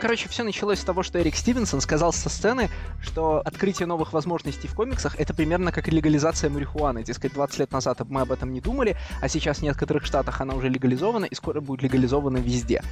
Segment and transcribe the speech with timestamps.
[0.00, 2.70] Короче, все началось с того, что Эрик Стивенсон сказал со сцены,
[3.02, 7.02] что открытие новых возможностей в комиксах это примерно как легализация марихуаны.
[7.02, 10.54] Дескать, 20 лет назад мы об этом не думали, а сейчас в некоторых штатах она
[10.54, 12.82] уже легализована и скоро будет легализована везде.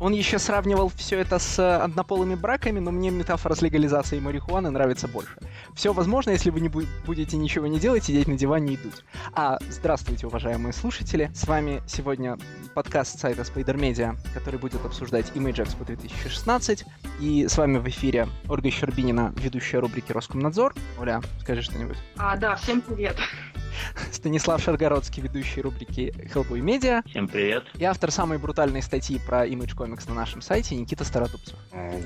[0.00, 5.08] Он еще сравнивал все это с однополыми браками, но мне метафора с легализацией марихуаны нравится
[5.08, 5.36] больше.
[5.74, 9.04] Все возможно, если вы не будете ничего не делать, сидеть на диване и дуть.
[9.34, 11.30] А, здравствуйте, уважаемые слушатели.
[11.34, 12.38] С вами сегодня
[12.74, 16.84] подкаст сайта Spider Media, который будет обсуждать Image Expo 2016.
[17.20, 20.74] И с вами в эфире Ольга Щербинина, ведущая рубрики Роскомнадзор.
[20.98, 21.96] Оля, скажи что-нибудь.
[22.16, 23.16] А, да, всем привет.
[24.12, 27.02] Станислав Шаргородский, ведущий рубрики Hellboy Media.
[27.08, 27.64] Всем привет.
[27.74, 31.56] И автор самой брутальной статьи про Image Comics на нашем сайте Никита Стародубцев.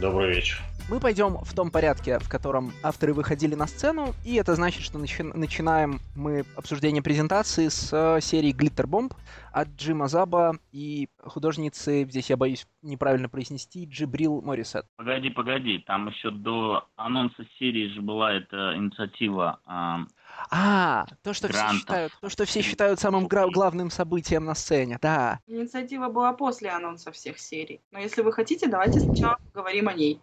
[0.01, 0.63] Добрый вечер.
[0.89, 4.99] Мы пойдем в том порядке, в котором авторы выходили на сцену, и это значит, что
[5.01, 9.13] начи- начинаем мы обсуждение презентации с э, серии Glitter Bomb
[9.57, 14.85] от Джима Заба и художницы, здесь я боюсь неправильно произнести, Джибрил Морисет.
[14.97, 20.13] Погоди, погоди, там еще до анонса серии же была эта инициатива э,
[20.51, 24.99] а, то, что все считают, то, что все считают самым гра- главным событием на сцене,
[25.01, 25.41] да.
[25.47, 27.81] Инициатива была после анонса всех серий.
[27.91, 30.21] Но если вы хотите, давайте сначала поговорим о ней.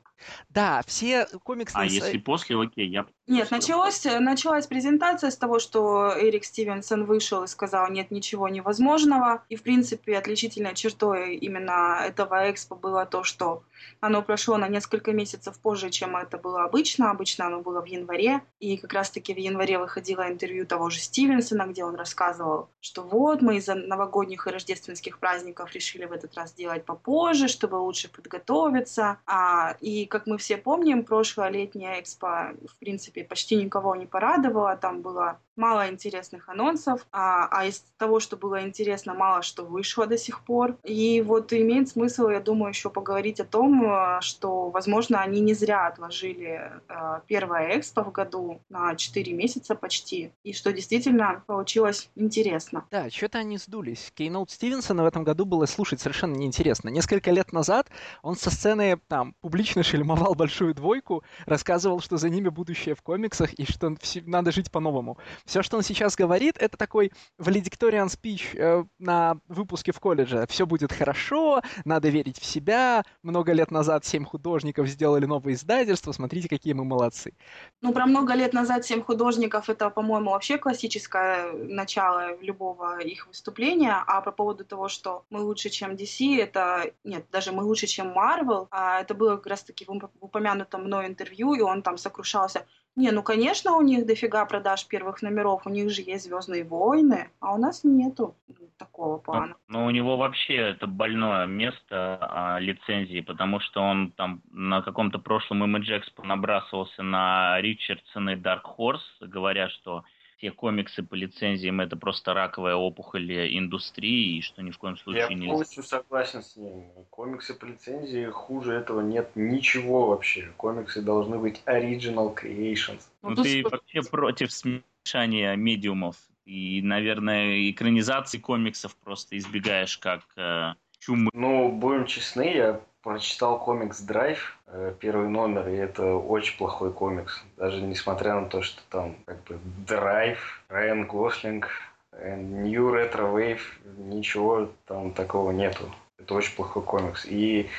[0.49, 1.83] Да, все комиксные...
[1.83, 3.05] А если после, окей, я...
[3.25, 9.43] Нет, началось, началась презентация с того, что Эрик Стивенсон вышел и сказал, нет ничего невозможного.
[9.47, 13.63] И, в принципе, отличительной чертой именно этого экспо было то, что
[14.01, 17.11] оно прошло на несколько месяцев позже, чем это было обычно.
[17.11, 18.41] Обычно оно было в январе.
[18.59, 23.41] И как раз-таки в январе выходило интервью того же Стивенсона, где он рассказывал, что вот
[23.41, 29.19] мы из-за новогодних и рождественских праздников решили в этот раз делать попозже, чтобы лучше подготовиться.
[29.25, 34.77] А, и, как мы все помним, прошлое летнее экспо, в принципе, почти никого не порадовало.
[34.77, 40.07] Там было мало интересных анонсов, а, а из того, что было интересно, мало что вышло
[40.07, 40.77] до сих пор.
[40.83, 45.53] И вот имеет смысл, я думаю, еще поговорить о том, э, что, возможно, они не
[45.53, 52.09] зря отложили э, первое экспо в году на 4 месяца почти, и что действительно получилось
[52.15, 52.85] интересно.
[52.91, 54.11] Да, что-то они сдулись.
[54.15, 56.89] Кейноут Стивенсона в этом году было слушать совершенно неинтересно.
[56.89, 57.89] Несколько лет назад
[58.21, 63.53] он со сцены там публично шельмовал большую двойку, рассказывал, что за ними будущее в комиксах
[63.53, 63.95] и что
[64.25, 65.17] надо жить по-новому.
[65.45, 70.45] Все, что он сейчас говорит, это такой valedictorian speech э, на выпуске в колледже.
[70.49, 73.03] Все будет хорошо, надо верить в себя.
[73.23, 77.33] Много лет назад семь художников сделали новое издательство, смотрите, какие мы молодцы.
[77.81, 84.01] Ну, про много лет назад семь художников, это, по-моему, вообще классическое начало любого их выступления.
[84.07, 86.91] А по поводу того, что мы лучше, чем DC, это...
[87.03, 88.67] Нет, даже мы лучше, чем Marvel.
[88.71, 92.65] А это было как раз-таки в упомянутом мной интервью, и он там сокрушался
[92.95, 97.29] не, ну, конечно, у них дофига продаж первых номеров, у них же есть «Звездные войны»,
[97.39, 98.35] а у нас нету
[98.77, 99.55] такого плана.
[99.67, 104.81] Но, но у него вообще это больное место а, лицензии, потому что он там на
[104.81, 110.03] каком-то прошлом Image Expo набрасывался на Ричардсона и Dark Horse, говоря, что
[110.43, 115.21] все комиксы по лицензиям это просто раковая опухоль индустрии, и что ни в коем случае
[115.21, 115.45] Я нельзя.
[115.45, 116.83] Я полностью согласен с ним.
[117.09, 120.51] Комиксы по лицензии хуже этого нет ничего вообще.
[120.57, 123.03] Комиксы должны быть original creations.
[123.21, 130.73] Ну, ну ты вообще против смешания медиумов и, наверное, экранизации комиксов просто избегаешь как э,
[130.99, 131.31] чумы.
[131.33, 134.59] Ну, будем честны, я прочитал комикс «Драйв»,
[134.99, 137.43] первый номер, и это очень плохой комикс.
[137.57, 141.69] Даже несмотря на то, что там как бы «Драйв», Райан Гослинг,
[142.11, 143.61] New Retro Wave,
[143.97, 145.93] ничего там такого нету.
[146.17, 147.25] Это очень плохой комикс.
[147.25, 147.69] И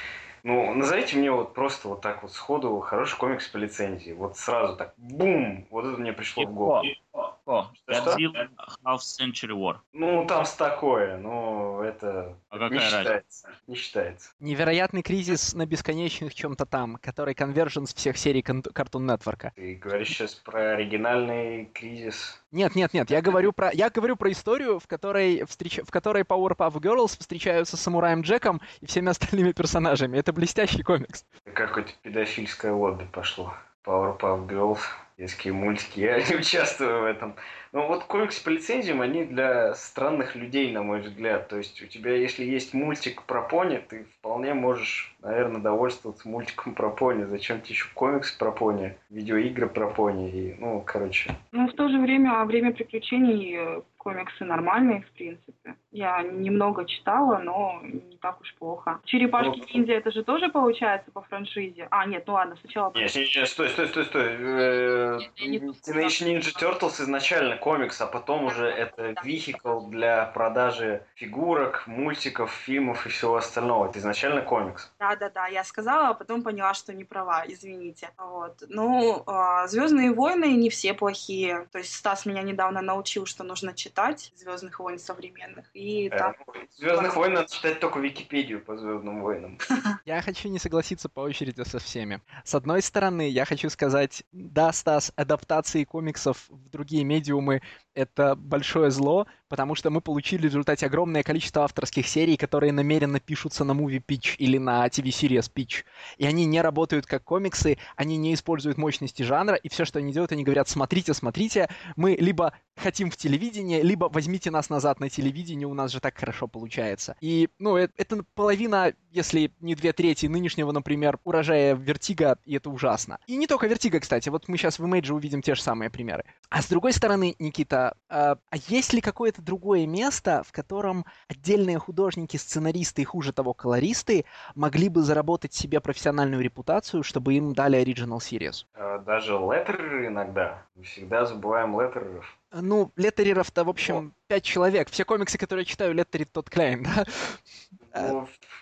[0.42, 4.12] ну, назовите мне вот просто вот так вот сходу хороший комикс по лицензии.
[4.12, 5.66] Вот сразу так, бум!
[5.70, 6.84] Вот это мне пришло в голову.
[7.14, 8.48] О, Godzilla
[8.84, 9.76] Half Century War.
[9.92, 13.48] Ну, там с такое, но это а какая не считается.
[13.68, 14.30] Не считается.
[14.40, 19.52] Невероятный кризис на бесконечных чем-то там, который конверженс всех серий Cartoon Network.
[19.54, 22.42] Ты говоришь сейчас про оригинальный кризис?
[22.50, 25.80] Нет, нет, нет, я говорю про, я говорю про историю, в которой, встреч...
[25.84, 30.18] в которой Powerpuff Girls встречаются с самураем Джеком и всеми остальными персонажами.
[30.18, 31.24] Это блестящий комикс.
[31.52, 33.54] Какое-то педофильское лобби пошло.
[33.84, 34.80] Powerpuff Girls
[35.18, 36.00] детские мультики.
[36.00, 37.34] Я не участвую в этом.
[37.72, 41.48] Но вот комиксы по лицензиям, они для странных людей, на мой взгляд.
[41.48, 46.74] То есть у тебя, если есть мультик про пони, ты вполне можешь, наверное, довольствоваться мультиком
[46.74, 47.24] про пони.
[47.24, 50.30] Зачем тебе еще комикс про пони, видеоигры про пони?
[50.30, 51.34] И, ну, короче.
[51.52, 55.74] Ну, в то же время, время приключений э, комиксы нормальные, в принципе.
[55.94, 58.98] Я немного читала, но не так уж плохо.
[59.04, 61.86] Черепашки ну, ниндзя это же тоже получается по франшизе.
[61.92, 62.92] А, нет, ну ладно, сначала...
[62.96, 64.24] Нет, нет, нет, стой, стой, стой, стой.
[64.24, 72.50] Э, Teenage Ninja Turtles изначально комикс, а потом уже это вихикл для продажи фигурок, мультиков,
[72.50, 73.88] фильмов и всего остального.
[73.88, 74.90] Это изначально комикс.
[74.98, 78.10] Да-да-да, я сказала, а потом поняла, что не права, извините.
[78.18, 78.64] Вот.
[78.68, 81.68] Ну, а, Звездные войны не все плохие.
[81.70, 85.70] То есть Стас меня недавно научил, что нужно читать Звездных войн современных.
[85.72, 86.34] И э, там...
[86.76, 89.58] Звездных войн надо читать только Википедию по Звездным войнам.
[90.04, 92.20] Я хочу не согласиться по очереди со всеми.
[92.44, 97.62] С одной стороны, я хочу сказать, да, Стас, адаптации комиксов в другие медиумы—
[97.94, 103.20] это большое зло, потому что мы получили в результате огромное количество авторских серий, которые намеренно
[103.20, 105.84] пишутся на movie pitch или на TV series pitch.
[106.18, 110.12] И они не работают как комиксы, они не используют мощности жанра, и все, что они
[110.12, 115.08] делают, они говорят, смотрите, смотрите, мы либо хотим в телевидение, либо возьмите нас назад на
[115.08, 117.16] телевидение, у нас же так хорошо получается.
[117.20, 122.70] И, ну, это, это половина, если не две трети нынешнего, например, урожая Вертига, и это
[122.70, 123.18] ужасно.
[123.26, 126.24] И не только Вертига, кстати, вот мы сейчас в Image увидим те же самые примеры.
[126.50, 131.78] А с другой стороны, Никита, а, а есть ли какое-то другое место, в котором отдельные
[131.78, 134.24] художники, сценаристы и, хуже того, колористы
[134.54, 138.66] могли бы заработать себе профессиональную репутацию, чтобы им дали Original Series?
[138.74, 140.62] А, даже леттереры иногда.
[140.74, 142.36] Мы всегда забываем леттереров.
[142.60, 144.88] Ну, леттереров-то, в общем, пять человек.
[144.90, 147.04] Все комиксы, которые я читаю, леттерит тот Клейн, да?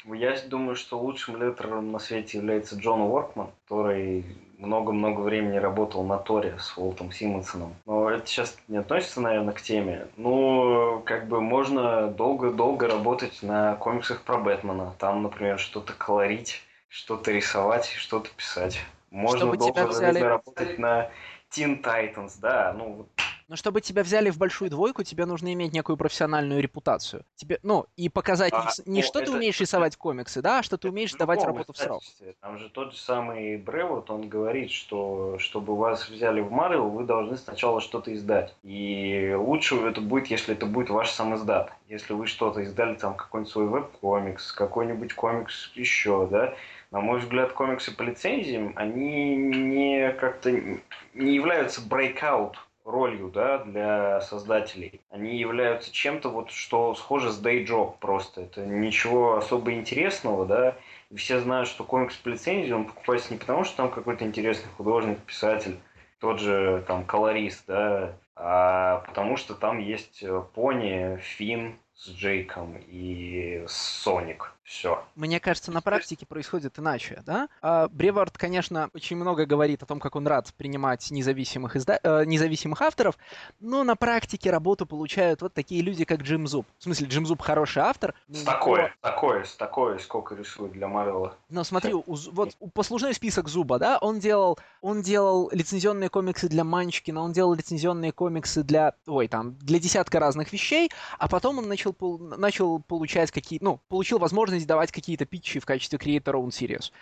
[0.05, 4.25] Ну, я думаю, что лучшим леттерером на свете является Джон Уоркман, который
[4.59, 7.75] много-много времени работал на Торе с Уолтом Симмонсоном.
[7.85, 10.07] Но это сейчас не относится, наверное, к теме.
[10.17, 14.95] Ну, как бы можно долго-долго работать на комиксах про Бэтмена.
[14.99, 18.79] Там, например, что-то колорить, что-то рисовать, что-то писать.
[19.11, 20.21] Можно Чтобы долго взяли...
[20.21, 21.11] работать на
[21.51, 23.07] Teen Titans, да, ну
[23.49, 27.25] но чтобы тебя взяли в большую двойку, тебе нужно иметь некую профессиональную репутацию.
[27.35, 30.61] Тебе, ну, и показать а, не, не ну, что это, ты умеешь рисовать комиксы, да,
[30.61, 32.03] а что ты умеешь давать работу в срок.
[32.41, 37.05] Там же тот же самый Бревот, он говорит, что чтобы вас взяли в Марвел, вы
[37.05, 38.55] должны сначала что-то издать.
[38.63, 41.73] И лучше это будет, если это будет ваш сам издат.
[41.89, 46.55] Если вы что-то издали, там какой-нибудь свой веб-комикс, какой-нибудь комикс еще, да,
[46.91, 54.21] на мой взгляд, комиксы по лицензиям, они не как-то не являются breakout ролью да, для
[54.21, 55.01] создателей.
[55.11, 58.43] Они являются чем-то, вот, что схоже с Day Job просто.
[58.43, 60.77] Это ничего особо интересного, да.
[61.11, 64.71] И все знают, что комикс по лицензии, он покупается не потому, что там какой-то интересный
[64.77, 65.79] художник, писатель,
[66.21, 72.77] тот же там колорист, да, а потому что там есть э, Пони, Финн с Джейком
[72.87, 74.53] и Соник.
[74.65, 75.05] Все.
[75.17, 77.49] Мне кажется, на практике происходит иначе, да?
[77.61, 81.99] А Бревард, конечно, очень много говорит о том, как он рад принимать независимых, изда...
[82.03, 83.19] э, независимых авторов,
[83.61, 86.67] но на практике работу получают вот такие люди, как Джим Зуб.
[86.79, 88.15] В смысле, Джим Зуб хороший автор.
[88.29, 89.11] С такое, но...
[89.11, 91.37] такое, с такое, сколько рисует для Марвела.
[91.49, 96.63] Но смотри, у, вот послужной список Зуба, да, он делал, он делал лицензионные комиксы для
[96.63, 101.69] Манчкина, он делал лицензионные комиксы для, ой, там, для десятка разных вещей, а потом он
[101.69, 101.95] начал,
[102.39, 106.93] начал получать какие, ну, получил возможность возможность давать какие-то питчи в качестве Creator Own Series.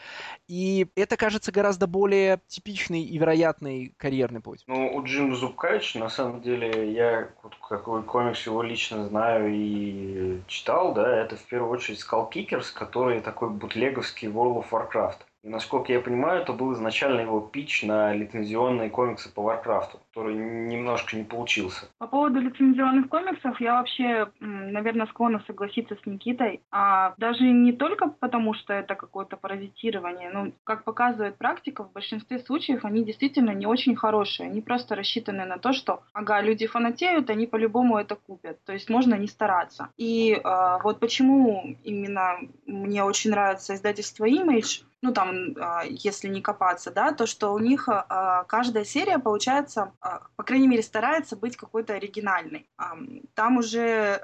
[0.48, 4.62] И это кажется гораздо более типичный и вероятный карьерный путь.
[4.66, 7.28] Ну, у Джима Зубкавича, на самом деле, я
[7.68, 13.20] какой комикс его лично знаю и читал, да, это в первую очередь Skull Kickers, который
[13.20, 15.18] такой бутлеговский World of Warcraft.
[15.42, 20.34] И насколько я понимаю, это был изначально его pitch на лицензионные комиксы по Варкрафту, который
[20.34, 21.88] немножко не получился.
[21.98, 26.60] По поводу лицензионных комиксов я вообще, наверное, склонна согласиться с Никитой.
[26.70, 30.30] А даже не только потому, что это какое-то паразитирование.
[30.30, 34.50] Ну, как показывает практика, в большинстве случаев они действительно не очень хорошие.
[34.50, 38.62] Они просто рассчитаны на то, что, ага, люди фанатеют, они по-любому это купят.
[38.64, 39.88] То есть можно не стараться.
[39.96, 46.42] И э, вот почему именно мне очень нравится издательство Image, ну там, а, если не
[46.42, 51.36] копаться, да, то что у них а, каждая серия получается, а, по крайней мере, старается
[51.36, 52.68] быть какой-то оригинальной.
[53.34, 54.20] Там уже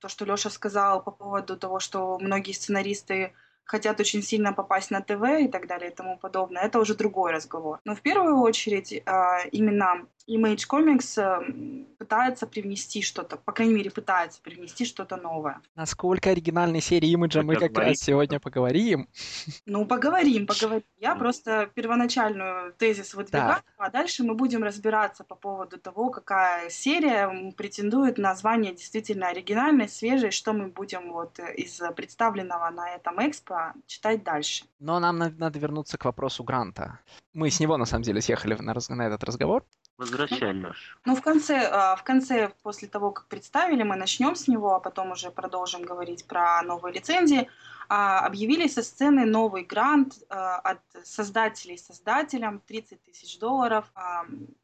[0.00, 3.32] то, что Леша сказал по поводу того, что многие сценаристы
[3.64, 7.32] хотят очень сильно попасть на ТВ и так далее и тому подобное, это уже другой
[7.32, 7.78] разговор.
[7.84, 8.92] Но в первую очередь
[9.52, 15.60] именно Image Comics э, пытается привнести что-то, по крайней мере, пытается привнести что-то новое.
[15.74, 19.08] Насколько оригинальной серии Имиджа мы как раз сегодня поговорим.
[19.66, 20.84] Ну, поговорим, поговорим.
[20.98, 23.86] Я просто первоначальную тезис выдвигаю, да.
[23.86, 29.88] а дальше мы будем разбираться по поводу того, какая серия претендует на звание действительно оригинальной,
[29.88, 34.64] свежей, что мы будем вот из представленного на этом экспо читать дальше.
[34.78, 37.00] Но нам надо вернуться к вопросу Гранта.
[37.32, 39.64] Мы с него, на самом деле, съехали на, на этот разговор.
[40.00, 40.98] Возвращай, Леш.
[41.04, 44.80] Ну, в конце, а, в конце, после того, как представили, мы начнем с него, а
[44.80, 47.50] потом уже продолжим говорить про новые лицензии.
[47.90, 53.92] А, объявили со сцены новый грант а, от создателей создателям 30 тысяч долларов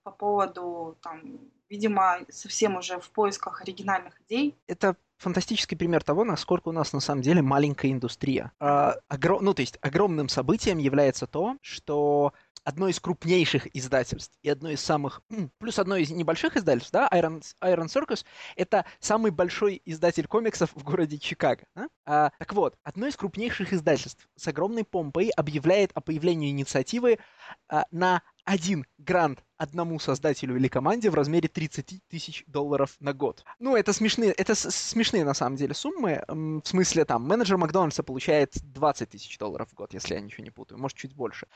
[0.04, 1.20] по поводу, там,
[1.68, 4.56] видимо, совсем уже в поисках оригинальных идей.
[4.66, 8.52] Это фантастический пример того, насколько у нас на самом деле маленькая индустрия.
[8.58, 9.44] А, огром...
[9.44, 12.32] Ну, то есть огромным событием является то, что
[12.66, 15.22] одно из крупнейших издательств и одно из самых...
[15.58, 18.24] Плюс одно из небольших издательств, да, Iron, Iron Circus,
[18.56, 21.64] это самый большой издатель комиксов в городе Чикаго.
[21.76, 21.88] Да?
[22.04, 27.20] А, так вот, одно из крупнейших издательств с огромной помпой объявляет о появлении инициативы
[27.68, 33.44] а, на один грант одному создателю или команде в размере 30 тысяч долларов на год.
[33.58, 36.24] Ну, это смешные, это смешные на самом деле суммы.
[36.28, 40.50] В смысле, там, менеджер Макдональдса получает 20 тысяч долларов в год, если я ничего не
[40.50, 41.46] путаю, может, чуть больше.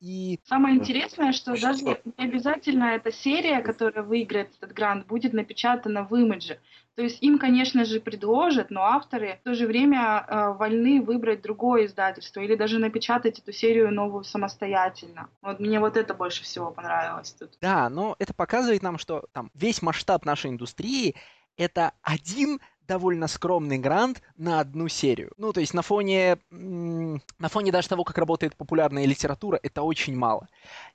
[0.00, 0.40] И...
[0.44, 1.68] Самое интересное, что Что?
[1.68, 6.60] даже не обязательно эта серия, которая выиграет этот грант, будет напечатана в имидже.
[6.98, 11.42] То есть им, конечно же, предложат, но авторы в то же время э, вольны выбрать
[11.42, 15.28] другое издательство или даже напечатать эту серию новую самостоятельно.
[15.40, 17.56] Вот мне вот это больше всего понравилось тут.
[17.60, 21.14] Да, но это показывает нам, что там весь масштаб нашей индустрии
[21.56, 25.32] это один довольно скромный грант на одну серию.
[25.36, 30.16] Ну, то есть на фоне, на фоне даже того, как работает популярная литература, это очень
[30.16, 30.48] мало.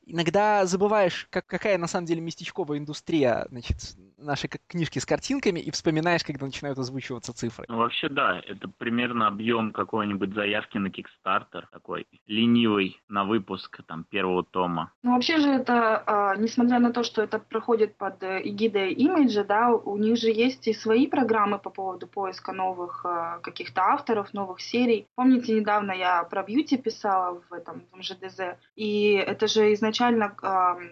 [0.06, 3.78] Иногда забываешь, как, какая на самом деле местечковая индустрия, значит,
[4.24, 7.66] нашей книжки с картинками, и вспоминаешь, когда начинают озвучиваться цифры.
[7.68, 14.04] Ну, вообще, да, это примерно объем какой-нибудь заявки на Kickstarter, такой ленивый на выпуск там
[14.04, 14.92] первого тома.
[15.04, 19.44] Ну, вообще же это, а, несмотря на то, что это проходит под э, эгидой имиджа,
[19.44, 24.34] да, у них же есть и свои программы по поводу поиска новых э, каких-то авторов,
[24.34, 25.08] новых серий.
[25.16, 30.36] Помните, недавно я про бьюти писала в этом в МЖДЗ, и это же изначально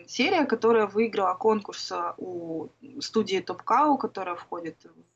[0.08, 2.70] серия, которая выиграла конкурс э, у
[3.00, 4.76] студии Top Cow, которая входит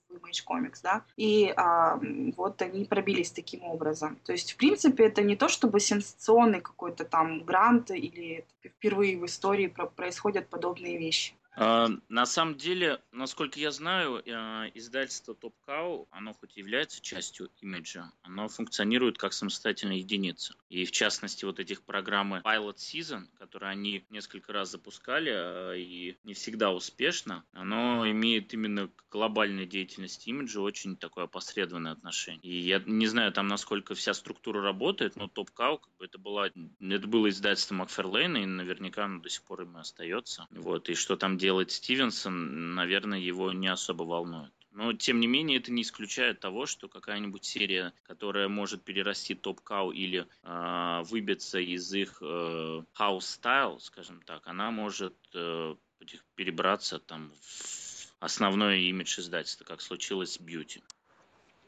[0.10, 2.00] в Image Comics, да, и а,
[2.38, 4.18] вот они пробились таким образом.
[4.26, 9.26] То есть, в принципе, это не то, чтобы сенсационный какой-то там грант или впервые в
[9.26, 11.34] истории происходят подобные вещи.
[11.56, 17.02] А, на самом деле, насколько я знаю, а, издательство Top Cow, оно хоть и является
[17.02, 20.56] частью имиджа, оно функционирует как самостоятельная единица.
[20.70, 26.18] И в частности, вот этих программы Pilot Season, которые они несколько раз запускали, а, и
[26.24, 32.42] не всегда успешно, оно имеет именно к глобальной деятельности имиджа очень такое опосредованное отношение.
[32.44, 36.18] И я не знаю там, насколько вся структура работает, но Top Cow, как бы это,
[36.18, 40.48] была, это было издательство Макферлейна, и наверняка оно до сих пор им и остается.
[40.52, 44.52] Вот, и что там делает Стивенсон, наверное, его не особо волнует.
[44.72, 49.62] Но, тем не менее, это не исключает того, что какая-нибудь серия, которая может перерасти Топ
[49.62, 55.76] Кау или э, выбиться из их э, house style, скажем так, она может э,
[56.34, 60.82] перебраться там в основной имидж издательства, как случилось с Beauty.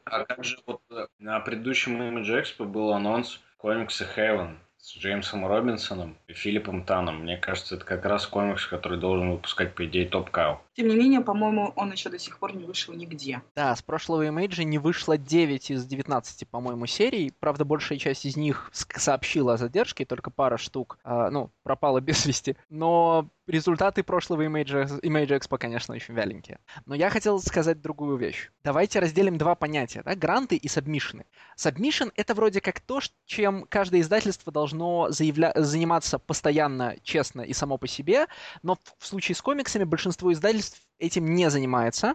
[0.04, 6.16] А также вот э, на предыдущем Image Expo был анонс комикса Heaven с Джеймсом Робинсоном
[6.28, 7.22] и Филиппом Таном.
[7.22, 10.62] Мне кажется, это как раз комикс, который должен выпускать, по идее, Топ Кау.
[10.78, 13.42] Тем не менее, по-моему, он еще до сих пор не вышел нигде.
[13.56, 17.34] Да, с прошлого имейджа не вышло 9 из 19, по-моему, серий.
[17.40, 22.24] Правда, большая часть из них сообщила о задержке, только пара штук, э, ну, пропала без
[22.26, 22.56] вести.
[22.68, 26.60] Но результаты прошлого Image, Image Expo, конечно, очень вяленькие.
[26.86, 28.50] Но я хотел сказать другую вещь.
[28.62, 31.24] Давайте разделим два понятия, да, гранты и сабмишины.
[31.56, 35.52] Сабмишин— это вроде как то, чем каждое издательство должно заявля...
[35.56, 38.26] заниматься постоянно, честно и само по себе,
[38.62, 40.67] но в случае с комиксами большинство издательств
[40.98, 42.14] этим не занимается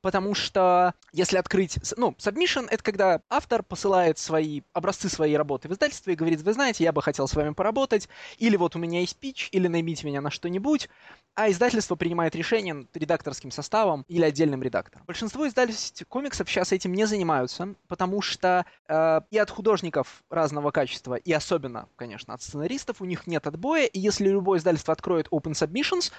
[0.00, 1.78] потому что если открыть...
[1.96, 6.52] Ну, submission— это когда автор посылает свои образцы своей работы в издательство и говорит, вы
[6.52, 8.08] знаете, я бы хотел с вами поработать,
[8.38, 10.88] или вот у меня есть пич, или наймите меня на что-нибудь,
[11.34, 15.04] а издательство принимает решение редакторским составом или отдельным редактором.
[15.06, 21.14] Большинство издательств комиксов сейчас этим не занимаются, потому что э, и от художников разного качества,
[21.14, 25.52] и особенно, конечно, от сценаристов у них нет отбоя, и если любое издательство откроет Open
[25.52, 26.12] Submissions,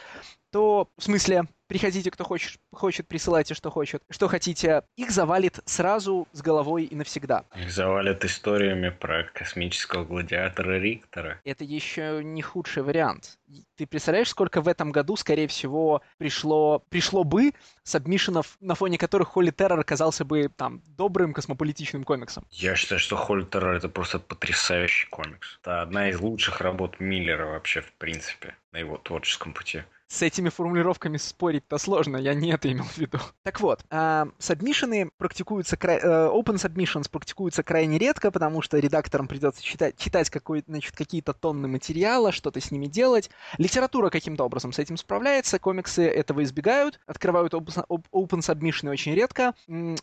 [0.51, 6.27] то, в смысле, приходите, кто хочет, хочет, присылайте, что хочет, что хотите, их завалит сразу
[6.31, 7.45] с головой и навсегда.
[7.55, 11.39] Их завалят историями про космического гладиатора Риктора.
[11.43, 13.37] Это еще не худший вариант.
[13.75, 17.53] Ты представляешь, сколько в этом году, скорее всего, пришло, пришло бы
[17.83, 22.45] сабмишенов, на фоне которых Холли Террор оказался бы там добрым космополитичным комиксом?
[22.51, 25.59] Я считаю, что Холли Террор это просто потрясающий комикс.
[25.61, 29.83] Это одна из лучших работ Миллера вообще, в принципе, на его творческом пути.
[30.07, 33.19] С этими формулировками спорить-то сложно, я не это имел в виду.
[33.43, 39.63] Так вот, э, сабмишины практикуются, э, open submissions практикуются крайне редко, потому что редакторам придется
[39.63, 43.29] читать, читать какой, значит, какие-то тонны материала, что-то с ними делать.
[43.57, 49.53] Литература каким-то образом с этим справляется, комиксы этого избегают, открывают open, open очень редко.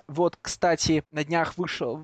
[0.08, 2.02] Вот, кстати, на днях вышел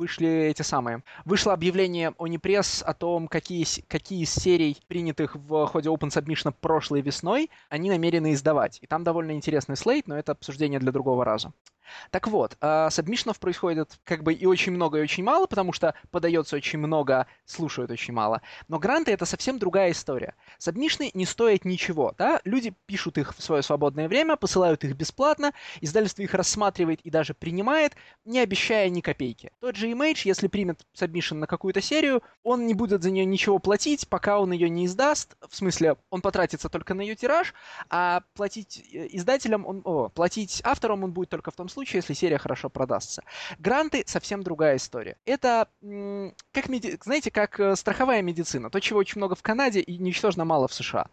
[0.00, 1.02] вышли эти самые.
[1.26, 6.54] Вышло объявление о непресс о том, какие, какие из серий, принятых в ходе Open Submission
[6.58, 8.78] прошлой весной, они намерены издавать.
[8.80, 11.52] И там довольно интересный слейт, но это обсуждение для другого раза.
[12.10, 15.94] Так вот, э, сабмишнов происходит как бы и очень много, и очень мало, потому что
[16.10, 18.42] подается очень много, слушают очень мало.
[18.68, 20.34] Но гранты— это совсем другая история.
[20.58, 22.40] Submission ы не стоят ничего, да?
[22.44, 27.34] Люди пишут их в свое свободное время, посылают их бесплатно, издательство их рассматривает и даже
[27.34, 27.94] принимает,
[28.24, 29.52] не обещая ни копейки.
[29.60, 33.58] Тот же Image, если примет submission на какую-то серию, он не будет за нее ничего
[33.58, 35.36] платить, пока он ее не издаст.
[35.48, 37.54] В смысле, он потратится только на ее тираж,
[37.88, 41.98] а платить э, издателям, он, о, платить авторам он будет только в том случае, случае,
[41.98, 43.22] если серия хорошо продастся.
[43.58, 45.16] Гранты совсем другая история.
[45.24, 45.68] Это,
[46.52, 46.98] как, меди...
[47.02, 48.68] знаете, как э, страховая медицина.
[48.70, 51.06] То, чего очень много в Канаде и ничтожно мало в США.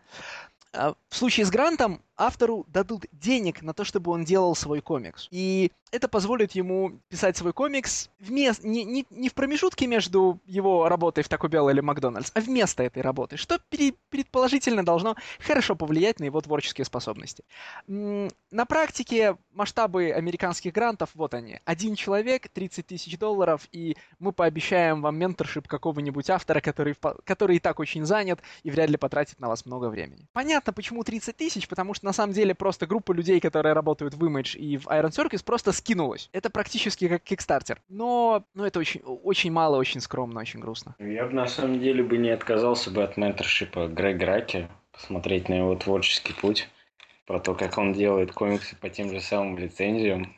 [0.73, 5.27] А, в случае с грантом автору дадут денег на то, чтобы он делал свой комикс.
[5.31, 10.89] И это позволит ему писать свой комикс вместо, не, не, не в промежутке между его
[10.89, 15.75] работой в Taco Bell или Макдональдс, а вместо этой работы, что пере, предположительно должно хорошо
[15.75, 17.43] повлиять на его творческие способности.
[17.87, 21.59] На практике масштабы американских грантов, вот они.
[21.65, 27.59] Один человек, 30 тысяч долларов, и мы пообещаем вам менторшип какого-нибудь автора, который, который и
[27.59, 30.27] так очень занят и вряд ли потратит на вас много времени.
[30.33, 34.23] Понятно, почему 30 тысяч, потому что на самом деле просто группа людей, которые работают в
[34.23, 36.29] Image и в Iron Circus, просто скинулась.
[36.31, 37.77] Это практически как Kickstarter.
[37.89, 40.95] Но, но это очень, очень мало, очень скромно, очень грустно.
[40.99, 45.55] Я бы на самом деле бы не отказался бы от менторшипа Грега Раки, посмотреть на
[45.55, 46.69] его творческий путь,
[47.25, 50.33] про то, как он делает комиксы по тем же самым лицензиям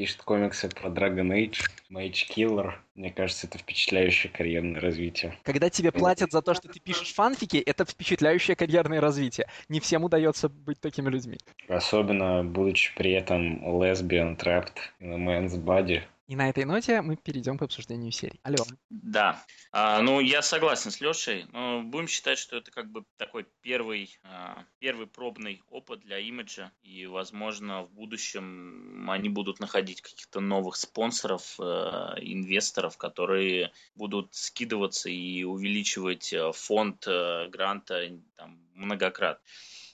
[0.00, 1.58] пишет комиксы про Dragon Age,
[1.90, 2.72] Mage Killer.
[2.94, 5.36] Мне кажется, это впечатляющее карьерное развитие.
[5.42, 9.46] Когда тебе платят за то, что ты пишешь фанфики, это впечатляющее карьерное развитие.
[9.68, 11.36] Не всем удается быть такими людьми.
[11.68, 16.00] Особенно, будучи при этом lesbian, trapped in a man's body.
[16.30, 18.38] И на этой ноте мы перейдем к обсуждению серии.
[18.44, 18.64] Алло.
[18.88, 19.44] Да.
[19.72, 21.46] А, ну, я согласен с Лешей.
[21.50, 26.70] Но будем считать, что это как бы такой первый, а, первый пробный опыт для имиджа.
[26.82, 35.10] И, возможно, в будущем они будут находить каких-то новых спонсоров, а, инвесторов, которые будут скидываться
[35.10, 39.42] и увеличивать а, фонд а, гранта там, многократно.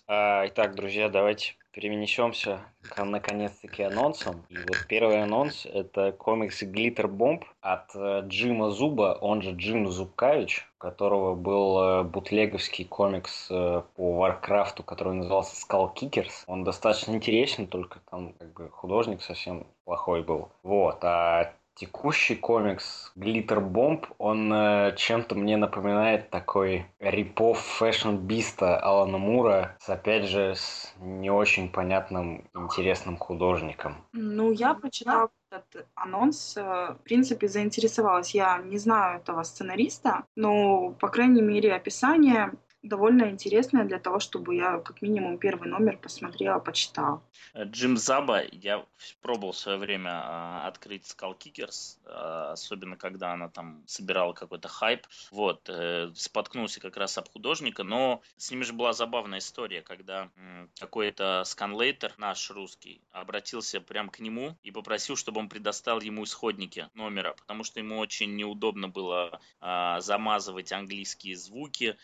[0.07, 4.47] А, итак, друзья, давайте перенесемся к наконец-таки анонсам.
[4.49, 9.87] И вот первый анонс– это комикс Glitter Bomb от э, Джима Зуба, он же Джим
[9.91, 16.45] Зубкавич, у которого был э, бутлеговский комикс э, по Варкрафту, который назывался Skull Kickers.
[16.47, 20.49] Он достаточно интересен, только там как бы художник совсем плохой был.
[20.63, 28.70] Вот, а Текущий комикс Glitter Bomb, он э, чем-то мне напоминает такой rip-off Fashion Beast
[28.70, 33.97] а Алана Мура с, опять же, с не очень понятным, интересным художником.
[34.15, 38.35] Ну, я прочитала этот анонс, э, в принципе, заинтересовалась.
[38.35, 42.53] Я не знаю этого сценариста, но, по крайней мере, описание
[42.89, 47.23] довольно интересная для того, чтобы я как минимум первый номер посмотрела, почитала.
[47.57, 48.85] Джим Заба, я
[49.23, 54.69] пробовал в свое время а, открыть Skull Kickers, а, особенно когда она там собирала какой-то
[54.69, 55.07] хайп.
[55.31, 60.31] Вот, э, споткнулся как раз об художника, но с ними же была забавная история, когда
[60.79, 66.89] какой-то сканлейтер, наш русский, обратился прямо к нему и попросил, чтобы он предоставил ему исходники
[66.95, 71.97] номера, потому что ему очень неудобно было а, замазывать английские звуки,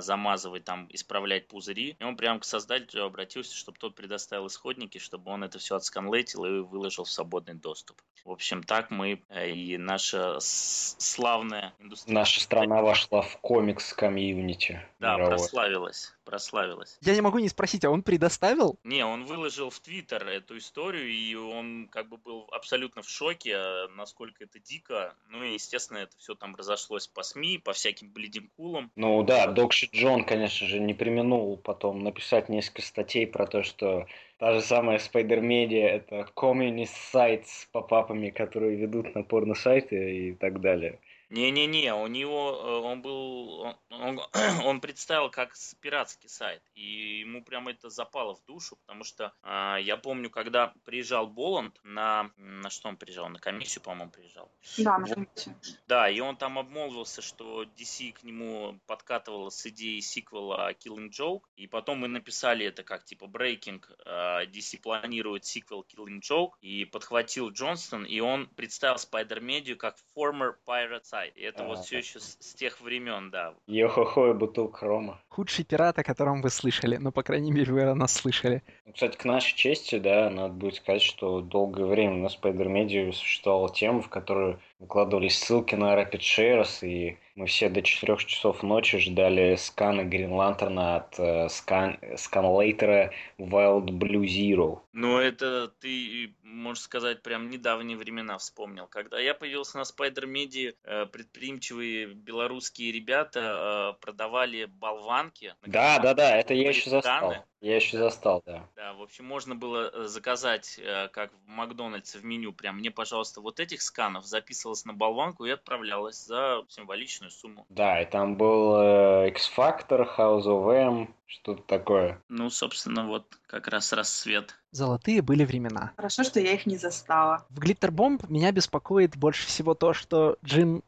[0.00, 1.96] замазывать, там, исправлять пузыри.
[1.98, 6.44] И он прямо к создателю обратился, чтобы тот предоставил исходники, чтобы он это все отсканлейтил
[6.44, 8.00] и выложил в свободный доступ.
[8.24, 12.14] В общем, так мы э, и наша славная индустрия...
[12.14, 14.80] Наша страна вошла в комикс-комьюнити.
[14.98, 15.36] Да, мировой.
[15.36, 16.96] прославилась прославилась.
[17.00, 18.78] Я не могу не спросить, а он предоставил?
[18.84, 23.56] Не, он выложил в Твиттер эту историю, и он как бы был абсолютно в шоке,
[23.56, 25.16] а насколько это дико.
[25.28, 28.92] Ну и, естественно, это все там разошлось по СМИ, по всяким блединкулам.
[28.94, 34.06] Ну да, Докши Джон, конечно же, не применул потом написать несколько статей про то, что
[34.40, 40.32] Та же самая Spider Media— это communist сайт с попапами, которые ведут на порно-сайты и
[40.32, 40.98] так далее.
[41.30, 44.20] Не-не-не, у него э, он был, он,
[44.64, 49.76] он, представил как пиратский сайт, и ему прям это запало в душу, потому что э,
[49.80, 54.50] я помню, когда приезжал Боланд на, на что он приезжал, на комиссию, по-моему, приезжал.
[54.78, 55.54] Да, на комиссию.
[55.86, 61.42] Да, и он там обмолвился, что DC к нему подкатывала с идеей сиквела Killing Joke,
[61.54, 66.84] и потом мы написали это как типа Breaking, э, DC планирует сиквел Killing Joke, и
[66.86, 71.98] подхватил Джонстон, и он представил Spider-Media как former pirate site и это а, вот все
[71.98, 73.54] еще с, с тех времен, да.
[73.66, 75.20] Йо-хо-хо и бутылка рома.
[75.28, 76.96] Худший пират, о котором вы слышали.
[76.96, 78.62] Ну, по крайней мере, вы о нас слышали.
[78.92, 83.72] Кстати, к нашей чести, да, надо будет сказать, что долгое время на Spider Media существовала
[83.72, 88.98] тема, в которой выкладывались ссылки на Rapid Shares, и мы все до 4 часов ночи
[88.98, 94.80] ждали скана Green Lantern от э, скан, сканлейтера Wild Blue Zero.
[94.92, 98.86] Ну, это ты, можно сказать, прям недавние времена вспомнил.
[98.86, 105.54] Когда я появился на Spider Media, э, предприимчивые белорусские ребята э, продавали болванки.
[105.66, 107.34] Да, да, да, это я еще застал.
[107.60, 108.66] Я еще застал, да.
[108.74, 112.90] Да, в общем, можно было э, заказать, э, как в Макдональдсе в меню, прям мне,
[112.90, 117.66] пожалуйста, вот этих сканов, записывалось на болванку и отправлялось за символичную сумму.
[117.68, 122.22] Да, и там был э, X-Factor, House of M, что-то такое.
[122.30, 124.56] Ну, собственно, вот как раз рассвет.
[124.70, 125.92] Золотые были времена.
[125.96, 127.44] Хорошо, что я их не застала.
[127.50, 130.82] В Глиттербомб меня беспокоит больше всего то, что Джим,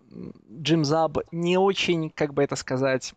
[0.51, 3.13] Джим Заб не очень, как бы это сказать,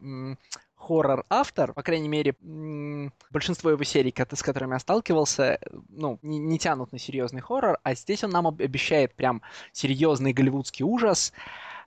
[0.85, 2.35] хоррор-автор, по крайней мере,
[3.31, 7.95] большинство его серий, с которыми я сталкивался, ну, не, не тянут на серьезный хоррор, а
[7.95, 11.33] здесь он нам обещает прям серьезный голливудский ужас,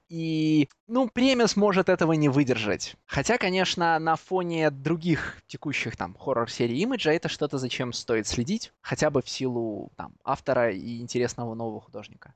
[0.08, 2.96] и, ну, премис может этого не выдержать.
[3.04, 9.10] Хотя, конечно, на фоне других текущих там хоррор-серий имиджа это что-то, зачем стоит следить, хотя
[9.10, 12.32] бы в силу там автора и интересного нового художника.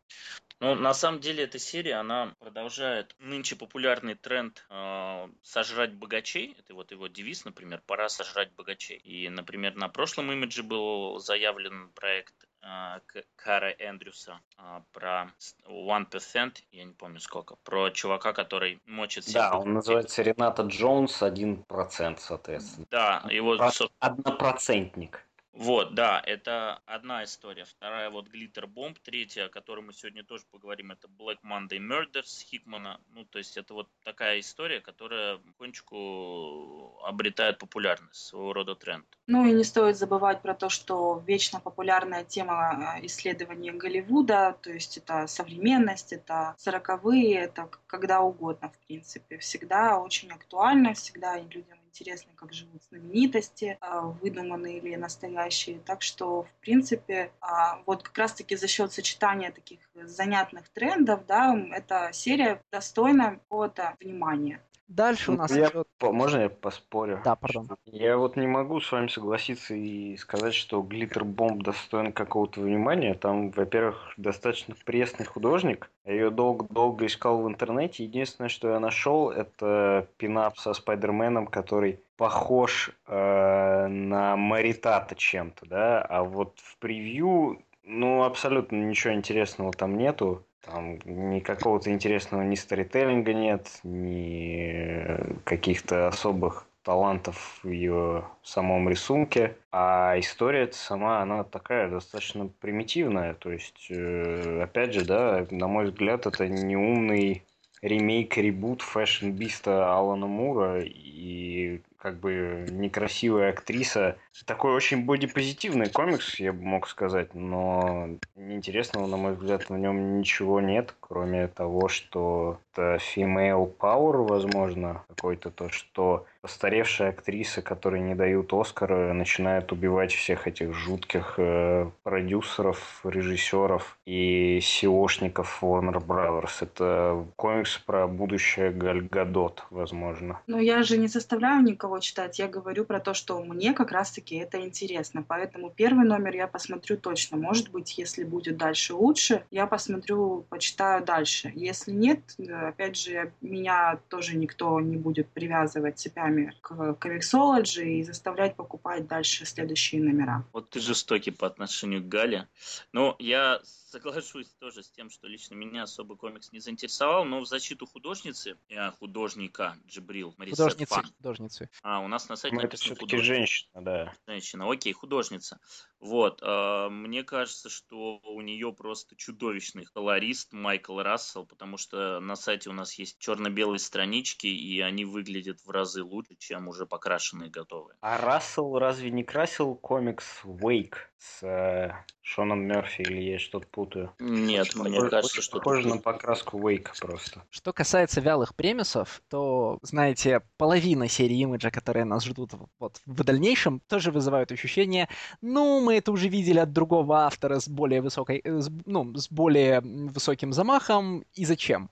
[0.63, 6.55] Ну, на самом деле, эта серия, она продолжает нынче популярный тренд э, сожрать богачей.
[6.57, 8.99] Это вот его девиз, например, пора сожрать богачей.
[8.99, 13.01] И, например, на прошлом имидже был заявлен проект э,
[13.35, 15.33] Кара Эндрюса э, про
[15.69, 19.35] 1%, я не помню сколько, про чувака, который мочит всех.
[19.35, 22.87] Да, он называется Рената Джонс, 1%, соответственно.
[22.89, 23.59] Да, его...
[23.99, 25.27] Однопроцентник.
[25.53, 27.65] Вот, да, это одна история.
[27.65, 28.97] Вторая вот Glitter Bomb.
[29.03, 33.01] Третья, о которой мы сегодня тоже поговорим, это Black Monday Murders Хикмана.
[33.09, 39.07] Ну, то есть это вот такая история, которая кончику обретает популярность, своего рода тренд.
[39.27, 44.71] Ну и не стоит забывать про то, что вечно популярная тема э, исследования Голливуда, то
[44.71, 49.37] есть это современность, это сороковые, это когда угодно, в принципе.
[49.39, 55.79] Всегда очень актуально, всегда людям интересно, как живут знаменитости, а, выдуманные или настоящие.
[55.81, 61.55] Так что, в принципе, а, вот как раз-таки за счет сочетания таких занятных трендов, да,
[61.73, 64.63] эта серия достойна какого-то внимания.
[64.95, 65.89] Дальше у ну, нас я, идет...
[66.03, 67.21] Можно я поспорю?
[67.25, 67.69] Да, пардон.
[67.87, 73.15] Я вот не могу с вами согласиться и сказать, что Глиттер Бомб достоин какого-то внимания.
[73.15, 75.91] Там, во-первых, достаточно пресный художник.
[76.05, 78.05] Я ее долго-долго искал в интернете.
[78.05, 86.03] Единственное, что я нашел, это пинап со Спайдерменом, который похож э, на Маритата чем-то, да.
[86.03, 90.45] А вот в превью, ну, абсолютно ничего интересного там нету.
[90.63, 99.57] Там ни какого-то интересного ни сторителлинга нет, ни каких-то особых талантов в ее самом рисунке,
[99.71, 105.87] а история сама, она такая достаточно примитивная, то есть, э, опять же, да, на мой
[105.87, 107.43] взгляд, это неумный
[107.83, 114.17] ремейк, ребут Fashion Beast а Алана Мура, и как бы некрасивая актриса.
[114.45, 120.19] Такой очень бодипозитивный комикс, я бы мог сказать, но интересного, на мой взгляд, в нем
[120.19, 128.03] ничего нет, кроме того, что это female power, возможно, какой-то то, что постаревшая актриса, которые
[128.03, 136.05] не дают Оскара, начинает убивать всех этих жутких э, продюсеров, режиссеров и CEO шников Warner
[136.05, 136.57] Brothers.
[136.61, 140.41] Это комикс про будущее Галь Гадот, возможно.
[140.49, 144.35] Но я же не составляю никого читать, я говорю про то, что мне как раз-таки
[144.35, 145.25] это интересно.
[145.27, 147.37] Поэтому первый номер я посмотрю точно.
[147.37, 151.53] Может быть, если будет дальше лучше, я посмотрю, почитаю дальше.
[151.55, 152.19] Если нет,
[152.51, 159.45] опять же, меня тоже никто не будет привязывать цепями к комиксологи и заставлять покупать дальше
[159.45, 160.45] следующие номера.
[160.53, 162.49] Вот ты жестокий по отношению к Гале.
[162.93, 163.61] Ну, я
[163.93, 168.57] соглашусь тоже с тем, что лично меня особо комикс не заинтересовал, но в защиту художницы,
[168.71, 171.05] э, художника Джибрил, Художницы, Фан.
[171.19, 171.71] художницы.
[171.83, 174.15] А, у нас на сайте ну, написано это все-таки женщина, да.
[174.27, 175.61] Женщина, окей, художница.
[176.01, 182.35] Вот, э, мне кажется, что у нее просто чудовищный колорист Майкл Рассел, потому что на
[182.35, 187.51] сайте у нас есть черно-белые странички, и они выглядят в разы лучше, чем уже покрашенные
[187.51, 187.97] готовые.
[188.01, 194.13] А Рассел разве не красил комикс Wake с э, Шоном Мерфи или я что-то путаю?
[194.21, 195.59] Нет, очень мне кажется, что...
[195.59, 197.43] Похоже на покраску Wake просто.
[197.51, 203.81] Что касается вялых премисов, то, знаете, половина серии имиджа, которые нас ждут вот в дальнейшем,
[203.89, 205.09] тоже вызывают ощущение,
[205.41, 209.29] ну, мы это уже видели от другого автора с более высокой, э, с, ну, с
[209.29, 211.91] более высоким замахом, и зачем?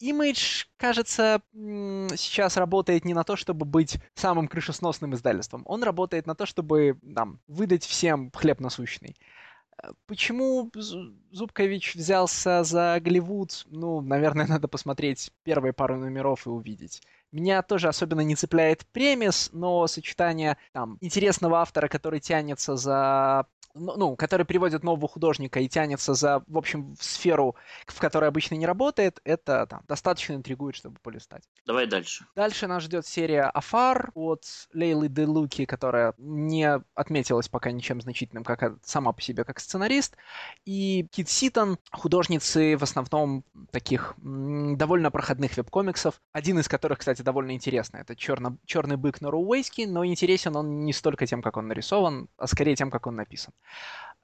[0.00, 5.62] Image, кажется, сейчас работает не на то, чтобы быть самым крышесносным издательством.
[5.64, 9.16] Он работает на то, чтобы там, выдать всем хлеб насущный.
[10.06, 10.70] Почему
[11.30, 13.64] Зубкович взялся за Голливуд?
[13.66, 17.02] Ну, наверное, надо посмотреть первые пару номеров и увидеть.
[17.32, 23.46] Меня тоже особенно не цепляет премис, но сочетание там интересного автора, который тянется за
[23.78, 28.28] ну, ну, который приводит нового художника и тянется за, в общем, в сферу, в которой
[28.28, 31.44] обычно не работает, это там достаточно интригует, чтобы полистать.
[31.66, 32.26] Давай дальше.
[32.34, 38.44] Дальше нас ждет серия Афар от Лейлы Де Луки, которая не отметилась пока ничем значительным,
[38.44, 40.16] как сама по себе как сценарист,
[40.64, 47.52] и Кит Ситон, художницы в основном таких довольно проходных веб-комиксов, один из которых, кстати, довольно
[47.52, 48.00] интересный.
[48.00, 52.46] Это черно, черный бык Норуэйский, но интересен он не столько тем, как он нарисован, а
[52.46, 53.52] скорее тем, как он написан.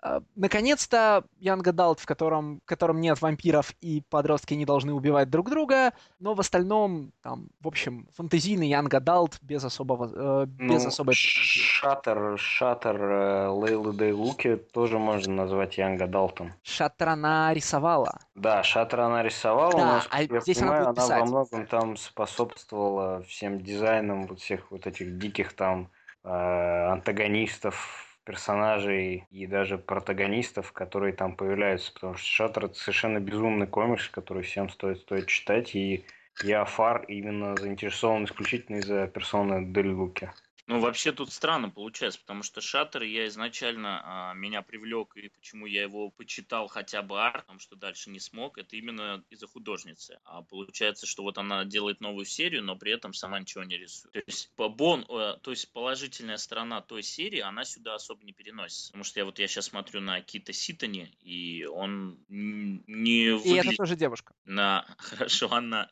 [0.04, 5.30] А, наконец-то Young Adult, в котором, в котором нет вампиров и подростки не должны убивать
[5.30, 10.42] друг друга, но в остальном, там, в общем, фантазийный Young Adult без особого...
[10.42, 11.14] Э, без ну, особой...
[11.14, 16.50] Шаттер, Шаттер э, Лейлы Дэй Луки тоже можно назвать Young Adult.
[16.62, 18.18] Шаттер она рисовала.
[18.34, 21.96] Да, Шаттер она рисовала, да, но, а я здесь понимаю, она, она во многом там
[21.96, 25.88] способствовала всем дизайнам вот всех вот этих диких там
[26.24, 33.66] э, антагонистов персонажей и даже протагонистов, которые там появляются, потому что Шаттер это совершенно безумный
[33.66, 36.04] комикс, который всем стоит, стоит читать, и
[36.42, 40.30] я Фар именно заинтересован исключительно из-за персоны Дель Луки.
[40.66, 45.66] Ну, вообще тут странно получается, потому что Шаттер я изначально, а, меня привлек, и почему
[45.66, 50.18] я его почитал хотя бы артом, что дальше не смог, это именно из-за художницы.
[50.24, 54.12] А получается, что вот она делает новую серию, но при этом сама ничего не рисует.
[54.14, 58.88] То есть, бон, э, то есть положительная сторона той серии, она сюда особо не переносится.
[58.88, 63.64] Потому что я вот я сейчас смотрю на Кита Ситани, и он не выглядит...
[63.64, 64.35] И это тоже девушка.
[64.46, 65.90] На, хорошо, она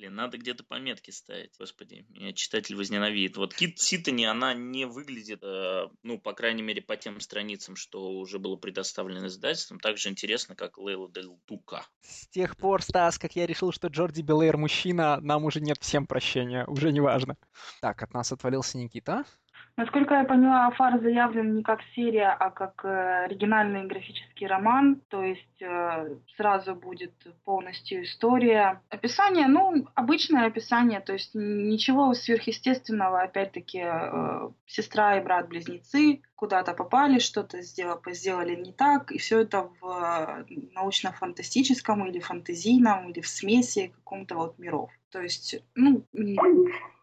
[0.00, 1.52] Блин, надо где-то пометки ставить.
[1.58, 3.36] Господи, меня читатель возненавидит.
[3.36, 8.10] Вот Кит Ситани, она не выглядит, э, ну, по крайней мере, по тем страницам, что
[8.12, 11.84] уже было предоставлено издательством, так же интересно, как Лейла Дель Тука.
[12.00, 16.06] С тех пор, Стас, как я решил, что Джорди Белэйр мужчина, нам уже нет всем
[16.06, 17.36] прощения, уже не важно.
[17.82, 19.26] Так, от нас отвалился Никита.
[19.80, 25.22] Насколько я поняла, Афар заявлен не как серия, а как э, оригинальный графический роман, то
[25.22, 27.14] есть э, сразу будет
[27.46, 28.82] полностью история.
[28.90, 37.18] Описание, ну, обычное описание, то есть ничего сверхъестественного, опять-таки, э, сестра и брат-близнецы куда-то попали,
[37.18, 43.92] что-то сделали, сделали не так, и все это в научно-фантастическом или фантазийном, или в смеси
[43.94, 44.90] каком-то вот миров.
[45.10, 46.38] То есть, ну, не,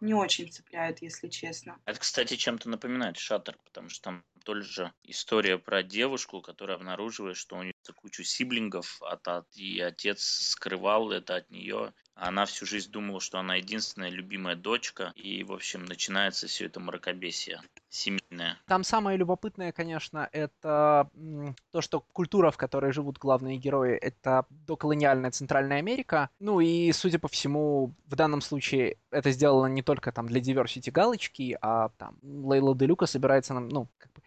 [0.01, 1.77] не очень цепляет, если честно.
[1.85, 7.57] Это, кстати, чем-то напоминает Шаттер, потому что там тоже история про девушку, которая обнаруживает, что
[7.57, 11.93] у нее кучу сиблингов, а и отец скрывал это от нее.
[12.19, 16.79] Она всю жизнь думала, что она единственная любимая дочка, и, в общем, начинается все это
[16.79, 18.57] мракобесие семейное.
[18.65, 21.11] Там самое любопытное, конечно, это
[21.71, 26.31] то, что культура, в которой живут главные герои, это доколониальная Центральная Америка.
[26.39, 30.89] Ну и, судя по всему, в данном случае это сделано не только там для diversity
[30.89, 34.23] галочки, а там Лейла Делюка собирается нам, ну, как бы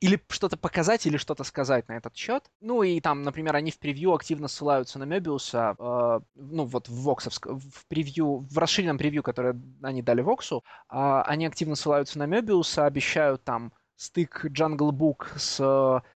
[0.00, 2.50] или что-то показать, или что-то сказать на этот счет.
[2.60, 7.02] Ну и там, например, они в превью активно ссылаются на Мебиуса, э, ну вот в
[7.02, 12.26] Воксовск, в превью, в расширенном превью, которое они дали Воксу, э, они активно ссылаются на
[12.26, 15.56] Мебиуса, обещают там стык Jungle Book с,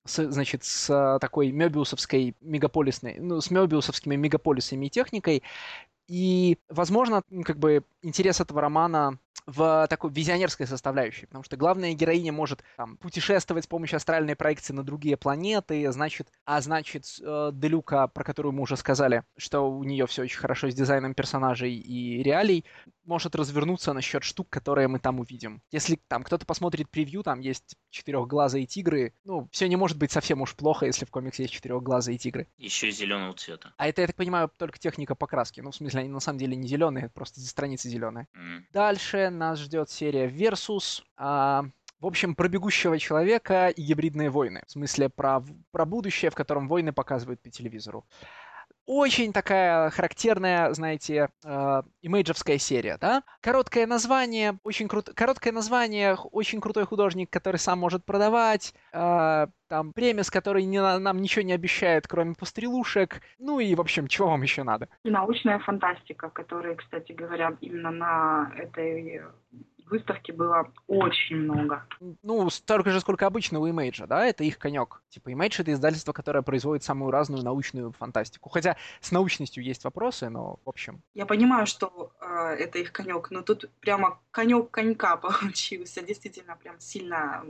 [0.04, 5.42] с значит, с такой мебиусовской мегаполисной, ну, с мебиусовскими мегаполисами и техникой,
[6.06, 12.32] и, возможно, как бы интерес этого романа в такой визионерской составляющей, потому что главная героиня
[12.32, 18.08] может там, путешествовать с помощью астральной проекции на другие планеты, значит, а значит, э, Делюка,
[18.08, 22.22] про которую мы уже сказали, что у нее все очень хорошо с дизайном персонажей и
[22.22, 22.64] реалий,
[23.04, 25.62] может развернуться насчет штук, которые мы там увидим.
[25.70, 30.40] Если там кто-то посмотрит превью, там есть четырехглазые тигры, ну, все не может быть совсем
[30.40, 32.48] уж плохо, если в комиксе есть четырехглазые тигры.
[32.58, 33.74] Еще и зеленого цвета.
[33.76, 35.60] А это, я так понимаю, только техника покраски.
[35.60, 38.28] Ну, в смысле, они на самом деле не зеленые, просто страницы зеленые.
[38.36, 38.62] Mm.
[38.72, 41.02] Дальше нас ждет серия Versus.
[41.16, 41.64] А,
[42.00, 44.62] в общем, про бегущего человека и гибридные войны.
[44.66, 48.04] В смысле, про, про будущее, в котором войны показывают по телевизору
[48.92, 51.82] очень такая характерная, знаете, э,
[52.58, 53.22] серия, да?
[53.40, 59.92] Короткое название, очень круто, короткое название, очень крутой художник, который сам может продавать, э, там
[59.94, 64.42] премис, который не, нам ничего не обещает, кроме пострелушек, ну и, в общем, чего вам
[64.42, 64.88] еще надо?
[65.04, 69.22] И научная фантастика, которая, кстати говоря, именно на этой
[69.90, 71.86] выставки было очень много.
[72.22, 74.26] Ну, столько же, сколько обычно у Image, да?
[74.26, 75.02] Это их конек.
[75.08, 78.48] Типа Image это издательство, которое производит самую разную научную фантастику.
[78.48, 81.02] Хотя с научностью есть вопросы, но в общем.
[81.14, 86.02] Я понимаю, что э, это их конек, но тут прямо конек конька получился.
[86.02, 87.44] Действительно, прям сильно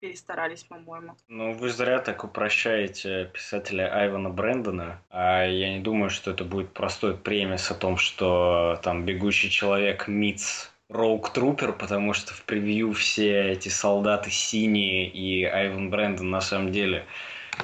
[0.00, 1.16] перестарались, по-моему.
[1.28, 5.02] Ну, вы зря так упрощаете писателя Айвана Брэндона.
[5.10, 10.08] А я не думаю, что это будет простой премис о том, что там бегущий человек
[10.08, 16.40] Митц Роук Трупер, потому что в превью все эти солдаты синие, и Айвен Брэндон на
[16.40, 17.06] самом деле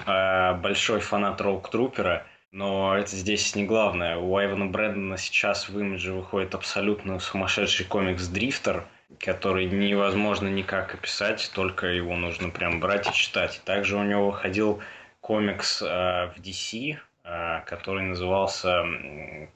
[0.06, 2.26] э, большой фанат Роук Трупера.
[2.50, 4.18] Но это здесь не главное.
[4.18, 8.85] У Айвана Брэндона сейчас в имидже выходит абсолютно сумасшедший комикс Дрифтер,
[9.18, 13.62] который невозможно никак описать, только его нужно прям брать и читать.
[13.64, 14.82] Также у него выходил
[15.20, 16.98] комикс э, в DC,
[17.66, 18.85] который назывался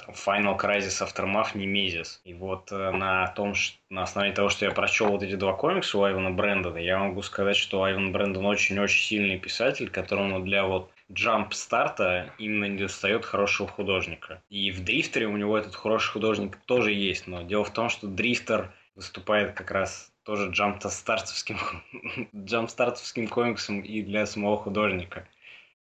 [0.09, 2.21] Final Crisis Aftermath Nemesis.
[2.25, 5.53] И вот э, на том, что, на основе того, что я прочел вот эти два
[5.53, 10.65] комикса у Айвана Брэндона, я могу сказать, что Айван Брэндон очень-очень сильный писатель, которому для
[10.65, 14.43] вот джамп старта именно не достает хорошего художника.
[14.49, 18.07] И в Дрифтере у него этот хороший художник тоже есть, но дело в том, что
[18.07, 21.59] Дрифтер выступает как раз тоже джамп-стартовским,
[22.35, 25.29] джамп-стартовским комиксом и для самого художника.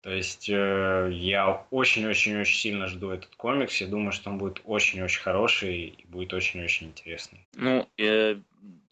[0.06, 3.80] То есть э, я очень-очень-очень сильно жду этот комикс.
[3.80, 7.44] Я думаю, что он будет очень-очень хороший и будет очень-очень интересный.
[7.56, 8.36] Ну, э,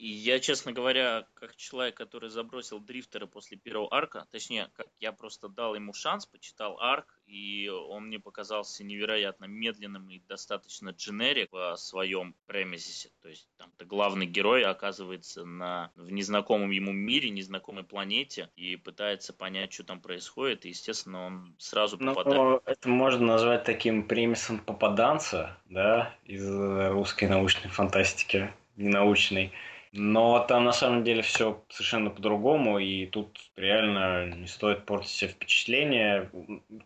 [0.07, 5.49] я, честно говоря, как человек, который забросил дрифтера после первого арка, точнее, как я просто
[5.49, 11.77] дал ему шанс, почитал арк, и он мне показался невероятно медленным и достаточно дженерик в
[11.77, 13.11] своем премизисе.
[13.23, 19.33] То есть там-то главный герой оказывается на, в незнакомом ему мире, незнакомой планете, и пытается
[19.33, 22.37] понять, что там происходит, и, естественно, он сразу ну, попадает.
[22.37, 26.47] Ну, это можно назвать таким премисом попаданца, да, из
[26.91, 29.53] русской научной фантастики, ненаучной.
[29.97, 35.31] Но там на самом деле все совершенно по-другому, и тут реально не стоит портить себе
[35.31, 36.31] впечатление.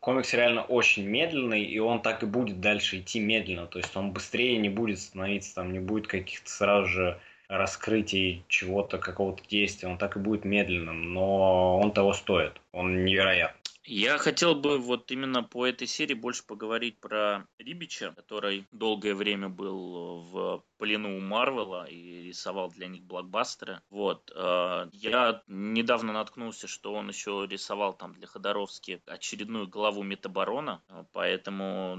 [0.00, 3.66] Комикс реально очень медленный, и он так и будет дальше идти медленно.
[3.66, 7.18] То есть он быстрее не будет становиться, там не будет каких-то сразу же
[7.48, 9.88] раскрытий чего-то, какого-то действия.
[9.88, 12.60] Он так и будет медленным, но он того стоит.
[12.72, 13.67] Он невероятный.
[13.90, 19.48] Я хотел бы вот именно по этой серии больше поговорить про Рибича, который долгое время
[19.48, 23.80] был в плену у Марвела и рисовал для них блокбастеры.
[23.88, 24.30] Вот.
[24.34, 31.04] Э, я недавно наткнулся, что он еще рисовал там для Ходоровски очередную главу Метабарона, э,
[31.12, 31.98] поэтому,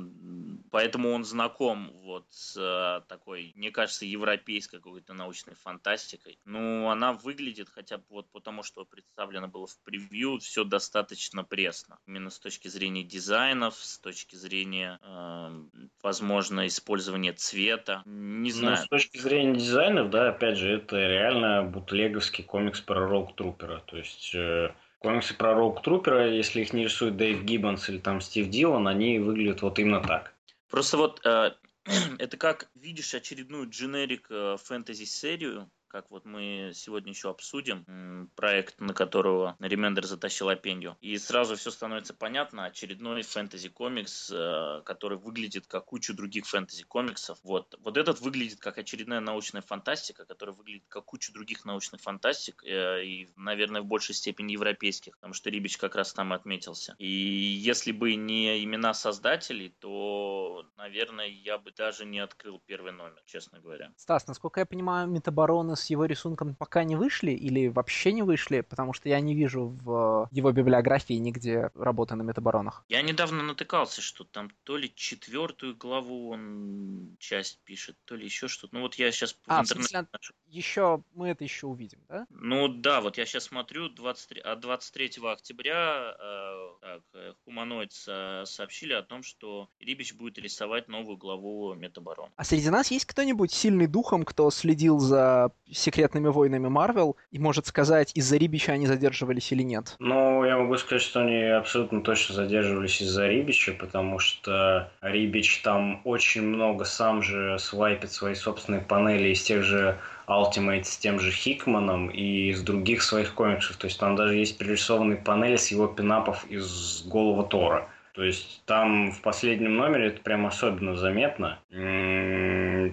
[0.69, 6.39] поэтому он знаком вот с э, такой, мне кажется, европейской какой-то научной фантастикой.
[6.45, 11.43] Ну, она выглядит, хотя бы вот потому, что представлено было в превью, все достаточно
[11.80, 12.00] пресно.
[12.08, 15.63] Именно с точки зрения дизайнов, с точки зрения, э,
[16.02, 18.04] возможно, использования цвета.
[18.06, 18.78] Не знаю, знаю.
[18.80, 23.82] Ну, с точки зрения дизайнов, да, опять же, это реально бутлеговский комикс про Роуг Трупера.
[23.86, 28.22] То есть э, комиксы про Роуг Трупера, если их не рисует Дэйв Гиббонс или там
[28.22, 30.34] Стив Дилан, они выглядят вот именно так.
[30.70, 31.52] Просто вот э,
[32.20, 38.93] это как видишь очередную дженерик э, фэнтези-серию, как вот мы сегодня еще обсудим, проект, на
[38.93, 40.95] которого Ремендер затащил Опенью.
[41.02, 42.65] И сразу все становится понятно.
[42.65, 47.39] Очередной фэнтези-комикс, э, который выглядит как кучу других фэнтези-комиксов.
[47.43, 47.75] Вот.
[47.80, 52.63] вот этот выглядит как очередная научная фантастика, которая выглядит как кучу других научных фантастик.
[52.63, 56.95] Э, и, наверное, в большей степени европейских, потому что Рибич как раз там отметился.
[56.99, 63.21] И если бы не имена создателей, то, наверное, я бы даже не открыл первый номер,
[63.25, 63.91] честно говоря.
[63.97, 68.62] Стас, насколько я понимаю, Метабороны с его рисунком пока не вышли или вообще не вышли,
[68.62, 72.86] потому что я не вижу в его библиографии нигде работы на Метаборонах.
[72.89, 78.48] Я недавно натыкался, что там то ли четвертую главу он часть пишет, то ли еще
[78.48, 78.76] что-то.
[78.76, 79.89] Ну вот я сейчас а, в интернете...
[79.89, 80.08] Смысле,
[80.48, 82.26] еще мы это еще увидим, да?
[82.30, 88.44] Ну да, вот я сейчас смотрю, 23, от 23 октября э, так, э, Хуманоидс э,
[88.46, 92.30] сообщили о том, что Рибич будет рисовать новую главу Метаборон.
[92.36, 97.67] А среди нас есть кто-нибудь сильный духом, кто следил за секретными войнами Марвел и может
[97.67, 99.95] сказать, из-за Рибича они задерживались или нет?
[99.99, 106.01] Ну, я могу сказать, что они абсолютно точно задерживались из-за Рибича, потому что Рибич там
[106.03, 111.32] очень много сам же свайпит свои собственные панели из тех же Ultimate с тем же
[111.32, 113.77] Хикманом и из других своих комиксов.
[113.77, 117.89] То есть там даже есть пририсованные панели с его пинапов из голого Тора.
[118.19, 121.58] То есть там в последнем номере это прям особенно заметно.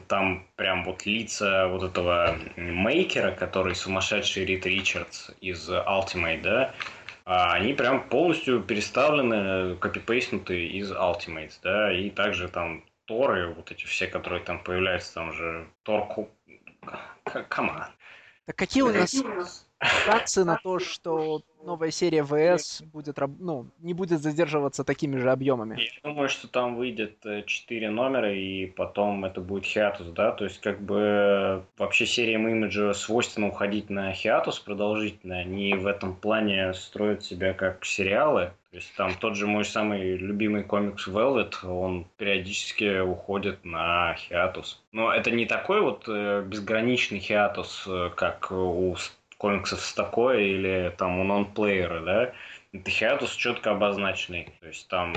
[0.07, 6.75] Там прям вот лица вот этого мейкера, который сумасшедший Рит Ричардс из Ultimate, да,
[7.25, 13.85] а они прям полностью переставлены, копипейснуты из Ultimate, да, и также там Торы, вот эти
[13.85, 16.07] все, которые там появляются, там же Тор
[17.49, 17.83] Come on.
[18.45, 19.13] Так какие у нас
[20.05, 25.79] шансы на то, что новая серия VS будет, ну, не будет задерживаться такими же объемами?
[25.79, 30.45] Я думаю, что там выйдет 4 э, номера, и потом это будет хиатус, да, то
[30.45, 36.73] есть как бы вообще сериям имиджа свойственно уходить на хиатус продолжительно, они в этом плане
[36.73, 42.07] строят себя как сериалы, то есть там тот же мой самый любимый комикс Velvet, он
[42.17, 44.83] периодически уходит на хиатус.
[44.93, 48.95] Но это не такой вот э, безграничный хиатус, э, как у
[49.39, 52.33] комиксов с такой или там у нонплеера, да,
[52.73, 52.91] это
[53.37, 54.49] четко обозначенный.
[54.61, 55.15] То есть там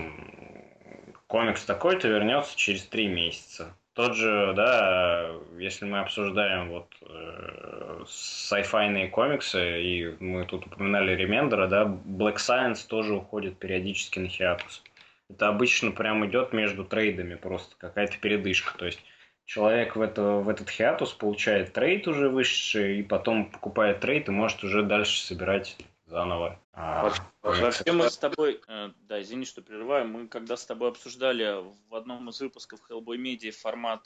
[1.27, 3.75] комикс такой-то вернется через три месяца.
[3.93, 11.67] Тот же, да, если мы обсуждаем вот э, сайфайные комиксы, и мы тут упоминали Ремендера,
[11.67, 14.83] да, Black Science тоже уходит периодически на хиатус.
[15.29, 18.77] Это обычно прям идет между трейдами, просто какая-то передышка.
[18.77, 19.03] То есть
[19.49, 24.31] человек в, это, в этот хиатус получает трейд уже вышедший, и потом покупает трейд и
[24.31, 25.75] может уже дальше собирать
[26.05, 26.59] заново.
[26.81, 27.11] А,
[27.41, 31.95] Вообще мы с тобой, э, да, извини, что прерываю, мы когда с тобой обсуждали в
[31.95, 34.01] одном из выпусков Hellboy медиаформат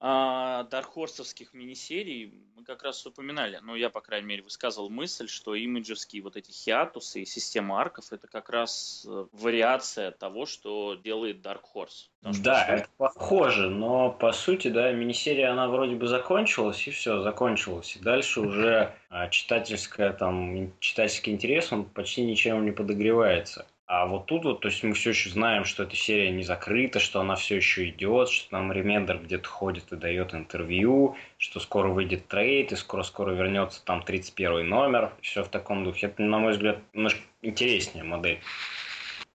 [0.00, 5.54] а, Дархорсовских мини-серий, мы как раз упоминали, ну я, по крайней мере, высказывал мысль, что
[5.54, 11.44] имиджевские вот эти хиатусы и система арков это как раз э, вариация того, что делает
[11.44, 12.08] Dark Horse.
[12.20, 12.72] Потому да, что...
[12.72, 17.96] это похоже, но по сути, да, мини-серия, она вроде бы закончилась, и все, закончилась.
[17.96, 23.66] И дальше уже а, читательская, там, читательский интерес, он почти ничем не подогревается.
[23.88, 27.00] А вот тут вот, то есть мы все еще знаем, что эта серия не закрыта,
[27.00, 31.88] что она все еще идет, что там Ремендер где-то ходит и дает интервью, что скоро
[31.88, 36.08] выйдет трейд, и скоро-скоро вернется там 31 номер, все в таком духе.
[36.08, 38.40] Это, на мой взгляд, немножко интереснее модель.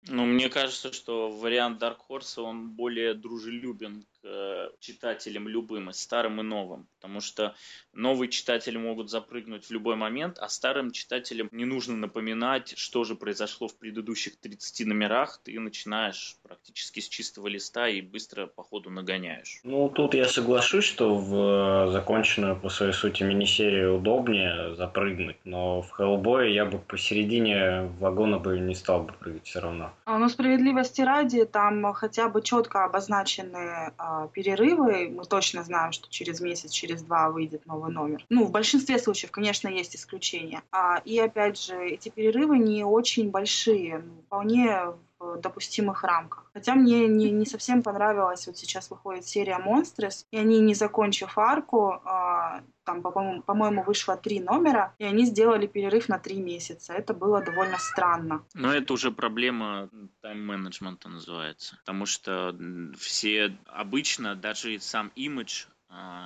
[0.09, 5.93] Ну, мне кажется, что вариант Dark Horse, он более дружелюбен к э, читателям любым, и
[5.93, 6.87] старым, и новым.
[6.99, 7.55] Потому что
[7.93, 13.15] новые читатели могут запрыгнуть в любой момент, а старым читателям не нужно напоминать, что же
[13.15, 15.41] произошло в предыдущих 30 номерах.
[15.43, 19.59] Ты начинаешь практически с чистого листа и быстро по ходу нагоняешь.
[19.63, 25.81] Ну, тут я соглашусь, что в э, законченную по своей сути мини-серию удобнее запрыгнуть, но
[25.81, 29.93] в Hellboy я бы посередине вагона бы не стал бы прыгать все равно.
[30.05, 33.93] А, ну, справедливости ради, там хотя бы четко обозначены
[34.33, 35.09] перерывы.
[35.09, 38.25] Мы точно знаем, что через месяц, через два выйдет новый номер.
[38.29, 40.61] Ну, в большинстве случаев, конечно, есть исключения.
[40.71, 44.93] А, и опять же, эти перерывы не очень большие, ну, вполне
[45.37, 46.49] допустимых рамках.
[46.53, 51.37] Хотя мне не, не совсем понравилась, вот сейчас выходит серия Монстрес, и они, не закончив
[51.37, 52.61] арку, э,
[52.91, 56.93] там, по-моему, по-моему, вышло три номера, и они сделали перерыв на три месяца.
[56.93, 58.43] Это было довольно странно.
[58.53, 59.89] Но это уже проблема
[60.21, 61.77] тайм-менеджмента называется.
[61.77, 62.55] Потому что
[62.97, 65.65] все обычно, даже сам имидж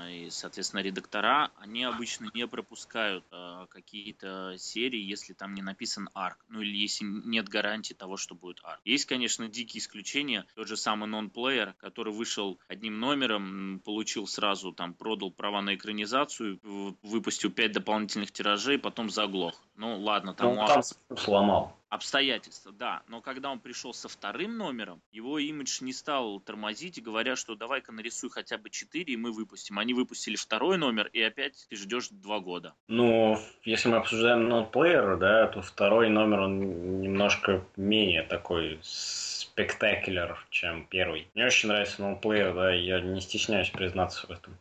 [0.09, 6.37] и, соответственно, редактора, они обычно не пропускают а, какие-то серии, если там не написан арк,
[6.49, 8.79] ну или если нет гарантии того, что будет арк.
[8.85, 14.93] Есть, конечно, дикие исключения, тот же самый нон-плеер, который вышел одним номером, получил сразу, там,
[14.93, 16.59] продал права на экранизацию,
[17.01, 19.55] выпустил пять дополнительных тиражей, потом заглох.
[19.75, 20.55] Ну ладно, там...
[20.55, 20.83] Ну, там
[21.17, 21.75] сломал.
[21.95, 23.03] Обстоятельства, да.
[23.07, 27.93] Но когда он пришел со вторым номером, его имидж не стал тормозить, говоря, что давай-ка
[27.93, 29.79] нарисуй хотя бы четыре, и мы выпустим.
[29.79, 32.73] Они выпустили второй номер, и опять ты ждешь два года.
[32.89, 40.85] Ну, если мы обсуждаем нотплеер, да, то второй номер, он немножко менее такой спектакуляр, чем
[40.87, 41.29] первый.
[41.33, 44.57] Мне очень нравится нонплеер, да, я не стесняюсь признаться в этом.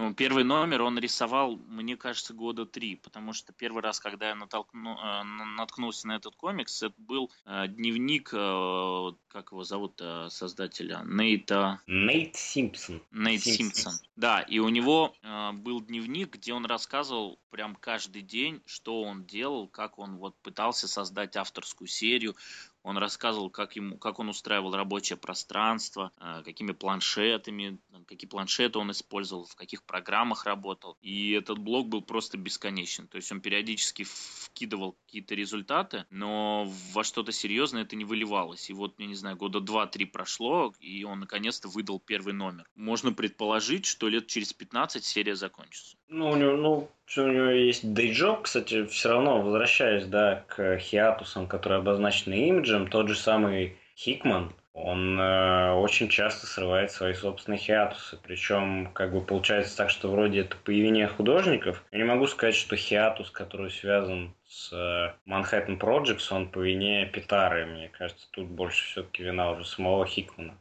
[0.00, 4.34] Ну, первый номер он рисовал, мне кажется, года три, потому что первый раз, когда я
[4.34, 5.22] натолкну, э,
[5.58, 11.82] наткнулся на этот комикс, это был э, дневник, э, как его зовут, создателя, Нейта...
[11.86, 13.02] Нейт Симпсон.
[13.10, 13.92] Нейт Симпсон.
[14.16, 15.14] Да, и у него
[15.52, 20.88] был дневник, где он рассказывал прям каждый день, что он делал, как он вот пытался
[20.88, 22.34] создать авторскую серию,
[22.82, 28.90] он рассказывал, как, ему, как он устраивал рабочее пространство, э, какими планшетами, какие планшеты он
[28.90, 30.96] использовал, в каких программах работал.
[31.00, 33.08] И этот блог был просто бесконечен.
[33.08, 38.70] То есть он периодически вкидывал какие-то результаты, но во что-то серьезное это не выливалось.
[38.70, 42.68] И вот, я не знаю, года два-три прошло, и он наконец-то выдал первый номер.
[42.74, 45.96] Можно предположить, что лет через 15 серия закончится.
[46.08, 51.46] Ну, у него, ну, у него есть дейджоб, кстати, все равно, возвращаясь, да, к хиатусам,
[51.46, 52.34] которые обозначены
[52.70, 58.18] имиджем, тот же самый Хикман, он э, очень часто срывает свои собственные хиатусы.
[58.22, 61.84] Причем, как бы получается так, что вроде это появление художников.
[61.90, 67.04] Я не могу сказать, что хиатус, который связан с Манхэттен э, Projects, он по вине
[67.06, 67.66] Питары.
[67.66, 70.54] Мне кажется, тут больше все-таки вина уже самого Хикмана.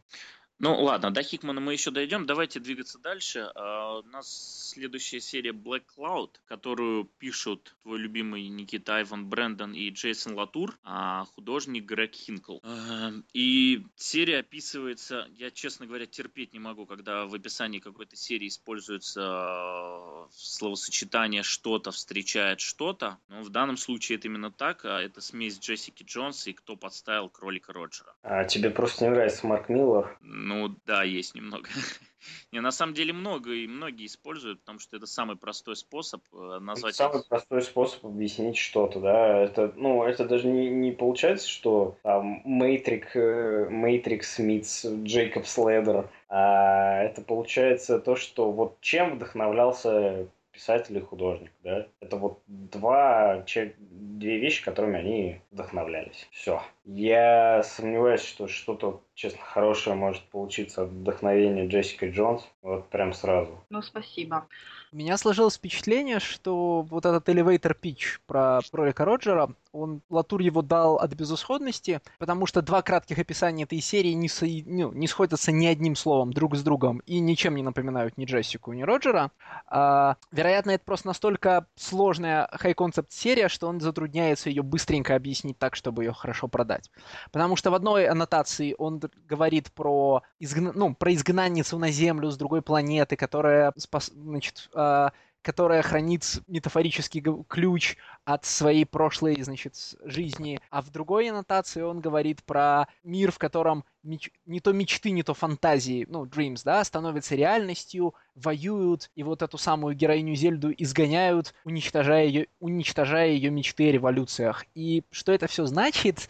[0.61, 2.25] Ну ладно, до Хикмана мы еще дойдем.
[2.25, 3.49] Давайте двигаться дальше.
[3.55, 9.89] Uh, у нас следующая серия Black Cloud, которую пишут твой любимый Никита Айван Брэндон и
[9.89, 12.57] Джейсон Латур, а художник Грег Хинкл.
[12.57, 18.49] Uh, и серия описывается, я, честно говоря, терпеть не могу, когда в описании какой-то серии
[18.49, 23.17] используется uh, словосочетание «что-то встречает что-то».
[23.29, 24.83] Но в данном случае это именно так.
[24.83, 28.13] А это смесь Джессики Джонс и кто подставил кролика Роджера.
[28.23, 30.17] А тебе просто не нравится Марк Миллер?
[30.49, 31.69] Ну да, есть немного.
[32.51, 36.57] Не, на самом деле много и многие используют, потому что это самый простой способ э,
[36.59, 36.95] назвать.
[36.95, 39.37] Это самый простой способ объяснить что-то, да.
[39.37, 47.03] Это, ну, это даже не, не получается, что там Matrix, Matrix meets Джейкоб Следер, а
[47.03, 50.27] это получается то, что вот чем вдохновлялся
[50.59, 51.87] писатель и художник, да.
[52.01, 53.45] Это вот два,
[53.79, 56.27] две вещи, которыми они вдохновлялись.
[56.31, 56.61] Все.
[56.83, 62.41] Я сомневаюсь, что что-то, честно, хорошее может получиться от вдохновения Джессика Джонс.
[62.61, 63.51] Вот прям сразу.
[63.69, 64.47] Ну, спасибо.
[64.93, 70.63] У меня сложилось впечатление, что вот этот elevator pitch про Ролика Роджера, он, Латур его
[70.63, 75.51] дал от безысходности, потому что два кратких описания этой серии не, со, ну, не сходятся
[75.51, 79.31] ни одним словом друг с другом и ничем не напоминают ни Джессику, ни Роджера.
[79.67, 85.75] А, вероятно, это просто настолько сложная хай-концепт серия, что он затрудняется ее быстренько объяснить так,
[85.75, 86.89] чтобы ее хорошо продать.
[87.31, 90.71] Потому что в одной аннотации он говорит про, изгна...
[90.73, 94.11] ну, про изгнанницу на Землю с другой планеты, которая спас...
[94.13, 95.09] значит, э,
[95.41, 97.95] которая хранит метафорический ключ
[98.25, 100.59] от своей прошлой, значит, жизни.
[100.69, 104.31] А в другой аннотации он говорит про мир, в котором меч...
[104.45, 109.57] не то мечты, не то фантазии, ну, dreams, да, становятся реальностью, воюют, и вот эту
[109.57, 114.65] самую героиню Зельду изгоняют, уничтожая ее, уничтожая ее мечты о революциях.
[114.75, 116.29] И что это все значит?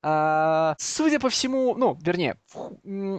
[0.00, 2.36] А, судя по всему, ну, вернее,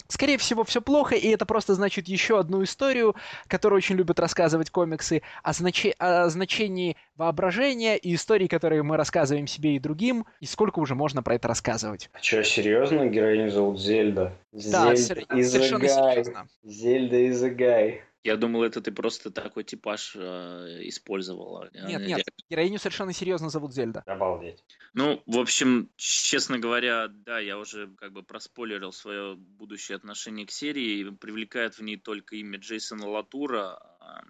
[0.07, 3.15] скорее всего, все плохо, и это просто значит еще одну историю,
[3.47, 5.93] которую очень любят рассказывать комиксы, о, значи...
[5.99, 11.21] о значении воображения и истории, которые мы рассказываем себе и другим, и сколько уже можно
[11.21, 12.09] про это рассказывать.
[12.13, 13.07] А что, серьезно?
[13.07, 14.33] Героиню зовут Зельда?
[14.51, 16.47] Да, Зельда совершенно серьезно.
[16.63, 18.03] Зельда из Гай.
[18.23, 21.69] Я думал, это ты просто такой типаж э, использовала.
[21.73, 24.03] Нет, нет, героиню совершенно серьезно зовут Зельда.
[24.05, 24.63] Обалдеть.
[24.93, 30.51] Ну, в общем, честно говоря, да, я уже как бы проспойлерил свое будущее отношение к
[30.51, 31.09] серии.
[31.11, 33.79] Привлекает в ней только имя Джейсона Латура,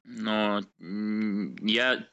[0.04, 0.62] но
[1.62, 2.06] я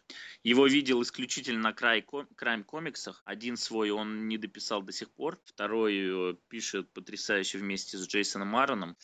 [0.47, 3.21] его видел исключительно на Крайм комиксах.
[3.25, 8.55] Один свой он не дописал до сих пор, второй э, пишет потрясающе вместе с Джейсоном
[8.55, 8.97] Аароном.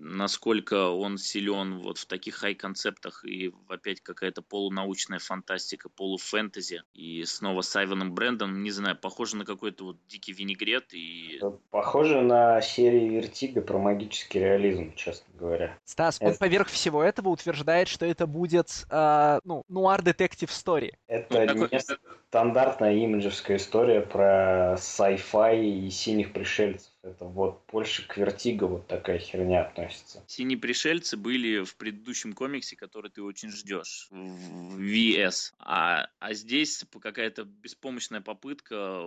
[0.00, 6.82] Насколько он силен вот в таких хай-концептах и опять какая-то полунаучная фантастика, полуфэнтези.
[6.94, 10.92] И снова с Айваном Брэндом, не знаю, похоже на какой-то вот дикий винегрет.
[10.94, 11.40] И...
[11.70, 15.78] Похоже на серию Вертига про магический реализм, честно говоря.
[15.84, 20.94] Стас, он поверх всего этого утверждает, что это будет э, ну, noir detective story.
[21.06, 21.80] Это ну, не
[22.28, 26.91] стандартная имиджевская история про sci-fi и синих пришельцев.
[27.02, 30.22] Это вот больше к Вертиго вот такая херня относится.
[30.28, 35.52] Синие пришельцы были в предыдущем комиксе, который ты очень ждешь, в VS.
[35.58, 39.02] А, а здесь какая-то беспомощная попытка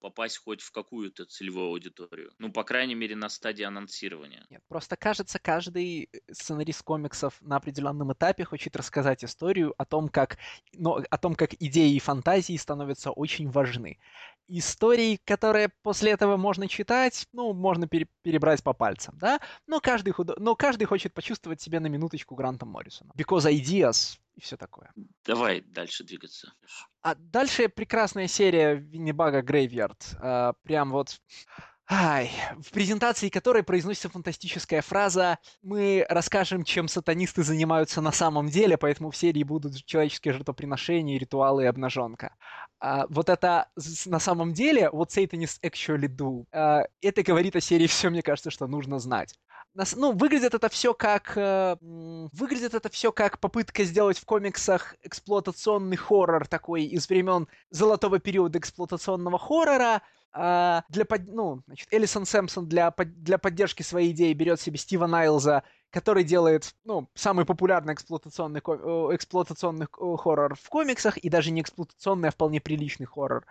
[0.00, 2.32] попасть хоть в какую-то целевую аудиторию.
[2.38, 4.44] Ну, по крайней мере, на стадии анонсирования.
[4.50, 10.38] Нет, просто кажется, каждый сценарист комиксов на определенном этапе хочет рассказать историю о том, как,
[10.72, 13.98] но, о том, как идеи и фантазии становятся очень важны.
[14.48, 19.40] Историй, которые после этого можно читать, ну, можно пере- перебрать по пальцам, да?
[19.66, 20.34] Но каждый, худо...
[20.38, 23.12] Но каждый хочет почувствовать себя на минуточку Грантом Моррисоном.
[23.16, 24.92] Because ideas и все такое.
[25.24, 26.52] Давай дальше двигаться.
[27.02, 30.16] А дальше прекрасная серия Винни Бага Грейвьярд.
[30.20, 31.20] А, прям вот
[31.88, 38.76] Ай, в презентации которой произносится фантастическая фраза «Мы расскажем, чем сатанисты занимаются на самом деле,
[38.76, 42.34] поэтому в серии будут человеческие жертвоприношения, ритуалы и обнаженка».
[42.80, 43.70] А, вот это
[44.06, 48.50] на самом деле, вот Satanists actually do, а, это говорит о серии все, мне кажется,
[48.50, 49.38] что нужно знать.
[49.94, 51.36] Ну, выглядит это все как...
[51.36, 58.18] Э, выглядит это все как попытка сделать в комиксах эксплуатационный хоррор такой из времен золотого
[58.18, 60.02] периода эксплуатационного хоррора,
[60.36, 65.62] а, для, ну, значит, Элисон Сэмпсон для, для поддержки своей идеи берет себе Стива Найлза
[65.90, 72.32] который делает, ну, самый популярный эксплуатационный, эксплуатационный хоррор в комиксах, и даже не эксплуатационный, а
[72.32, 73.46] вполне приличный хоррор.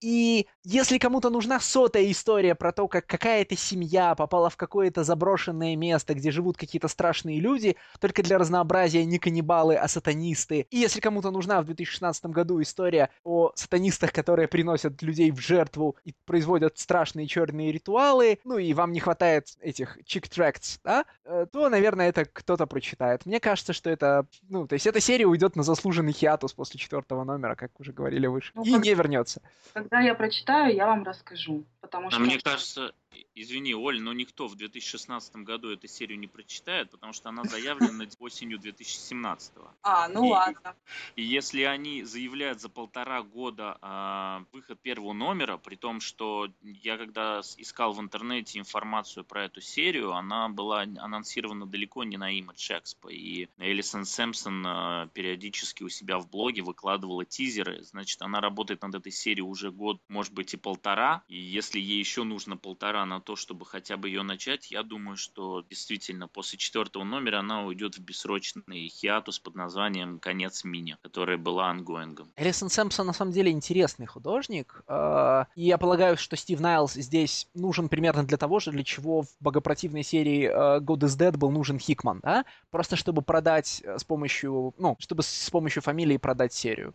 [0.00, 5.76] И если кому-то нужна сотая история про то, как какая-то семья попала в какое-то заброшенное
[5.76, 10.66] место, где живут какие-то страшные люди, только для разнообразия не каннибалы, а сатанисты.
[10.70, 15.96] И если кому-то нужна в 2016 году история о сатанистах, которые приносят людей в жертву
[16.04, 21.68] и производят страшные черные ритуалы, ну и вам не хватает этих чик-трактс, да, э, то
[21.68, 23.26] наверное, это кто-то прочитает.
[23.26, 27.24] Мне кажется, что это, ну, то есть эта серия уйдет на заслуженный хиатус после четвертого
[27.24, 28.84] номера, как уже говорили выше, ну, и как...
[28.84, 29.42] не вернется.
[29.90, 32.20] Когда я прочитаю, я вам расскажу, потому а что...
[32.20, 32.94] мне кажется,
[33.34, 38.06] Извини, Оль, но никто в 2016 году эту серию не прочитает, потому что она заявлена
[38.18, 39.52] осенью 2017.
[39.82, 40.76] А, ну и, ладно.
[41.16, 46.96] И если они заявляют за полтора года а, выход первого номера, при том, что я
[46.96, 52.82] когда искал в интернете информацию про эту серию, она была анонсирована далеко не на Image
[52.82, 58.82] Expo, и Элисон Сэмпсон а, периодически у себя в блоге выкладывала тизеры, значит, она работает
[58.82, 63.04] над этой серией уже год, может быть и полтора, и если ей еще нужно полтора
[63.04, 67.64] на то, чтобы хотя бы ее начать, я думаю, что действительно после четвертого номера она
[67.64, 72.32] уйдет в бессрочный хиатус под названием «Конец мини», которая была ongoing ом.
[72.36, 77.48] Элисон Сэмпсон на самом деле интересный художник, э, и я полагаю, что Стив Найлс здесь
[77.54, 81.50] нужен примерно для того же, для чего в богопротивной серии э, God is Dead был
[81.50, 82.44] нужен Хикман, да?
[82.70, 86.94] Просто чтобы продать с помощью, ну, чтобы с помощью фамилии продать серию.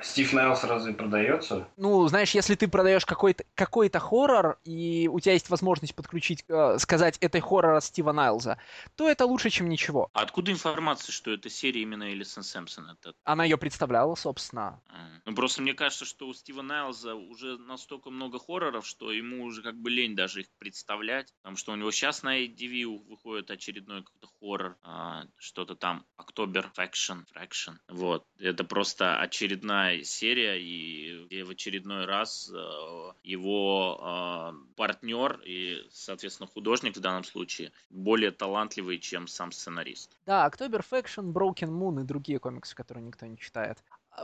[0.00, 1.68] Стив Найлс разве продается?
[1.76, 6.78] Ну, знаешь, если ты продаешь какой-то какой хоррор, и у тебя есть возможность подключить, э,
[6.78, 8.58] сказать, это хоррор Стива Найлза,
[8.96, 10.08] то это лучше, чем ничего.
[10.12, 12.90] А откуда информация, что это серия именно Элисон Сэмпсон?
[12.90, 13.14] Это...
[13.24, 14.80] Она ее представляла, собственно.
[14.88, 19.44] А, ну, просто мне кажется, что у Стива Найлза уже настолько много хорроров, что ему
[19.44, 23.50] уже как бы лень даже их представлять, потому что у него сейчас на ADV выходит
[23.50, 28.24] очередной какой-то хоррор, а, что-то там, October Faction, Fraction, вот.
[28.38, 33.69] Это просто очередная серия, и в очередной раз э, его
[34.00, 40.16] э, партнер и, соответственно, художник в данном случае более талантливый, чем сам сценарист.
[40.26, 43.78] Да, October Faction, Broken Moon и другие комиксы, которые никто не читает.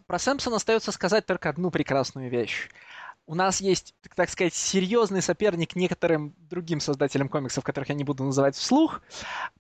[0.07, 2.69] Про Сэмпсона остается сказать только одну прекрасную вещь
[3.27, 8.25] у нас есть, так сказать, серьезный соперник некоторым другим создателям комиксов, которых я не буду
[8.25, 9.03] называть вслух,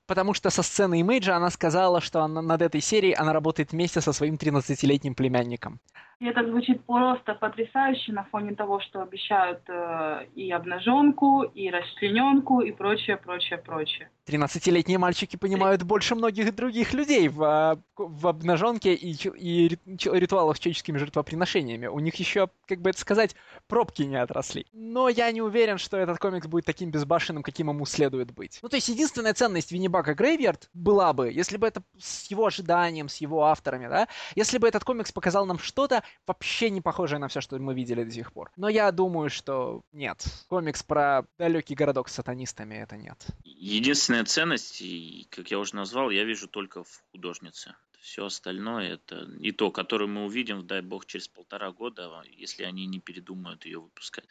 [0.07, 4.01] потому что со сцены имейджа она сказала, что она, над этой серией она работает вместе
[4.01, 5.81] со своим 13-летним племянником.
[6.19, 12.63] И это звучит просто потрясающе на фоне того, что обещают э, и обнаженку, и расчлененку,
[12.63, 14.09] и прочее, прочее, прочее.
[14.27, 20.61] 13-летние мальчики понимают больше многих других людей в, а, в обнаженке и, и ритуалах с
[20.61, 21.87] человеческими жертвоприношениями.
[21.87, 23.37] У них еще, как бы это сказать,
[23.69, 24.67] пробки не отросли.
[24.73, 28.59] Но я не уверен, что этот комикс будет таким безбашенным, каким ему следует быть.
[28.63, 33.11] Ну, то есть единственная ценность Виннибака Грейвьярд была бы, если бы это с его ожиданием,
[33.11, 37.29] с его авторами, да, если бы этот комикс показал нам что-то вообще не похожее на
[37.29, 38.51] все, что мы видели до сих пор.
[38.57, 40.25] Но я думаю, что нет.
[40.49, 43.27] Комикс про далекий городок с сатанистами это нет.
[43.45, 44.83] Единственная ценность,
[45.31, 47.75] как я уже назвал, я вижу только в художнице.
[48.01, 52.87] Все остальное это и то, которое мы увидим, дай бог, через полтора года, если они
[52.87, 54.27] не передумают ее выпускать.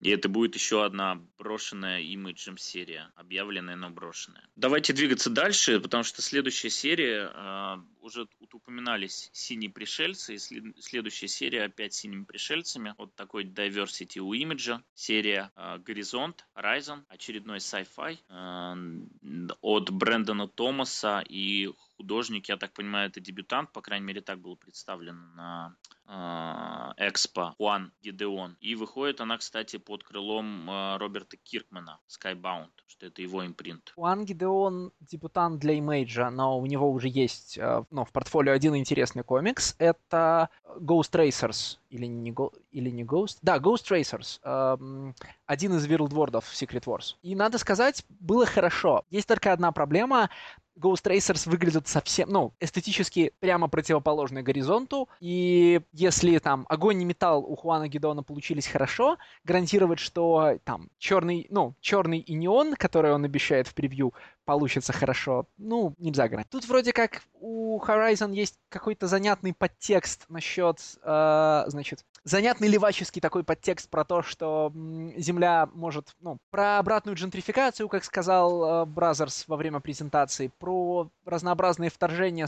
[0.00, 4.46] И это будет еще одна брошенная имиджем серия, объявленная, но брошенная.
[4.54, 10.38] Давайте двигаться дальше, потому что следующая серия, э, уже тут упоминались синие пришельцы, и
[10.80, 12.94] следующая серия опять синими пришельцами.
[12.98, 14.82] Вот такой diversity у имиджа.
[14.94, 23.08] Серия э, Горизонт, Horizon, очередной sci-fi э, от Брэндона Томаса и художник, я так понимаю,
[23.08, 25.76] это дебютант, по крайней мере, так было представлено на
[26.06, 28.56] э, Экспо Хуан Гидеон.
[28.60, 33.92] И выходит она, кстати, под крылом э, Роберта Киркмана, Skybound, что это его импринт.
[33.94, 38.76] Хуан Гидеон дебютант для Имейджа, но у него уже есть э, ну, в портфолио один
[38.76, 39.74] интересный комикс.
[39.78, 43.38] Это Ghost Racers, или не, Go, или не Ghost?
[43.42, 44.40] Да, Ghost Racers.
[44.42, 45.14] Эм,
[45.46, 47.16] один из Вирлдвордов Secret Wars.
[47.22, 49.04] И надо сказать, было хорошо.
[49.10, 50.30] Есть только одна проблема.
[50.76, 57.44] Ghost Racers выглядят совсем, ну, эстетически прямо противоположны горизонту, и если там огонь и металл
[57.44, 63.24] у Хуана Гидона получились хорошо, гарантировать, что там черный, ну, черный и неон, который он
[63.24, 64.12] обещает в превью,
[64.44, 66.50] получится хорошо, ну, нельзя гарантировать.
[66.50, 73.44] Тут вроде как у Horizon есть какой-то занятный подтекст насчет, э, значит, занятный леваческий такой
[73.44, 74.72] подтекст про то, что
[75.16, 81.88] Земля может, ну, про обратную джентрификацию, как сказал э, Бразерс во время презентации, про разнообразные
[81.88, 82.46] вторжения,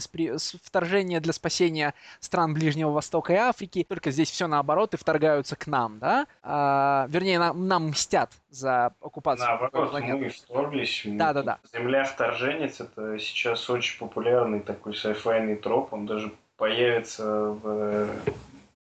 [0.63, 3.85] вторжения для спасения стран Ближнего Востока и Африки.
[3.87, 6.27] Только здесь все наоборот и вторгаются к нам, да?
[6.43, 9.47] А, вернее, нам, нам мстят за оккупацию.
[9.47, 11.03] Наоборот, мы вторглись.
[11.05, 11.59] Да, да, да.
[11.73, 15.93] Земля вторженец это сейчас очень популярный такой sci-fi йный троп.
[15.93, 18.09] Он даже появится в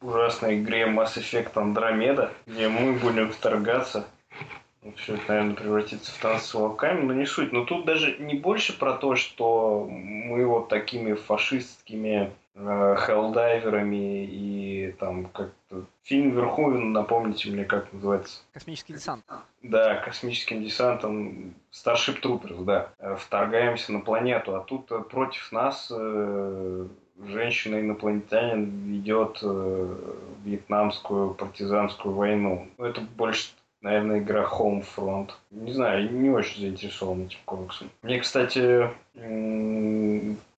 [0.01, 4.07] ужасной игре Mass Effect Andromeda, где мы будем вторгаться.
[4.97, 7.53] Все это, наверное, превратится в танцы с волками, но не суть.
[7.53, 14.95] Но тут даже не больше про то, что мы вот такими фашистскими э, хеллдайверами и
[14.99, 15.85] там как-то...
[16.05, 18.41] Фильм Верховен, напомните мне, как называется?
[18.55, 19.25] Космический десант.
[19.63, 22.91] Да, космическим десантом Starship Troopers, да.
[22.99, 26.87] Э, вторгаемся на планету, а тут э, против нас э,
[27.27, 29.95] женщина-инопланетянин ведет э,
[30.45, 32.67] вьетнамскую партизанскую войну.
[32.79, 33.49] Ну, это больше
[33.81, 35.31] наверное, игра Homefront.
[35.51, 37.91] Не знаю, не очень заинтересован этим комиксом.
[38.03, 38.91] Мне, кстати,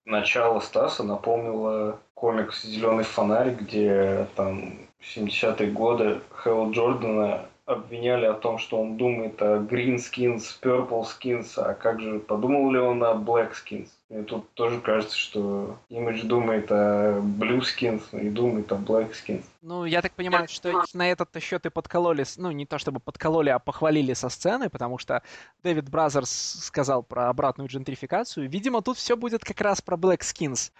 [0.05, 8.33] начало Стаса напомнило комикс «Зеленый фонарь», где там в 70-е годы Хэлла Джордана обвиняли о
[8.33, 13.03] том, что он думает о green skins, purple skins, а как же, подумал ли он
[13.03, 13.89] о black skins?
[14.11, 19.45] И тут тоже кажется, что Image думает о Blue Skins и думает о Black Skins.
[19.61, 23.51] Ну, я так понимаю, что на этот счет и подкололи, ну, не то чтобы подкололи,
[23.51, 25.23] а похвалили со сцены, потому что
[25.63, 28.49] Дэвид Бразерс сказал про обратную джентрификацию.
[28.49, 30.73] Видимо, тут все будет как раз про Black Skins.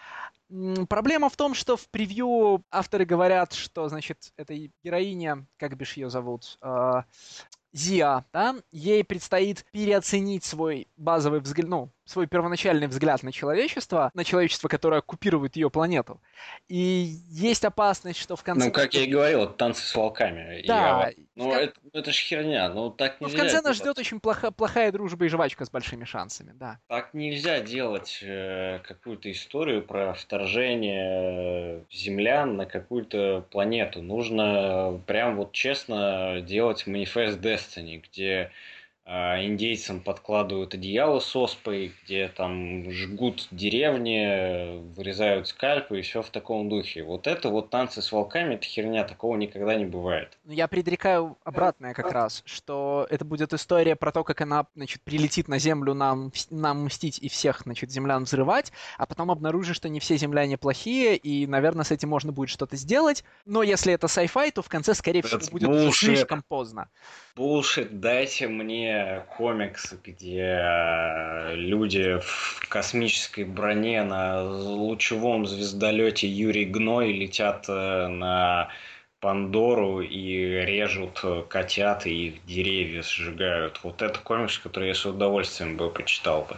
[0.90, 4.54] Проблема в том, что в превью авторы говорят, что, значит, эта
[4.84, 7.04] героиня, как бишь ее зовут, э,
[7.74, 14.24] Зиа, да, ей предстоит переоценить свой базовый взгляд, ну, свой первоначальный взгляд на человечество, на
[14.24, 16.22] человечество, которое оккупирует ее планету.
[16.68, 18.66] И есть опасность, что в конце...
[18.66, 20.64] Ну, как я и говорил, танцы с волками.
[20.68, 21.12] Да.
[21.16, 21.24] Я...
[21.36, 21.60] Ну, кон...
[21.60, 23.38] это, это ж херня, ну так нельзя.
[23.38, 26.80] Ну, в конце нас ждет очень плохо, плохая дружба и жвачка с большими шансами, да.
[26.88, 34.02] Так нельзя делать э, какую-то историю про вторжение землян на какую-то планету.
[34.02, 38.52] Нужно прям вот честно делать манифест Destiny, где а,
[39.12, 46.70] индейцам подкладывают одеяло с оспой, где там жгут деревни, вырезают скальпы и все в таком
[46.70, 47.04] духе.
[47.04, 50.38] Вот это вот танцы с волками, это херня, такого никогда не бывает.
[50.46, 55.02] Ну, я предрекаю обратное как раз, что это будет история про то, как она, значит,
[55.02, 59.90] прилетит на землю нам, нам мстить и всех, значит, землян взрывать, а потом обнаружит, что
[59.90, 63.26] не все земляне плохие, и, наверное, с этим можно будет что-то сделать.
[63.46, 65.92] Но если это sci-fi, то в конце, скорее всего, будет bullshit.
[65.92, 66.90] слишком поздно.
[67.36, 69.01] Булшит, дайте мне
[69.38, 78.70] комикс, где э, люди в космической броне на лучевом звездолете Юрий Гной летят э, на
[79.20, 83.80] Пандору и режут котят и их деревья сжигают.
[83.84, 86.58] Вот это комикс, который я с удовольствием бы почитал бы.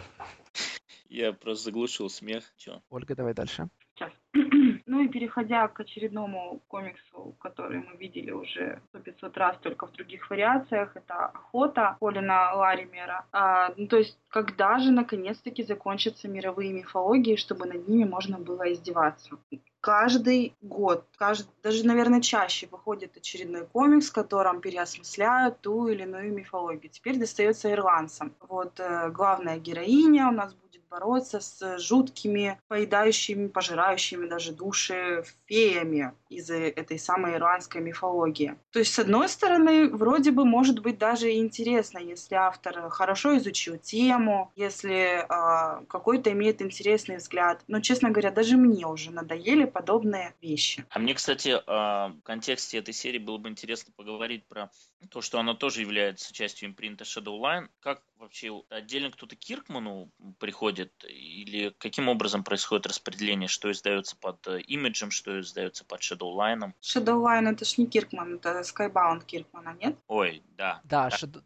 [1.08, 2.44] Я просто заглушил смех.
[2.56, 2.80] Чё?
[2.90, 3.68] Ольга, давай дальше.
[3.94, 4.12] Сейчас.
[4.86, 9.92] Ну и переходя к очередному комиксу, который мы видели уже сто 500 раз, только в
[9.92, 13.24] других вариациях, это «Охота» Колина Ларимера.
[13.32, 18.72] А, ну, то есть, когда же наконец-таки закончатся мировые мифологии, чтобы над ними можно было
[18.72, 19.38] издеваться?
[19.84, 26.32] каждый год, каждый, даже, наверное, чаще выходит очередной комикс, в котором переосмысляют ту или иную
[26.32, 26.90] мифологию.
[26.90, 28.32] Теперь достается ирландцам.
[28.48, 36.12] Вот э, главная героиня у нас будет бороться с жуткими, поедающими, пожирающими даже души феями.
[36.34, 38.56] из этой самой ирландской мифологии.
[38.72, 43.78] То есть, с одной стороны, вроде бы может быть даже интересно, если автор хорошо изучил
[43.78, 47.62] тему, если э, какой-то имеет интересный взгляд.
[47.68, 50.84] Но, честно говоря, даже мне уже надоели подобные вещи.
[50.90, 54.70] А мне, кстати, в контексте этой серии было бы интересно поговорить про
[55.10, 57.68] то, что она тоже является частью импринта Shadowline.
[57.80, 64.60] Как вообще отдельно кто-то Киркману приходит или каким образом происходит распределение, что издается под э,
[64.62, 66.72] имиджем, что издается под Shadowline?
[66.82, 69.96] Shadowline это ж не Киркман, это Skybound Киркмана, нет?
[70.08, 70.80] Ой, да.
[70.84, 71.16] Да, да.
[71.16, 71.42] Shadow...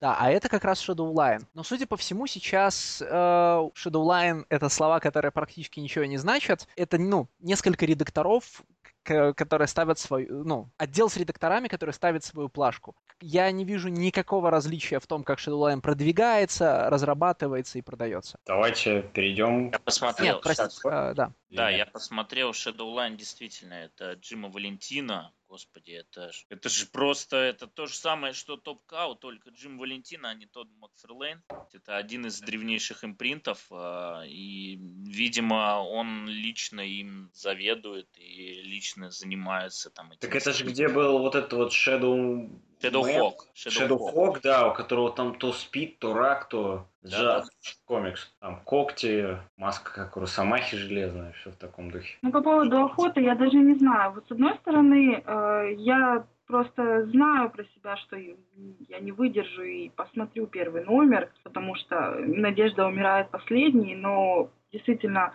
[0.00, 1.42] Да, а это как раз Shadowline.
[1.54, 6.66] Но, судя по всему, сейчас э, Shadowline— это слова, которые практически ничего не значат.
[6.76, 8.62] Это, ну, несколько редакторов,
[9.02, 12.94] которые ставят свою, ну, отдел с редакторами, которые ставят свою плашку.
[13.20, 18.38] Я не вижу никакого различия в том, как Shadowline продвигается, разрабатывается и продается.
[18.46, 19.70] Давайте перейдем.
[19.70, 20.34] Я посмотрел.
[20.34, 21.32] Нет, простите, э, да.
[21.50, 27.66] Да, я посмотрел Shadowline, действительно, это Джима Валентина, господи, это ж, это же просто, это
[27.66, 31.42] то же самое, что Топ Кау, только Джим Валентина, а не тот Макферлейн.
[31.72, 39.90] Это один из древнейших импринтов, а, и, видимо, он лично им заведует и лично занимается
[39.90, 40.20] там этим.
[40.20, 42.48] Так это же где был вот этот вот Shadow
[42.82, 43.34] Shadowhawk.
[43.54, 47.70] Shadowhawk, да, у которого там то спит, то рак, то джаз, да.
[47.84, 48.32] комикс.
[48.40, 52.16] Там когти, маска как у Росомахи железная, все в таком духе.
[52.22, 54.12] Ну, по поводу охоты я даже не знаю.
[54.12, 59.88] Вот с одной стороны, э, я просто знаю про себя, что я не выдержу и
[59.90, 65.34] посмотрю первый номер, потому что Надежда умирает последней, но действительно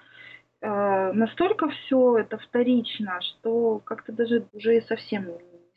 [0.61, 5.25] э, настолько все это вторично, что как-то даже уже совсем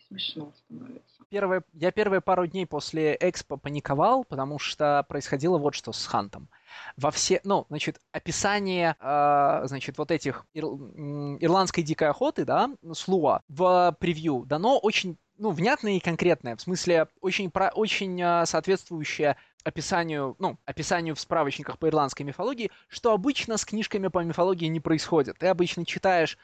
[0.08, 5.92] смешно становится первые, я первые пару дней после Экспо паниковал, потому что происходило вот что
[5.92, 6.48] с Хантом.
[6.96, 13.42] Во все, ну, значит, описание, э, значит, вот этих ир, ирландской дикой охоты, да, Слуа
[13.48, 19.36] в превью дано очень ну, внятное и конкретное, в смысле очень, про, очень э, соответствующее
[19.64, 24.80] описанию, ну, описанию в справочниках по ирландской мифологии, что обычно с книжками по мифологии не
[24.80, 25.38] происходит.
[25.38, 26.38] Ты обычно читаешь а,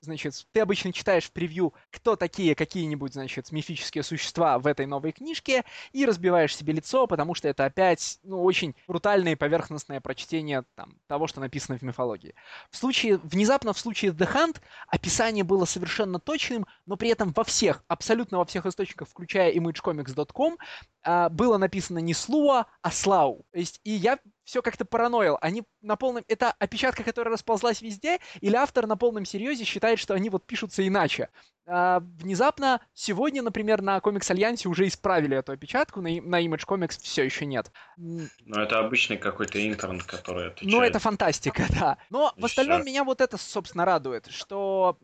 [0.00, 5.64] значит, ты обычно читаешь превью, кто такие какие-нибудь, значит, мифические существа в этой новой книжке,
[5.92, 10.96] и разбиваешь себе лицо, потому что это опять, ну, очень брутальное и поверхностное прочтение там,
[11.06, 12.34] того, что написано в мифологии.
[12.70, 17.44] В случае, внезапно в случае The Hunt описание было совершенно точным, но при этом во
[17.44, 20.56] всех, абсолютно во всех источниках, включая imagecomics.com,
[21.04, 23.44] а, было написано не Слуа, а Слау.
[23.52, 25.38] То есть, и я все как-то параноил.
[25.40, 26.24] Они на полном...
[26.28, 30.86] Это опечатка, которая расползлась везде, или автор на полном серьезе считает, что они вот пишутся
[30.86, 31.28] иначе.
[31.64, 37.00] А, внезапно сегодня, например, на Комикс Альянсе уже исправили эту опечатку, на, на Image Comics
[37.00, 37.70] все еще нет.
[37.96, 40.72] Ну, это обычный какой-то интернет, который отвечает.
[40.72, 41.98] Ну, это фантастика, да.
[42.10, 44.98] Но в остальном меня вот это, собственно, радует, что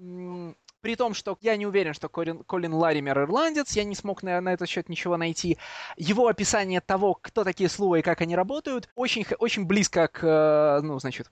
[0.80, 4.40] при том, что я не уверен, что Колин, Колин Лаример ирландец, я не смог на,
[4.40, 5.58] на этот счет ничего найти.
[5.96, 10.80] Его описание того, кто такие слова и как они работают, очень, очень близко к, э,
[10.82, 11.30] ну, значит,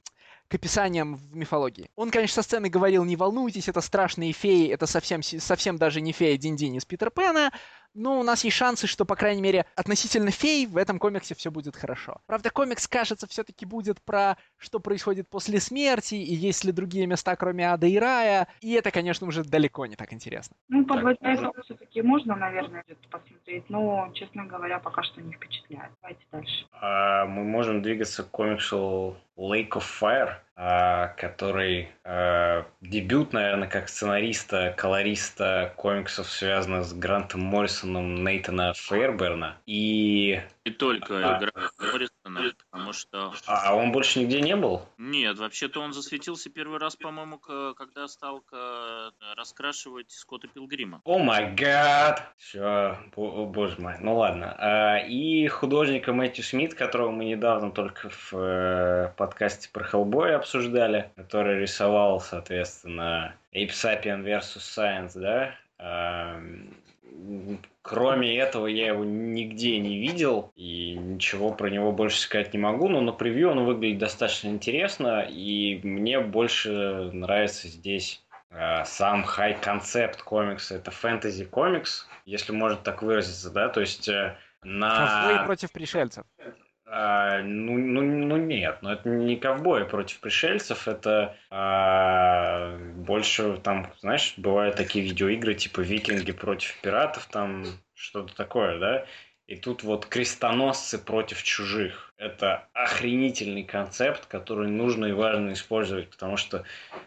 [0.48, 1.90] к описаниям в мифологии.
[1.96, 6.12] Он, конечно, со сцены говорил, не волнуйтесь, это страшные феи, это совсем, совсем даже не
[6.12, 7.50] фея Динь-Динь из Питер Пэна,
[7.96, 11.50] но у нас есть шансы, что, по крайней мере, относительно фей в этом комиксе все
[11.50, 12.20] будет хорошо.
[12.26, 17.34] Правда, комикс, кажется, все-таки будет про что происходит после смерти, и есть ли другие места,
[17.36, 20.56] кроме ада и рая, и это, конечно, уже далеко не так интересно.
[20.68, 25.92] Ну, по это все-таки можно, наверное, посмотреть, но, честно говоря, пока что не впечатляет.
[26.02, 26.66] Давайте дальше.
[26.72, 33.88] А, мы можем двигаться к комиксу Lake of Fire, а, который а, дебют, наверное, как
[33.88, 39.56] сценариста, колориста комиксов, связанных с Грантом Моррисоном Нейтана Фейрберна.
[39.66, 40.40] И...
[40.66, 41.38] Не только а...
[41.38, 43.32] Гранта Моррисона, потому что...
[43.46, 44.82] А он больше нигде не был?
[44.98, 48.42] Нет, вообще-то он засветился первый раз, по-моему, когда стал
[49.36, 51.02] раскрашивать Скотта Пилгрима.
[51.04, 52.32] О май гад!
[52.36, 55.00] Все, боже мой, ну ладно.
[55.08, 61.60] И художника Мэтью Смит, которого мы недавно только в э, подкасте про Хеллбоя обсуждали, который
[61.60, 64.56] рисовал, соответственно, Ape Sapien vs.
[64.56, 65.54] Science, да?
[67.82, 72.88] Кроме этого, я его нигде не видел, и ничего про него больше сказать не могу,
[72.88, 80.22] но на превью он выглядит достаточно интересно, и мне больше нравится здесь э, сам хай-концепт
[80.22, 80.76] комикса.
[80.76, 85.28] Это фэнтези комикс, если можно так выразиться, да, то есть э, на...
[85.28, 86.24] Ковбой против пришельцев.
[86.88, 93.92] А, ну, ну, ну нет, но это не ковбои против пришельцев, это а, больше там,
[94.00, 99.06] знаешь, бывают такие видеоигры типа викинги против пиратов, там что-то такое, да?
[99.48, 102.12] И тут вот крестоносцы против чужих.
[102.18, 106.64] Это охренительный концепт, который нужно и важно использовать, потому что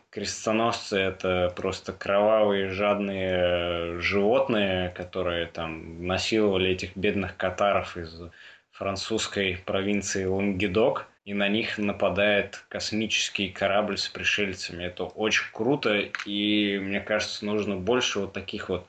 [0.10, 8.22] крестоносцы это просто кровавые, жадные животные, которые там насиловали этих бедных катаров из
[8.80, 14.86] французской провинции Лангедок, и на них нападает космический корабль с пришельцами.
[14.86, 18.88] Это очень круто, и мне кажется, нужно больше вот таких вот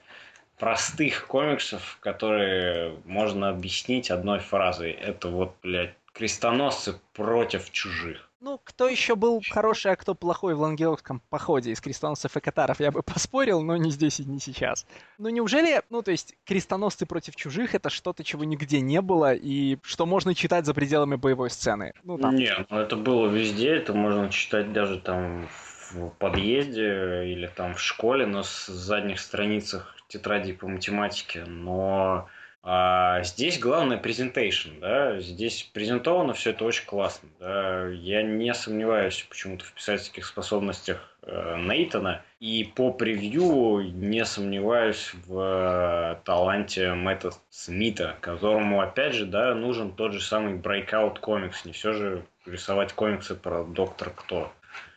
[0.59, 4.93] простых комиксов, которые можно объяснить одной фразой.
[4.93, 8.30] Это вот, блядь, крестоносцы против чужих.
[8.41, 12.81] Ну, кто еще был хороший, а кто плохой в лангедокском походе из крестоносцев и катаров,
[12.81, 14.87] я бы поспорил, но не здесь и не сейчас.
[15.19, 19.77] Ну, неужели, ну, то есть, крестоносцы против чужих— это что-то, чего нигде не было, и
[19.83, 21.93] что можно читать за пределами боевой сцены?
[22.03, 22.35] Ну, там...
[22.35, 25.47] Нет, ну, это было везде, это можно читать даже там
[25.93, 32.29] в подъезде или там в школе, но с задних страницах тетради по математике, но
[32.63, 39.25] а здесь главное презентейшн, да, здесь презентовано все это очень классно, да, я не сомневаюсь
[39.29, 47.31] почему-то в писательских способностях э, Нейтона, и по превью не сомневаюсь в э, таланте Мэтта
[47.49, 52.93] Смита, которому, опять же, да, нужен тот же самый breakout комикс, не все же рисовать
[52.93, 54.53] комиксы про Доктора Кто.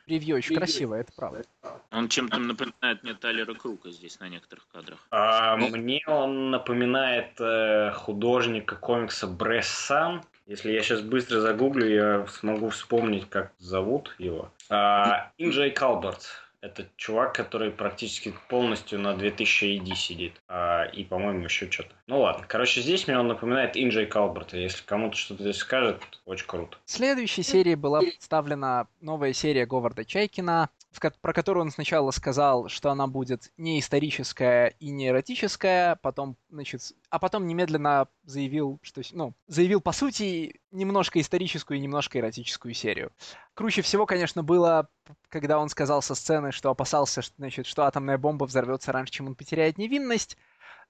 [0.08, 1.43] Ревью очень красивое, это правда.
[1.91, 4.99] Он чем-то напоминает мне Тайлера Крука здесь на некоторых кадрах.
[5.12, 10.24] А, мне он напоминает э, художника комикса Брессан.
[10.45, 14.51] Если я сейчас быстро загуглю, я смогу вспомнить, как зовут его.
[14.70, 16.43] А, Инджей Калберт.
[16.64, 20.41] Это чувак, который практически полностью на 2000 ID сидит.
[20.47, 21.89] А, и, по-моему, еще что-то.
[22.07, 22.45] Ну ладно.
[22.47, 24.55] Короче, здесь мне он напоминает Инджей Калберта.
[24.55, 26.78] Если кому-то что-то здесь скажет, очень круто.
[26.86, 30.70] В следующей серии была представлена новая серия Говарда Чайкина
[31.00, 36.82] про которую он сначала сказал, что она будет не историческая и не эротическая, потом, значит,
[37.10, 43.12] а потом немедленно заявил, что, ну, заявил по сути немножко историческую и немножко эротическую серию.
[43.54, 44.89] Круче всего, конечно, было,
[45.30, 49.36] когда он сказал со сцены, что опасался, значит, что атомная бомба взорвется раньше, чем он
[49.36, 50.38] потеряет невинность.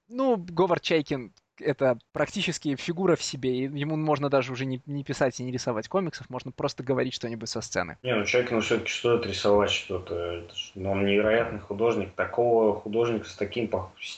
[0.10, 5.04] Ну, Говард Чайкин это практически фигура в себе, и ему можно даже уже не, не
[5.04, 7.98] писать и не рисовать комиксов, можно просто говорить что-нибудь со сцены.
[8.04, 10.44] Не, ну человек, ну все-таки стоит рисовать что-то.
[10.76, 12.14] Но он невероятный художник.
[12.14, 13.70] Такого художника с таким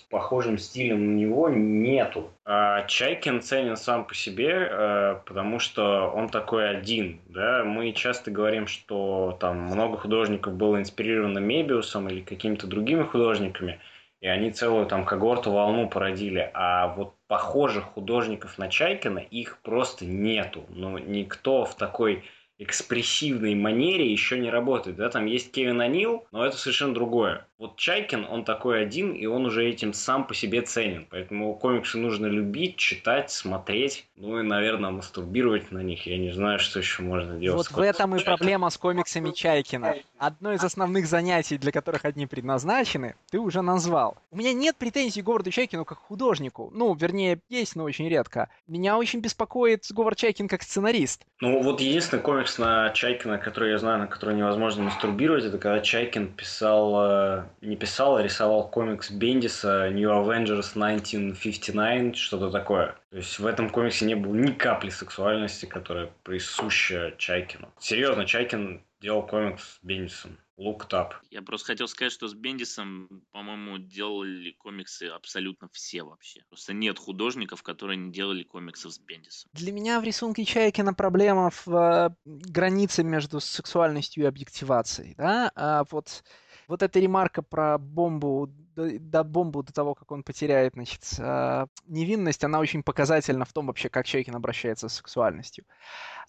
[0.10, 2.32] похожим стилем на него нету.
[2.46, 7.20] А Чайкин ценен сам по себе, э, потому что он такой один.
[7.28, 7.64] Да?
[7.64, 13.80] Мы часто говорим, что там много художников было инспирировано Мебиусом или какими-то другими художниками–
[14.26, 16.50] и они целую там когорту волну породили.
[16.56, 20.64] А вот похожих художников на Чайкина их просто нету.
[20.70, 22.24] Ну, никто в такой
[22.58, 24.98] экспрессивной манере еще не работает.
[24.98, 27.46] Да, там есть Кевин Анил, но это совершенно другое.
[27.58, 31.08] Вот Чайкин, он такой один, и он уже этим сам по себе ценен.
[31.10, 36.06] Поэтому комиксы нужно любить, читать, смотреть, ну и, наверное, мастурбировать на них.
[36.06, 37.70] Я не знаю, что еще можно делать.
[37.70, 39.96] Вот в этом и проблема с комиксами Чайкина.
[40.18, 44.18] Одно из основных занятий, для которых одни предназначены, ты уже назвал.
[44.32, 46.72] У меня нет претензий к Говарду Чайкину как художнику.
[46.74, 48.50] Ну, вернее, есть, но очень редко.
[48.68, 51.26] Меня очень беспокоит Говард Чайкин как сценарист.
[51.40, 55.80] Ну, вот единственный комикс на Чайкина, который я знаю, на который невозможно мастурбировать, это когда
[55.80, 62.96] Чайкин писал э, не писал, а рисовал комикс Бендиса New Avengers 1959, что-то такое.
[63.12, 67.70] То есть в этом комиксе не было ни капли сексуальности, которая присуща Чайкину.
[67.80, 70.38] Серьезно, Чайкин делал комикс с Бендисом.
[70.58, 71.12] Looked up.
[71.30, 76.44] Я просто хотел сказать, что с Бендисом, по-моему, делали комиксы абсолютно все вообще.
[76.50, 79.52] Просто нет художников, которые не делали комиксов с Бендисом.
[79.54, 85.14] Для меня в рисунке Чайкина проблема в э, границе между сексуальностью и объективацией.
[85.16, 85.52] Да?
[85.56, 86.24] А вот
[86.68, 91.66] вот эта ремарка про бомбу, до, до бомбу до того, как он потеряет, значит, э,
[91.86, 95.66] невинность, она очень показательна в том вообще, как Чайкин обращается с сексуальностью.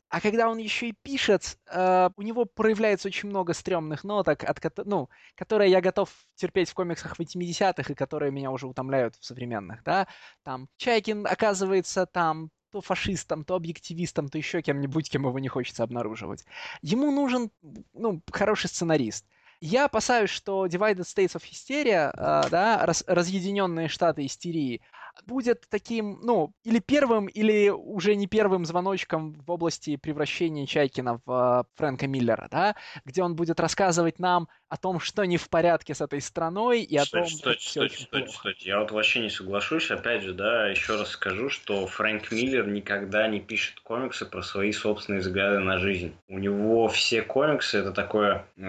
[0.08, 4.86] А когда он еще и пишет, э, у него проявляется очень много стрёмных ноток, от,
[4.86, 9.82] ну, которые я готов терпеть в комиксах 80-х и которые меня уже утомляют в современных,
[9.82, 10.06] да.
[10.44, 15.82] Там Чайкин оказывается там то фашистом, то объективистом, то еще кем-нибудь, кем его не хочется
[15.82, 16.44] обнаруживать.
[16.82, 17.50] Ему нужен,
[17.92, 19.26] ну, хороший сценарист.
[19.60, 24.82] Я опасаюсь, что Divided States of Hysteria, э, да, раз, разъединенные штаты истерии,
[25.24, 31.64] будет таким, ну, или первым, или уже не первым звоночком в области превращения Чайкина в
[31.66, 35.94] э, Фрэнка Миллера, да, где он будет рассказывать нам о том, что не в порядке
[35.94, 38.68] с этой страной и о том, что все очень стойте, стойте.
[38.68, 39.90] Я вот вообще не соглашусь.
[39.90, 44.72] Опять же, да, еще раз скажу, что Фрэнк Миллер никогда не пишет комиксы про свои
[44.72, 46.14] собственные взгляды на жизнь.
[46.28, 48.62] У него все комиксы это такое э,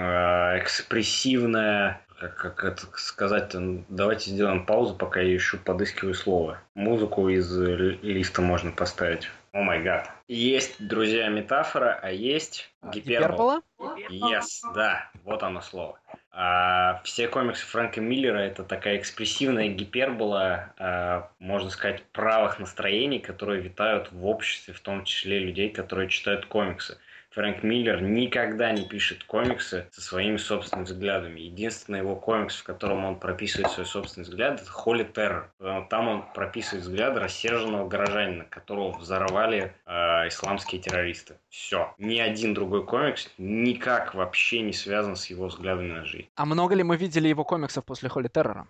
[0.59, 6.59] экспрессивное как, как это сказать-то, давайте сделаем паузу, пока я ищу, подыскиваю слово.
[6.76, 9.30] Музыку из листа можно поставить.
[9.51, 10.09] О май гад.
[10.28, 13.61] Есть, друзья, метафора, а есть А, гипербола.
[14.09, 15.99] Yes, да, вот оно слово.
[16.32, 23.61] А, все комиксы Фрэнка Миллера это такая экспрессивная гипербола, а, можно сказать, правых настроений, которые
[23.61, 26.99] витают в обществе, в том числе людей, которые читают комиксы.
[27.38, 31.39] Фрэнк Миллер никогда не пишет комиксы со своими собственными взглядами.
[31.41, 35.51] Единственный его комикс, в котором он прописывает свой собственный взгляд, это Холли Террор.
[35.91, 39.91] Там он прописывает взгляды рассерженного горожанина, которого взорвали э,
[40.29, 41.35] исламские террористы.
[41.49, 41.93] Все.
[41.99, 46.29] Ни один другой комикс никак вообще не связан с его взглядами на жизнь.
[46.35, 48.65] А много ли мы видели его комиксов после Холли Террора?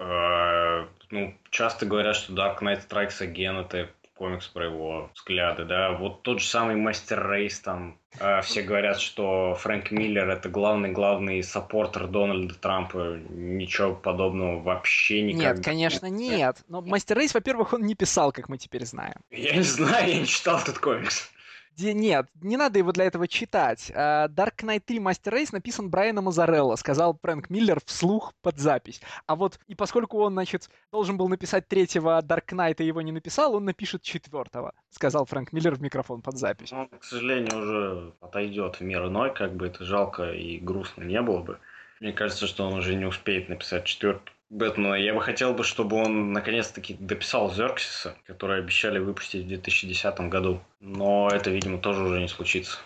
[0.00, 5.92] Э, ну, часто говорят, что Dark Knight Strikes Again это комикс про его взгляды, да.
[5.92, 7.98] Вот тот же самый Мастер Рейс там.
[8.18, 13.18] Э, все говорят, что Фрэнк Миллер это главный-главный саппортер Дональда Трампа.
[13.30, 15.54] Ничего подобного вообще никогда.
[15.54, 16.64] Нет, конечно, нет.
[16.68, 19.16] Но Мастер Рейс, во-первых, он не писал, как мы теперь знаем.
[19.30, 21.30] Я не знаю, я не читал этот комикс.
[21.78, 23.90] Нет, не надо его для этого читать.
[23.94, 29.00] Dark Knight 3 Master Race написан Брайаном Мазарелло, сказал Фрэнк Миллер вслух под запись.
[29.26, 33.12] А вот и поскольку он, значит, должен был написать третьего Dark Knight и его не
[33.12, 36.72] написал, он напишет четвертого, сказал Фрэнк Миллер в микрофон под запись.
[36.72, 41.22] Он, к сожалению, уже отойдет в мир иной, как бы это жалко и грустно не
[41.22, 41.58] было бы.
[42.00, 44.94] Мне кажется, что он уже не успеет написать четвертый Бэтмена.
[44.94, 50.60] Я бы хотел бы, чтобы он наконец-таки дописал Зерксиса, который обещали выпустить в 2010 году.
[50.80, 52.78] Но это, видимо, тоже уже не случится.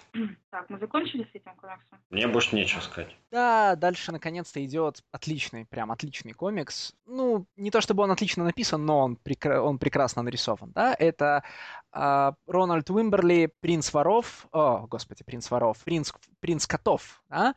[0.50, 1.98] Так, мы закончили с этим комиксом?
[2.10, 3.14] Мне больше нечего сказать.
[3.30, 6.94] Да, дальше наконец-то идет отличный, прям отличный комикс.
[7.06, 10.72] Ну, не то чтобы он отлично написан, но он, прекра- он прекрасно нарисован.
[10.72, 10.94] Да?
[10.98, 11.44] Это
[11.92, 17.54] э, Рональд Уимберли, принц воров, о, господи, принц воров, принц, принц котов, да?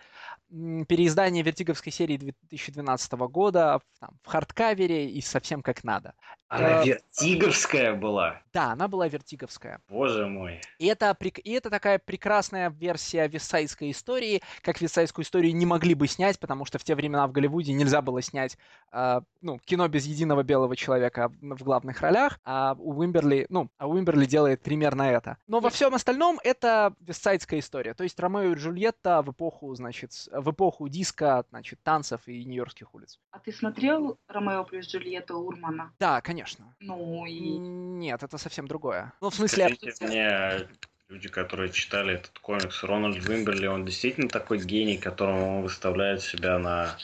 [0.50, 6.14] переиздание вертиговской серии 2012 года там, в хардкавере и совсем как надо.
[6.48, 8.42] Она э, вертиговская была?
[8.54, 9.82] Да, она была вертиговская.
[9.90, 10.62] Боже мой.
[10.78, 16.08] И это, и это такая прекрасная версия висайской истории, как висайскую историю не могли бы
[16.08, 18.58] снять, потому что в те времена в Голливуде нельзя было снять
[18.92, 23.88] э, ну, кино без единого белого человека в главных ролях, а у Уимберли, ну, а
[23.88, 25.38] Уимберли делает примерно это.
[25.48, 30.12] Но во всем остальном это висайская история, то есть Ромео и Джульетта в эпоху, значит,
[30.32, 33.20] в эпоху диска, значит, танцев и нью-йоркских улиц.
[33.32, 35.92] А ты смотрел «Ромео плюс Джульетта» Урмана?
[36.00, 36.35] Да, конечно.
[36.80, 37.58] Ну и...
[37.58, 39.14] Нет, это совсем другое.
[39.22, 39.76] Ну, в смысле...
[39.76, 40.68] Скажите мне,
[41.10, 46.60] люди, которые читали этот комикс, Рональд Вимберли, он действительно такой гений, которому он выставляет себя
[46.60, 46.98] на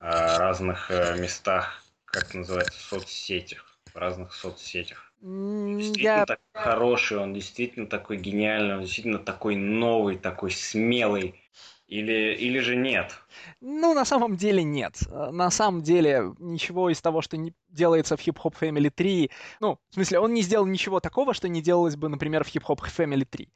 [0.00, 5.12] а, разных а, местах, как называется, соцсетях, в разных соцсетях.
[5.20, 6.26] Действительно Я...
[6.26, 11.40] такой хороший, он действительно такой гениальный, он действительно такой новый, такой смелый.
[11.88, 13.12] Или, или же нет?
[13.60, 14.96] Ну, на самом деле нет.
[15.08, 19.30] На самом деле ничего из того, что не делается в Hip Hop Family 3,
[19.60, 22.64] ну, в смысле, он не сделал ничего такого, что не делалось бы, например, в Hip
[22.66, 23.48] Hop Family 3.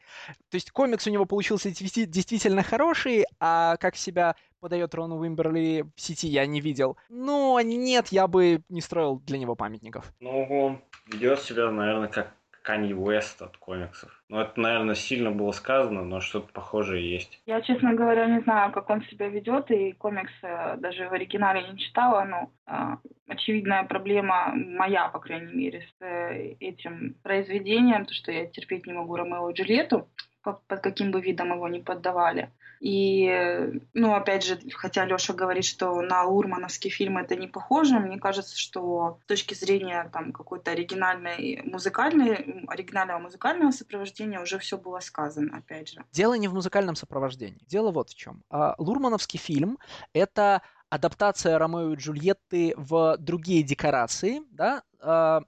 [0.48, 6.00] То есть комикс у него получился действительно хороший, а как себя подает Рон Уимберли в
[6.00, 6.96] сети, я не видел.
[7.08, 10.12] Ну, нет, я бы не строил для него памятников.
[10.20, 12.32] Ну, он ведет себя, наверное, как
[12.70, 14.22] Канье Уэст от комиксов.
[14.28, 17.42] Ну, это, наверное, сильно было сказано, но что-то похожее есть.
[17.44, 20.32] Я, честно говоря, не знаю, как он себя ведет, и комикс
[20.76, 22.96] даже в оригинале не читала, но э,
[23.26, 28.92] очевидная проблема моя, по крайней мере, с э, этим произведением, то, что я терпеть не
[28.92, 30.08] могу Ромео и Джульетту,
[30.44, 32.50] под каким бы видом его не поддавали.
[32.80, 38.18] И, ну, опять же, хотя Леша говорит, что на урмановский фильм это не похоже, мне
[38.18, 45.00] кажется, что с точки зрения там какой-то оригинальной музыкальной, оригинального музыкального сопровождения уже все было
[45.00, 46.04] сказано, опять же.
[46.10, 47.60] Дело не в музыкальном сопровождении.
[47.66, 48.42] Дело вот в чем.
[48.48, 49.78] А, Лурмановский фильм—
[50.14, 55.42] это адаптация Ромео и Джульетты в другие декорации, да, а,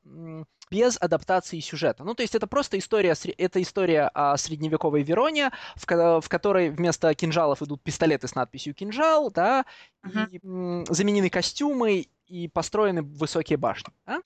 [0.73, 2.03] без адаптации сюжета.
[2.03, 7.15] Ну, то есть это просто история, это история о средневековой Вероне, в, в которой вместо
[7.15, 9.67] кинжалов идут пистолеты с надписью «кинжал», да,
[10.03, 10.31] uh-huh.
[10.31, 13.93] и м, заменены костюмы, и построены высокие башни.
[14.07, 14.23] Да?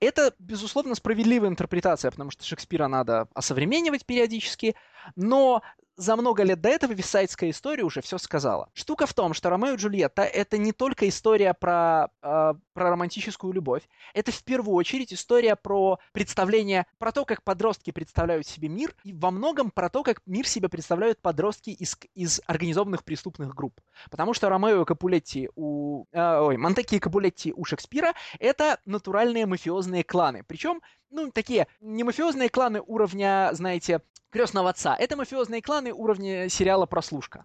[0.00, 4.74] Это, безусловно, справедливая интерпретация, потому что Шекспира надо осовременивать периодически,
[5.16, 5.62] но
[6.00, 8.70] за много лет до этого висайдская история уже все сказала.
[8.72, 13.52] Штука в том, что Ромео и Джульетта это не только история про, э, про романтическую
[13.52, 13.82] любовь,
[14.14, 19.12] это в первую очередь история про представление, про то, как подростки представляют себе мир, и
[19.12, 23.78] во многом про то, как мир себе представляют подростки из, из организованных преступных групп.
[24.10, 26.06] Потому что Ромео и Капулетти у...
[26.12, 30.44] Э, ой, Монтеки и Капулетти у Шекспира это натуральные мафиозные кланы.
[30.46, 30.80] Причем,
[31.10, 34.00] ну, такие не мафиозные кланы уровня, знаете,
[34.30, 34.96] крестного отца.
[34.96, 37.44] Это мафиозные кланы уровня сериала «Прослушка».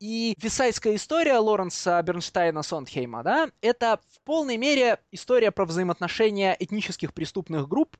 [0.00, 7.14] И висайская история Лоренса Бернштейна Сондхейма, да, это в полной мере история про взаимоотношения этнических
[7.14, 7.96] преступных групп,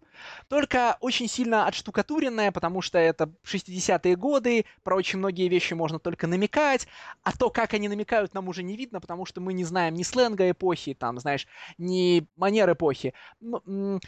[0.48, 6.26] только очень сильно отштукатуренная, потому что это 60-е годы, про очень многие вещи можно только
[6.26, 6.88] намекать,
[7.22, 10.02] а то, как они намекают, нам уже не видно, потому что мы не знаем ни
[10.02, 11.46] сленга эпохи, там, знаешь,
[11.78, 13.14] ни манер эпохи.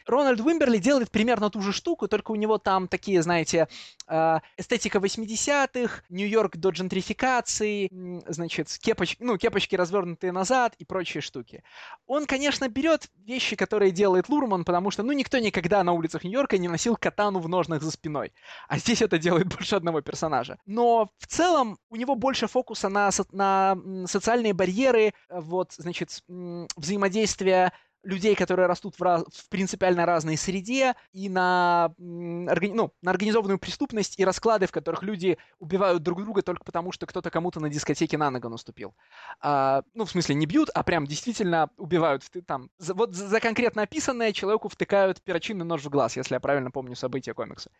[0.07, 3.69] Рональд Уимберли делает примерно ту же штуку, только у него там такие, знаете,
[4.07, 7.91] а, эстетика 80-х, Нью-Йорк до джентрификации,
[8.27, 9.17] значит, кепоч...
[9.21, 11.63] ну, кепочки развернутые назад и прочие штуки.
[12.07, 16.59] Он, конечно, берет вещи, которые делает Лурман, потому что, ну, никто никогда на улицах Нью-Йорка
[16.59, 18.33] не носил катану в ножнах за спиной.
[18.69, 20.59] А здесь это делает больше одного персонажа.
[20.67, 23.77] Но в целом у него больше фокуса на, на
[24.07, 27.73] социальные барьеры, вот, значит, взаимодействие
[28.05, 34.19] людей, которые растут в, раз, в принципиально разной среде, и на, ну, на организованную преступность
[34.19, 38.19] и расклады, в которых люди убивают друг друга только потому, что кто-то кому-то на дискотеке
[38.19, 38.95] на ногу наступил.
[39.41, 42.25] А, ну, в смысле, не бьют, а прям действительно убивают.
[42.47, 46.71] Там, за, вот за конкретно описанное человеку втыкают перочинный нож в глаз, если я правильно
[46.71, 47.71] помню события комикса.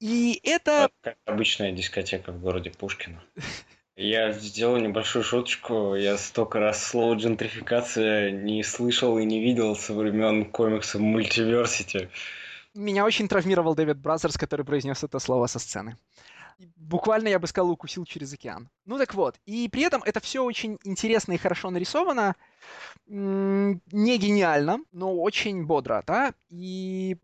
[0.00, 0.90] И это...
[1.00, 3.22] Как обычная дискотека в городе Пушкина.
[3.96, 5.94] Я сделал небольшую шуточку.
[5.94, 12.08] Я столько раз слово джентрификация не слышал и не видел со времен комикса Мультиверсити.
[12.74, 15.98] Меня очень травмировал Дэвид Бразерс, который произнес это слово со сцены.
[16.76, 18.70] Буквально, я бы сказал, укусил через океан.
[18.86, 22.34] Ну так вот, и при этом это все очень интересно и хорошо нарисовано.
[23.06, 26.32] Не гениально, но очень бодро, да?
[26.48, 27.16] И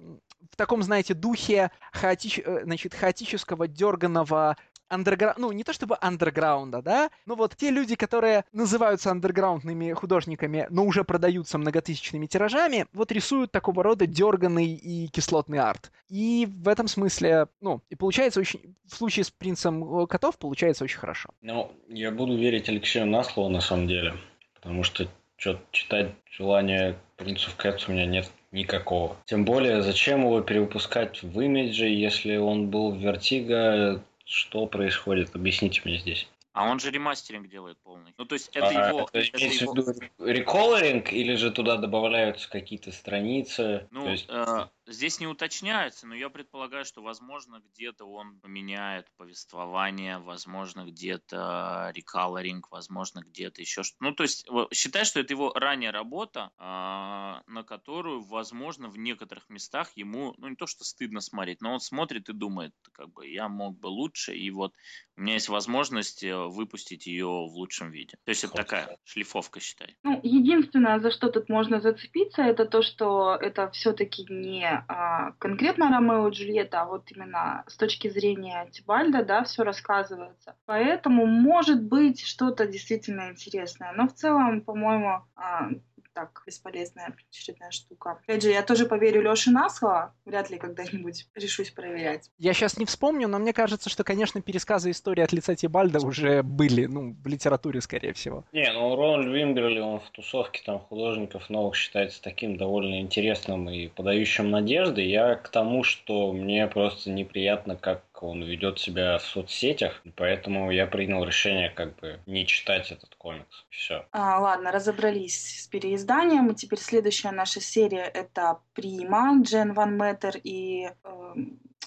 [0.50, 2.40] в таком, знаете, духе хаотич...
[2.40, 4.56] Э, значит, хаотического, дерганого
[4.88, 10.66] андерграунд, ну, не то чтобы андерграунда, да, но вот те люди, которые называются андерграундными художниками,
[10.70, 15.90] но уже продаются многотысячными тиражами, вот рисуют такого рода дерганный и кислотный арт.
[16.08, 20.98] И в этом смысле, ну, и получается очень, в случае с принцем котов получается очень
[20.98, 21.30] хорошо.
[21.42, 24.14] Ну, я буду верить Алексею на слово, на самом деле,
[24.54, 25.08] потому что
[25.38, 29.16] что читать желания принцев Кэтс у меня нет никакого.
[29.26, 35.34] Тем более, зачем его перевыпускать в имидже, если он был в Вертиго что происходит?
[35.34, 36.28] Объясните мне здесь.
[36.52, 38.14] А он же ремастеринг делает полный.
[38.16, 39.08] Ну, то есть это а, его...
[39.12, 39.74] Это, это его...
[40.18, 43.86] реколоринг или же туда добавляются какие-то страницы?
[43.90, 44.26] Ну, есть...
[44.28, 51.92] э, Здесь не уточняется, но я предполагаю, что, возможно, где-то он поменяет повествование, возможно, где-то
[51.94, 54.02] рекалоринг, возможно, где-то еще что-то.
[54.02, 59.50] Ну, то есть, считай, что это его ранняя работа, а, на которую, возможно, в некоторых
[59.50, 63.28] местах ему, ну, не то, что стыдно смотреть, но он смотрит и думает, как бы,
[63.28, 64.72] я мог бы лучше, и вот
[65.16, 68.16] у меня есть возможность э, выпустить ее в лучшем виде.
[68.24, 69.96] То есть, это такая шлифовка, считай.
[70.02, 75.90] Ну, единственное, за что тут можно зацепиться, это то, что это все-таки не а, конкретно
[75.90, 80.56] Ромео и Джульетта, а вот именно с точки зрения Тибальда, да, все рассказывается.
[80.66, 83.92] Поэтому может быть что-то действительно интересное.
[83.92, 85.70] Но в целом, по-моему, а,
[86.18, 88.18] так, бесполезная очередная штука.
[88.24, 92.30] Опять же, я тоже поверю Леше на слово, вряд ли когда-нибудь решусь проверять.
[92.38, 96.42] Я сейчас не вспомню, но мне кажется, что, конечно, пересказы истории от лица Тибальда уже
[96.42, 98.44] были, ну, в литературе, скорее всего.
[98.50, 103.86] Не, ну, Рональд Вимберли, он в тусовке там художников новых считается таким довольно интересным и
[103.86, 105.02] подающим надежды.
[105.02, 110.86] Я к тому, что мне просто неприятно, как он ведет себя в соцсетях, поэтому я
[110.86, 113.66] принял решение как бы не читать этот комикс.
[113.70, 114.06] Все.
[114.12, 116.50] А, ладно, разобрались с переизданием.
[116.50, 121.34] И теперь следующая наша серия это Прима, Джен Ван Меттер, и э,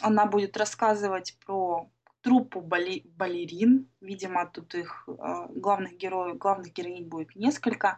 [0.01, 1.89] она будет рассказывать про
[2.21, 3.89] труппу бали балерин.
[3.99, 5.11] Видимо, тут их э,
[5.49, 7.97] главных героев, главных героинь будет несколько.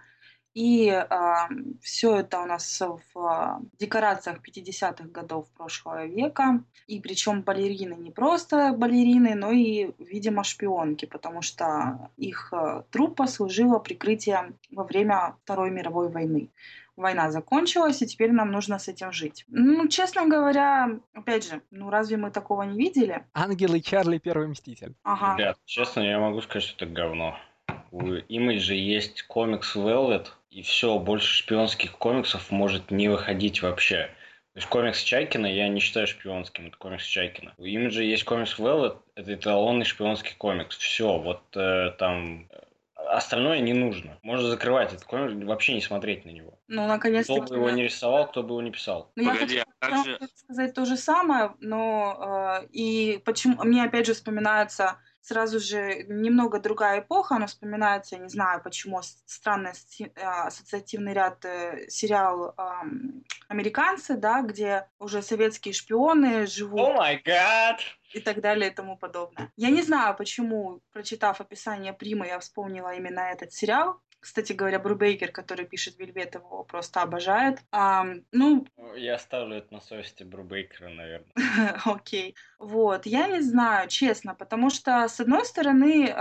[0.53, 1.49] И э, а,
[1.81, 6.63] все это у нас в э, декорациях 50-х годов прошлого века.
[6.85, 13.25] И причем балерины не просто балерины, но и, видимо, шпионки, потому что их э, труппа
[13.25, 16.49] служила прикрытием во время Второй мировой войны.
[16.95, 19.45] Война закончилась, и теперь нам нужно с этим жить.
[19.47, 23.25] Ну, честно говоря, опять же, ну разве мы такого не видели?
[23.33, 24.93] Ангелы Чарли Первый Мститель.
[25.01, 25.35] Ага.
[25.35, 27.35] Ребят, честно, я могу сказать, что это говно.
[27.91, 34.11] У Image есть комикс Velvet, и все, больше шпионских комиксов может не выходить вообще.
[34.53, 37.55] То есть комикс Чайкина я не считаю шпионским, это комикс Чайкина.
[37.57, 40.77] У Имиджа есть комикс Velvet, это эталонный шпионский комикс.
[40.77, 42.59] Все, вот э, там э,
[43.07, 44.19] остальное не нужно.
[44.21, 46.59] Можно закрывать этот комикс, вообще не смотреть на него.
[46.67, 47.41] Ну, наконец-то.
[47.41, 49.11] Кто бы его не рисовал, кто бы его не писал.
[49.15, 50.19] Ну, Погоди, я хочу а же...
[50.35, 56.59] сказать то же самое, но э, и почему мне опять же вспоминается сразу же немного
[56.59, 59.71] другая эпоха, но вспоминается, я не знаю почему, странный
[60.21, 62.55] а, ассоциативный ряд э, сериал
[63.47, 66.79] «Американцы», да, где уже советские шпионы живут.
[66.79, 67.79] О май гад!
[68.13, 69.51] и так далее и тому подобное.
[69.57, 73.99] Я не знаю, почему, прочитав описание Прима, я вспомнила именно этот сериал.
[74.23, 77.59] Кстати говоря, Брубейкер, который пишет Вельвет, его просто обожает.
[77.73, 78.65] А, ну...
[78.95, 81.33] Я ставлю это на совести Брубейкера, наверное.
[81.85, 82.33] Окей.
[82.57, 86.15] Вот, я не знаю, честно, потому что, с одной стороны,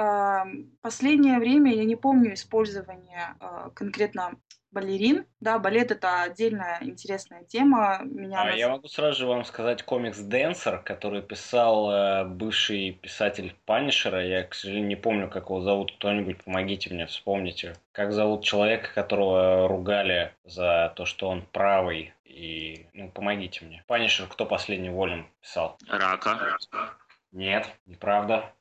[0.81, 4.33] последнее время я не помню использования э, конкретно
[4.73, 5.27] балерин.
[5.41, 8.01] Да, балет это отдельная интересная тема.
[8.05, 8.57] Меня а, нас...
[8.57, 14.27] Я могу сразу же вам сказать комикс Дэнсер, который писал э, бывший писатель Панишера.
[14.27, 15.95] Я, к сожалению, не помню, как его зовут.
[15.97, 17.77] Кто-нибудь помогите мне, вспомните.
[17.93, 22.15] Как зовут человека, которого ругали за то, что он правый.
[22.25, 23.85] И, ну, помогите мне.
[23.87, 25.77] Панишер, кто последний volume писал?
[25.89, 26.57] Рака.
[27.31, 28.53] Нет, неправда.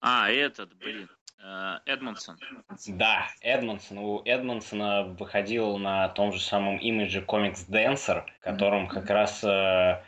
[0.00, 1.08] А, этот, блин.
[1.42, 2.36] Э, Эдмонсон.
[2.88, 3.98] Да, Эдмонсон.
[3.98, 9.48] У Эдмонсона выходил на том же самом имидже комикс Дэнсер, в котором как раз э,
[9.48, 10.00] э,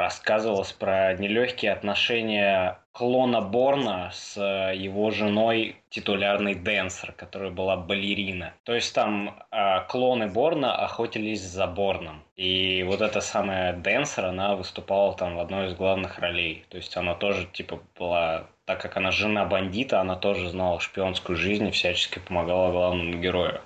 [0.00, 8.54] рассказывалось про нелегкие отношения клона Борна с э, его женой титулярный Дэнсер, которая была балерина.
[8.64, 12.22] То есть там э, клоны Борна охотились за Борном.
[12.36, 16.64] И вот эта самая Дэнсер, она выступала там в одной из главных ролей.
[16.68, 21.36] То есть она тоже типа была так как она жена бандита, она тоже знала шпионскую
[21.36, 23.60] жизнь и всячески помогала главному герою.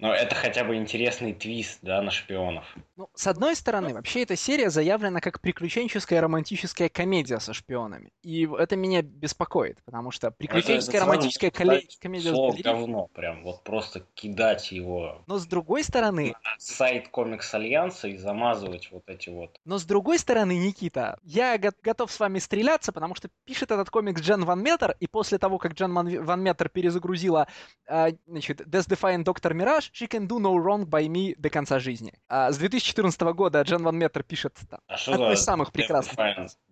[0.00, 2.64] Но это хотя бы интересный твист, да, на шпионов.
[2.96, 8.10] Ну, с одной стороны, вообще эта серия заявлена как приключенческая романтическая комедия со шпионами.
[8.22, 11.88] И это меня беспокоит, потому что приключенческая это, это романтическая коли...
[12.00, 12.30] комедия...
[12.30, 15.22] Слово с говно, прям, вот просто кидать его...
[15.26, 16.32] Но с другой стороны...
[16.42, 19.58] На сайт Комикс Альянса и замазывать вот эти вот...
[19.66, 23.90] Но с другой стороны, Никита, я го- готов с вами стреляться, потому что пишет этот
[23.90, 27.48] комикс Джен Ван Метр, и после того, как Джен Ван Метр перезагрузила,
[27.86, 31.78] э, значит, Death Defying Доктор Мираж, She Can Do No Wrong By Me до конца
[31.78, 32.12] жизни.
[32.28, 36.16] А с 2014 года Джен Ван Меттер пишет там, а одно из самых прекрасных.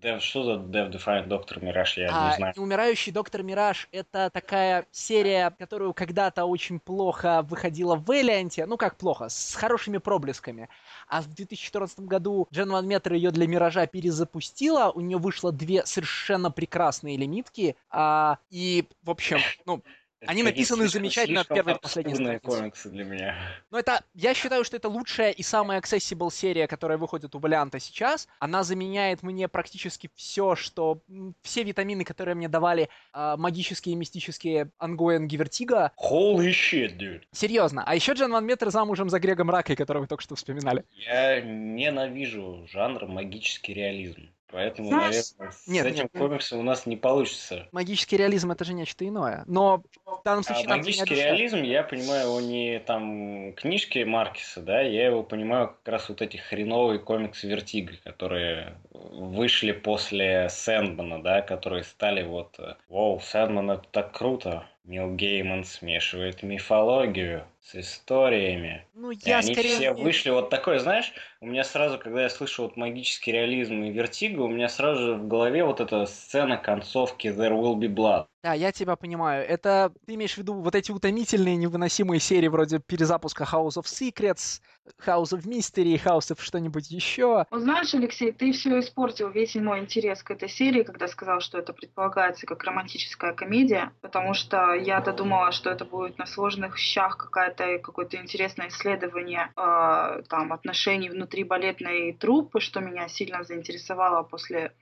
[0.00, 2.54] Death, что за Death Defiant Доктор Мираж, я а, не знаю.
[2.56, 8.96] Умирающий Доктор Мираж— это такая серия, которую когда-то очень плохо выходила в Элианте, ну как
[8.96, 10.68] плохо, с хорошими проблесками.
[11.08, 15.84] А в 2014 году Джен Ван Меттер ее для Миража перезапустила, у нее вышло две
[15.84, 19.82] совершенно прекрасные лимитки, а, и, в общем, ну,
[20.26, 22.40] они написаны замечательно от первой до последней страницы.
[22.44, 23.36] комиксы для меня.
[23.70, 27.78] Но это, я считаю, что это лучшая и самая accessible серия, которая выходит у Валианта
[27.78, 28.28] сейчас.
[28.40, 31.00] Она заменяет мне практически все, что...
[31.42, 35.92] Все витамины, которые мне давали э, магические и мистические ongoing и Вертига.
[35.98, 37.22] Holy shit, dude.
[37.32, 37.84] Серьезно.
[37.86, 40.84] А еще Джен Ван Метер замужем за Грегом Ракой, которого вы только что вспоминали.
[40.92, 44.30] Я ненавижу жанр магический реализм.
[44.50, 47.68] Поэтому, Знаешь, наверное, с нет, этим нет, комиксом у нас не получится.
[47.72, 49.44] Магический реализм это же нечто иное.
[49.46, 50.66] Но в данном случае...
[50.66, 55.92] А магический реализм, я понимаю, его не там книжки Маркеса, да, я его понимаю как
[55.92, 62.74] раз вот эти хреновые комиксы Vertigo, которые вышли после Сэндмана, да, которые стали вот, э,
[62.88, 68.86] вау, Сэндман это так круто, Нил Гейман смешивает мифологию с историями.
[68.94, 69.74] Ну, я и они скорее...
[69.74, 71.12] все вышли вот такой, знаешь,
[71.42, 75.14] у меня сразу, когда я слышу вот магический реализм и Vertigo, у меня сразу же
[75.16, 78.26] в голове вот эта сцена концовки There Will Be Blood.
[78.44, 79.44] Да, я тебя понимаю.
[79.44, 84.60] Это ты имеешь в виду вот эти утомительные, невыносимые серии вроде перезапуска House of Secrets,
[85.04, 87.44] House of Mystery, House of что-нибудь еще.
[87.50, 91.58] Вот знаешь, Алексей, ты все испортил, весь мой интерес к этой серии, когда сказал, что
[91.58, 97.16] это предполагается как романтическая комедия, потому что я-то думала, что это будет на сложных щах
[97.16, 104.72] какая-то какое-то интересное исследование э, там отношений внутри балетной труппы, что меня сильно заинтересовало после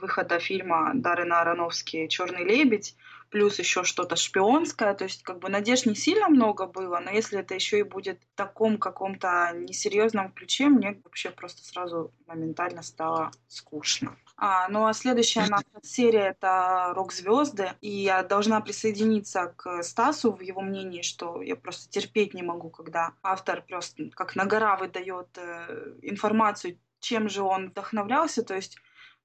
[0.00, 2.96] выхода фильма Даррена Аронофски «Черный лебедь»,
[3.34, 7.40] плюс еще что-то шпионское, то есть как бы надежд не сильно много было, но если
[7.40, 13.32] это еще и будет в таком каком-то несерьезном ключе, мне вообще просто сразу моментально стало
[13.48, 14.16] скучно.
[14.36, 20.40] А, ну а следующая наша серия это «Рок-звезды», и я должна присоединиться к Стасу в
[20.40, 25.36] его мнении, что я просто терпеть не могу, когда автор просто как на гора выдает
[25.38, 28.78] э, информацию, чем же он вдохновлялся, то есть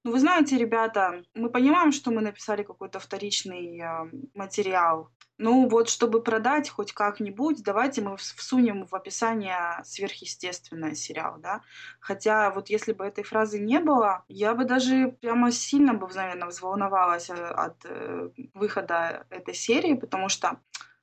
[0.04, 5.10] ну, вы знаете, ребята, мы понимаем, что мы написали какой-то вторичный э, материал.
[5.38, 11.62] Ну, вот, чтобы продать хоть как-нибудь, давайте мы всунем в описание сверхъестественное сериал, да.
[12.00, 16.48] Хотя вот если бы этой фразы не было, я бы даже прямо сильно бы, наверное,
[16.48, 20.60] взволновалась э, от э, выхода этой серии, потому что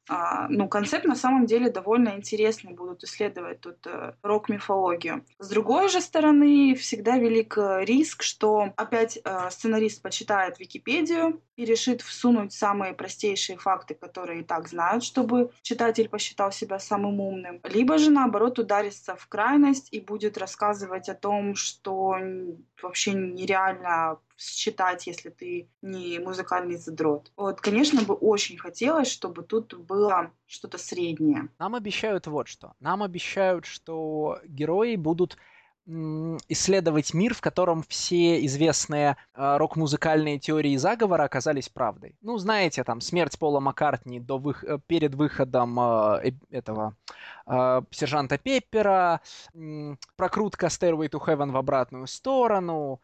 [0.09, 5.25] а, ну, концепт на самом деле довольно интересный, будут исследовать тут э, рок-мифологию.
[5.39, 11.65] С другой же стороны, всегда велик э, риск, что опять э, сценарист почитает Википедию и
[11.65, 17.61] решит всунуть самые простейшие факты, которые и так знают, чтобы читатель посчитал себя самым умным.
[17.65, 22.17] Либо же, наоборот, ударится в крайность и будет рассказывать о том, что
[22.81, 27.33] вообще нереально считать, если ты не музыкальный задрот.
[27.37, 31.49] Вот, конечно, бы очень хотелось, чтобы тут было что-то среднее.
[31.59, 32.75] Нам обещают вот что.
[32.81, 35.37] Нам обещают, что герои будут
[36.49, 42.17] исследовать мир, в котором все известные э, рок-музыкальные теории заговора оказались правдой.
[42.23, 44.65] Ну, знаете, там, смерть Пола Маккартни до вых...
[44.65, 46.97] Э, перед выходом э, этого
[47.47, 49.21] э, сержанта Пеппера,
[50.17, 53.01] прокрутка Stairway to Heaven в обратную сторону,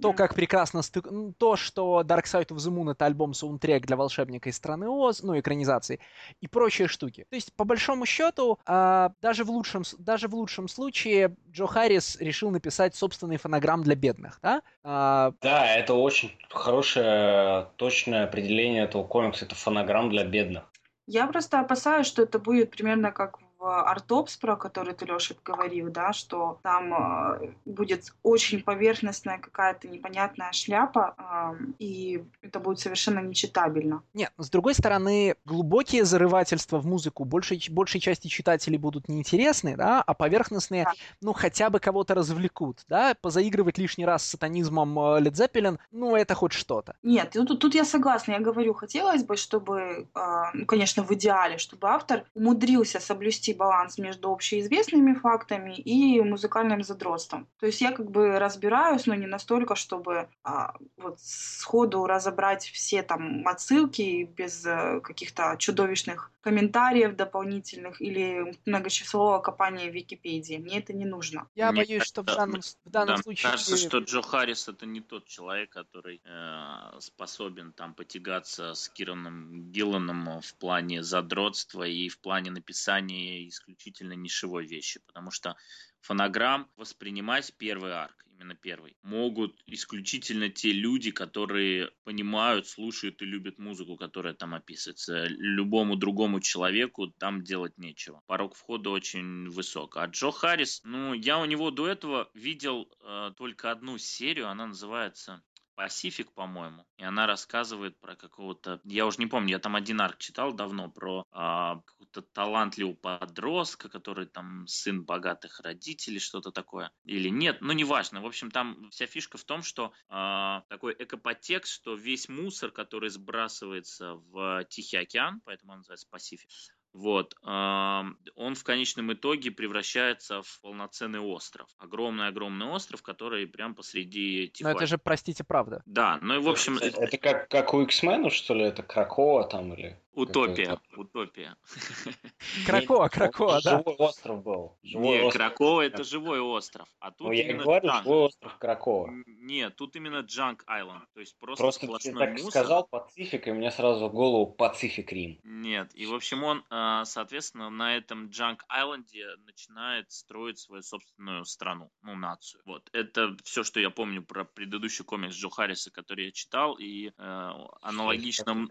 [0.00, 1.08] то, как прекрасно стык...
[1.38, 5.22] то, что Dark Side of the Moon это альбом саундтрек для волшебника из страны Оз,
[5.22, 6.00] ну, экранизации,
[6.40, 7.26] и прочие штуки.
[7.30, 12.16] То есть, по большому счету, а, даже, в лучшем, даже в лучшем случае Джо Харрис
[12.20, 14.62] решил написать собственный фонограмм для бедных, да?
[14.82, 15.32] А...
[15.40, 19.44] Да, это очень хорошее, точное определение этого комикса.
[19.44, 20.64] Это фонограмм для бедных.
[21.06, 26.12] Я просто опасаюсь, что это будет примерно как Артопс, про который ты, Леша, говорил, да,
[26.12, 34.02] что там э, будет очень поверхностная какая-то непонятная шляпа, э, и это будет совершенно нечитабельно.
[34.14, 40.02] Нет, с другой стороны, глубокие зарывательства в музыку большей, большей части читателей будут неинтересны, да,
[40.02, 40.92] а поверхностные, да.
[41.20, 46.34] ну, хотя бы кого-то развлекут, да, позаигрывать лишний раз с сатанизмом Led Zeppelin, ну, это
[46.34, 46.94] хоть что-то.
[47.02, 51.58] Нет, тут, тут я согласна, я говорю, хотелось бы, чтобы, э, ну, конечно, в идеале,
[51.58, 57.46] чтобы автор умудрился соблюсти найти баланс между общеизвестными фактами и музыкальным задротством.
[57.60, 63.02] То есть я как бы разбираюсь, но не настолько, чтобы а, вот сходу разобрать все
[63.02, 70.56] там отсылки без а, каких-то чудовищных комментариев дополнительных или многочасового копания в Википедии.
[70.56, 71.46] Мне это не нужно.
[71.54, 73.50] Я Мне боюсь, что в данном, в данном да, случае...
[73.50, 79.70] Кажется, что Джо Харрис это не тот человек, который э, способен там потягаться с Кираном
[79.72, 85.56] Гилланом в плане задротства и в плане написания исключительно нишевой вещи, потому что
[86.00, 93.58] фонограмм воспринимать первый арк, именно первый, могут исключительно те люди, которые понимают, слушают и любят
[93.58, 95.26] музыку, которая там описывается.
[95.26, 98.22] Любому другому человеку там делать нечего.
[98.26, 99.96] Порог входа очень высок.
[99.96, 104.66] А Джо Харрис, ну, я у него до этого видел э, только одну серию, она
[104.66, 105.42] называется
[105.78, 110.18] Пасифик, по-моему, и она рассказывает про какого-то, я уже не помню, я там один арк
[110.18, 117.28] читал давно про а, какого-то талантливого подростка, который там сын богатых родителей, что-то такое, или
[117.28, 118.20] нет, ну неважно.
[118.20, 123.10] В общем, там вся фишка в том, что а, такой экопотекст, что весь мусор, который
[123.10, 126.50] сбрасывается в Тихий океан, поэтому он называется Пасифик,
[126.92, 127.34] вот.
[127.42, 131.68] Он в конечном итоге превращается в полноценный остров.
[131.78, 134.74] Огромный-огромный остров, который прям посреди Тихуани.
[134.74, 135.82] Но это же, простите, правда.
[135.86, 136.78] Да, ну и в общем...
[136.78, 138.64] Это, это как, как у X-Men, что ли?
[138.64, 140.00] Это Кракова там или...
[140.18, 141.56] Утопия, утопия.
[142.66, 143.78] Кракова, Кракова, да.
[143.78, 144.76] Живой остров был.
[144.82, 146.88] Живой Нет, Кракова это живой остров.
[146.98, 149.12] А тут ну, я говорю, живой остров Кракова.
[149.26, 151.04] Нет, тут именно Джанк Айленд.
[151.14, 152.50] То есть просто Просто ты так мусор.
[152.50, 155.38] сказал Пацифик, и мне сразу в голову Пацифик Рим.
[155.44, 161.44] Нет, и в общем он, а, соответственно, на этом Джанк Айленде начинает строить свою собственную
[161.44, 162.62] страну, ну, нацию.
[162.64, 167.08] Вот, это все, что я помню про предыдущий комикс Джо Харриса, который я читал, и
[167.08, 167.52] э,
[167.82, 168.66] аналогично...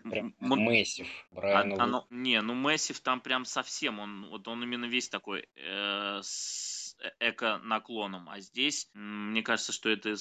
[1.31, 1.75] Брайану...
[1.79, 6.19] А, оно, не, ну Мессив там прям совсем, он, вот он именно весь такой э,
[6.21, 6.66] с
[7.19, 10.15] эко-наклоном, а здесь, мне кажется, что это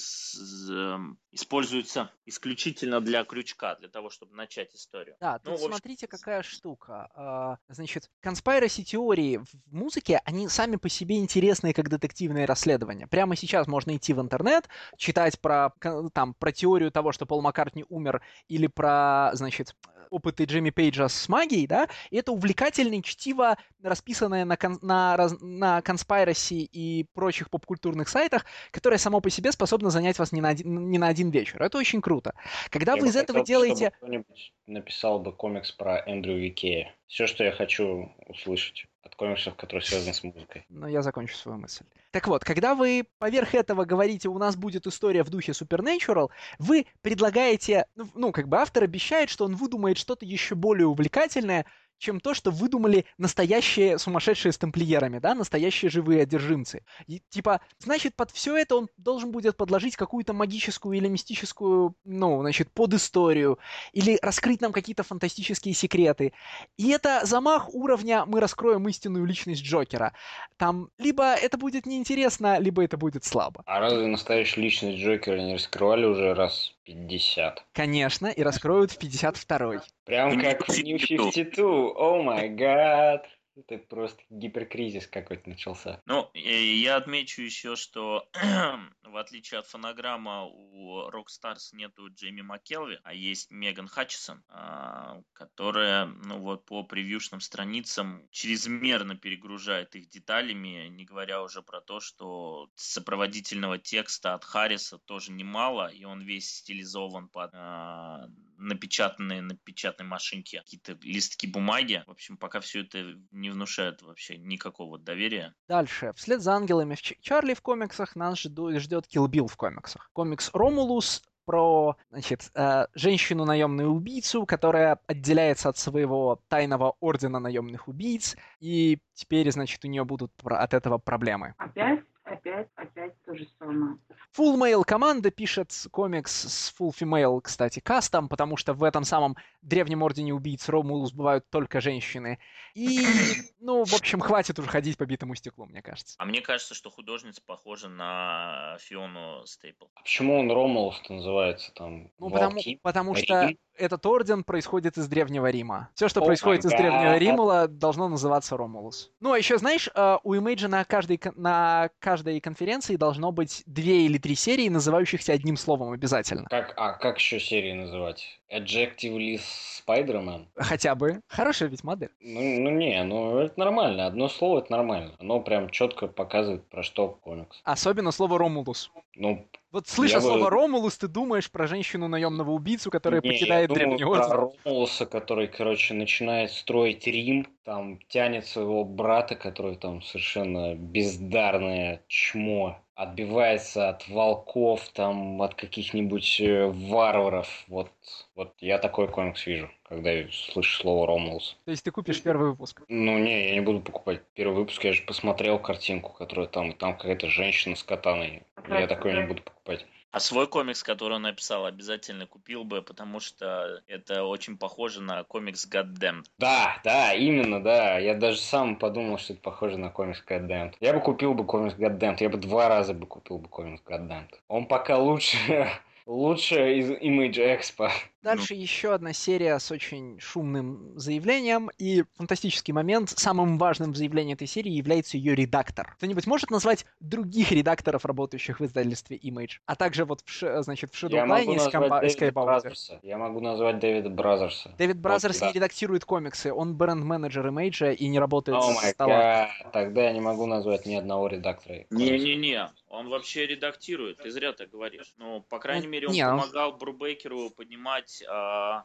[0.69, 5.15] эм, используется исключительно для крючка, для того, чтобы начать историю.
[5.19, 5.67] Да, ну, тут общем...
[5.69, 7.09] смотрите, какая штука.
[7.15, 13.07] А, значит, conspiracy теории в музыке, они сами по себе интересные, как детективные расследования.
[13.07, 14.67] Прямо сейчас можно идти в интернет,
[14.97, 15.73] читать про,
[16.13, 19.75] там, про теорию того, что Пол Маккартни умер, или про, значит,
[20.09, 25.79] опыты Джимми Пейджа с магией, да, и это увлекательное чтиво, расписанное на, кон, на, на
[25.79, 30.89] Conspiracy и прочих попкультурных сайтах, которое само по себе способно занять вас не на один,
[30.89, 31.61] не на один вечер.
[31.61, 32.33] Это очень круто.
[32.69, 33.91] Когда я вы из хотел, этого делаете...
[33.97, 36.93] Кто-нибудь написал бы комикс про Эндрю Викея.
[37.07, 40.65] Все, что я хочу услышать от комиксов, которые связаны с музыкой.
[40.69, 41.85] Но я закончу свою мысль.
[42.11, 46.29] Так вот, когда вы поверх этого говорите, у нас будет история в духе Supernatural,
[46.59, 51.65] вы предлагаете, ну, ну как бы автор обещает, что он выдумает что-то еще более увлекательное,
[51.97, 56.83] чем то, что выдумали настоящие сумасшедшие с тамплиерами, да, настоящие живые одержимцы.
[57.07, 62.41] И, типа, значит, под все это он должен будет подложить какую-то магическую или мистическую, ну,
[62.41, 63.59] значит, подисторию,
[63.93, 66.33] или раскрыть нам какие-то фантастические секреты.
[66.77, 70.13] И это замах уровня «мы раскроем истинную личность Джокера».
[70.57, 73.63] Там либо это будет неинтересно, либо это будет слабо.
[73.65, 77.65] А разве настоящую личность Джокера не раскрывали уже раз 50?
[77.73, 79.81] Конечно, и раскроют в 52-й.
[80.05, 81.91] Прям как в New 52.
[81.91, 83.27] О май гад.
[83.57, 85.99] Это просто гиперкризис какой-то начался.
[86.05, 88.29] Ну, я отмечу еще, что
[89.03, 96.05] в отличие от фонограмма у Rockstars нету Джейми МакКелви, а есть Меган Хатчисон, а, которая,
[96.05, 102.69] ну вот по превьюшным страницам чрезмерно перегружает их деталями, не говоря уже про то, что
[102.75, 108.27] сопроводительного текста от Харриса тоже немало, и он весь стилизован под а,
[108.57, 112.03] напечатанные на печатной машинке какие-то листки бумаги.
[112.07, 115.53] В общем, пока все это не внушает вообще никакого доверия.
[115.67, 116.13] Дальше.
[116.15, 120.09] Вслед за ангелами в Чарли в комиксах нас ждет Kill Bill в комиксах.
[120.13, 128.35] Комикс Ромулус про, значит, э, женщину-наемную убийцу, которая отделяется от своего тайного ордена наемных убийц,
[128.59, 131.55] и теперь, значит, у нее будут от этого проблемы.
[131.57, 132.01] Опять?
[132.27, 133.97] Опять, опять то же самое.
[134.37, 139.35] Full Male команда пишет комикс с Full Female, кстати, кастом, потому что в этом самом
[139.61, 142.39] древнем ордене убийц Ромулус бывают только женщины.
[142.73, 142.99] И,
[143.59, 146.15] ну, в общем, хватит уже ходить по битому стеклу, мне кажется.
[146.17, 149.85] А мне кажется, что художница похожа на Фиону Стейпл.
[149.95, 152.11] А почему он Ромулус называется там?
[152.19, 155.89] Ну, потому, потому что этот орден происходит из Древнего Рима.
[155.95, 159.11] Все, что oh происходит из Древнего Рима, должно называться Ромулус.
[159.19, 164.05] Ну, а еще, знаешь, э, у Image на каждой, на каждой конференции должно быть две
[164.05, 166.47] или три серии, называющихся одним словом обязательно.
[166.49, 168.39] Как, а как еще серии называть?
[168.51, 169.39] Adjectively
[169.87, 170.47] Spider-Man?
[170.55, 171.21] Хотя бы.
[171.27, 172.11] Хорошая ведь модель.
[172.19, 174.05] Ну, ну не, ну это нормально.
[174.05, 175.13] Одно слово это нормально.
[175.19, 177.59] Оно прям четко показывает, про что комикс.
[177.63, 178.91] Особенно слово Ромулус.
[179.15, 180.49] Ну, вот слыша слово бы...
[180.49, 184.29] Ромулус, ты думаешь про женщину наемного убийцу, которая не, покидает древний орден?
[184.29, 192.03] Про Ромулуса, который, короче, начинает строить Рим, там тянет своего брата, который там совершенно бездарное
[192.07, 197.47] чмо отбивается от волков, там, от каких-нибудь э, варваров.
[197.67, 197.91] Вот,
[198.35, 201.57] вот я такой комикс вижу, когда слышу слово Ромулус.
[201.65, 202.81] То есть ты купишь первый выпуск?
[202.87, 206.97] Ну, не, я не буду покупать первый выпуск, я же посмотрел картинку, которая там, там
[206.97, 208.41] какая-то женщина с катаной.
[208.67, 209.85] Я такой не буду покупать.
[210.11, 215.23] А свой комикс, который он написал, обязательно купил бы, потому что это очень похоже на
[215.23, 216.25] комикс Goddamned.
[216.37, 217.99] Да, да, именно, да.
[217.99, 220.75] Я даже сам подумал, что это похоже на комикс Goddamned.
[220.79, 222.17] Я бы купил бы комикс Goddamned.
[222.19, 224.33] Я бы два раза бы купил бы комикс Goddamned.
[224.47, 225.37] Он пока лучше
[226.07, 227.89] Лучшее из Image Expo.
[228.27, 228.61] Дальше ну.
[228.61, 233.09] еще одна серия с очень шумным заявлением, и фантастический момент.
[233.09, 235.93] Самым важным в заявлении этой серии является ее редактор.
[235.97, 239.59] Кто-нибудь может назвать других редакторов, работающих в издательстве Image?
[239.65, 242.99] А также вот, в, значит, в Shadowline компа- Skybound.
[243.01, 244.75] Я могу назвать Дэвида Бразерса.
[244.77, 249.49] Дэвид Бразерс вот, не редактирует комиксы, он бренд-менеджер Image и не работает oh с стола.
[249.71, 251.85] Тогда я не могу назвать ни одного редактора.
[251.91, 255.13] Не-не-не, он вообще редактирует, ты зря так говоришь.
[255.17, 256.73] Ну, по крайней мере, он не, помогал.
[256.73, 258.16] Брубейкеру поднимать,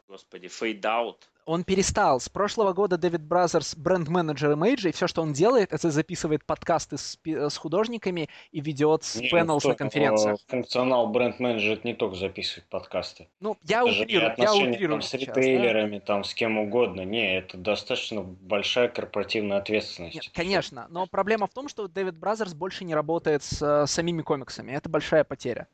[0.07, 2.19] господи, Fade Out он перестал.
[2.19, 6.97] С прошлого года Дэвид Бразерс бренд-менеджер Image, и все, что он делает, это записывает подкасты
[6.97, 10.39] с, с художниками и ведет с panels на конференциях.
[10.47, 13.27] Функционал бренд-менеджер не только записывает подкасты.
[13.39, 16.05] Ну, я утрирую, я утрирую с ритейлерами, да?
[16.05, 17.01] там, с кем угодно.
[17.01, 20.15] Не, это достаточно большая корпоративная ответственность.
[20.15, 24.21] Нет, конечно, но проблема в том, что Дэвид Бразерс больше не работает с, с самими
[24.21, 24.71] комиксами.
[24.71, 25.67] Это большая потеря.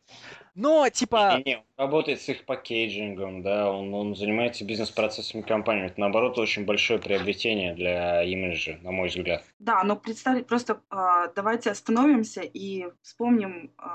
[0.55, 1.37] Но, типа...
[1.37, 5.58] Не, не, он работает с их пакейджингом, да, он, он занимается бизнес-процессами компании.
[5.61, 9.43] Это, наоборот, очень большое приобретение для имиджа, на мой взгляд.
[9.59, 13.85] Да, но представить, просто э, давайте остановимся и вспомним э,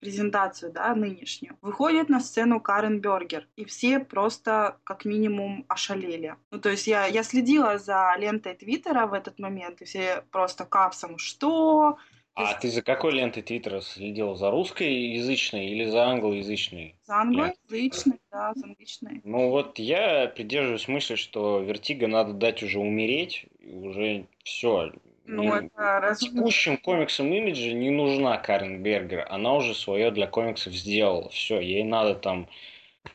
[0.00, 1.56] презентацию, да, нынешнюю.
[1.62, 6.34] Выходит на сцену Карен Бергер, и все просто, как минимум, ошалели.
[6.50, 10.64] Ну, то есть я, я следила за лентой Твиттера в этот момент, и все просто
[10.64, 11.98] капсом, что
[12.38, 14.36] а ты за какой лентой Твиттера следил?
[14.36, 16.94] За русскоязычной или за англоязычной?
[17.02, 19.20] За англоязычной, да, за англоязычной.
[19.24, 24.92] Ну вот я придерживаюсь мысли, что Vertigo надо дать уже умереть, уже все.
[25.26, 26.20] Ну, не, это раз...
[26.20, 29.26] Текущим комиксам имиджа не нужна Карен Бергер.
[29.28, 31.28] Она уже свое для комиксов сделала.
[31.30, 32.48] Все, ей надо там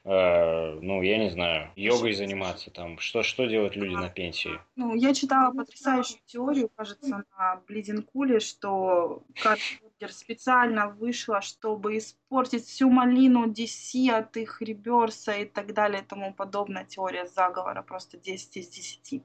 [0.03, 2.99] Э, ну, я не знаю, йогой заниматься там.
[2.99, 4.59] Что, что делают люди на пенсии?
[4.75, 12.89] Ну, я читала потрясающую теорию, кажется, на Блидинкуле, что Картер специально вышла, чтобы испортить всю
[12.89, 16.85] малину DC от их реберса и так далее и тому подобное.
[16.85, 19.23] Теория заговора просто 10 из 10.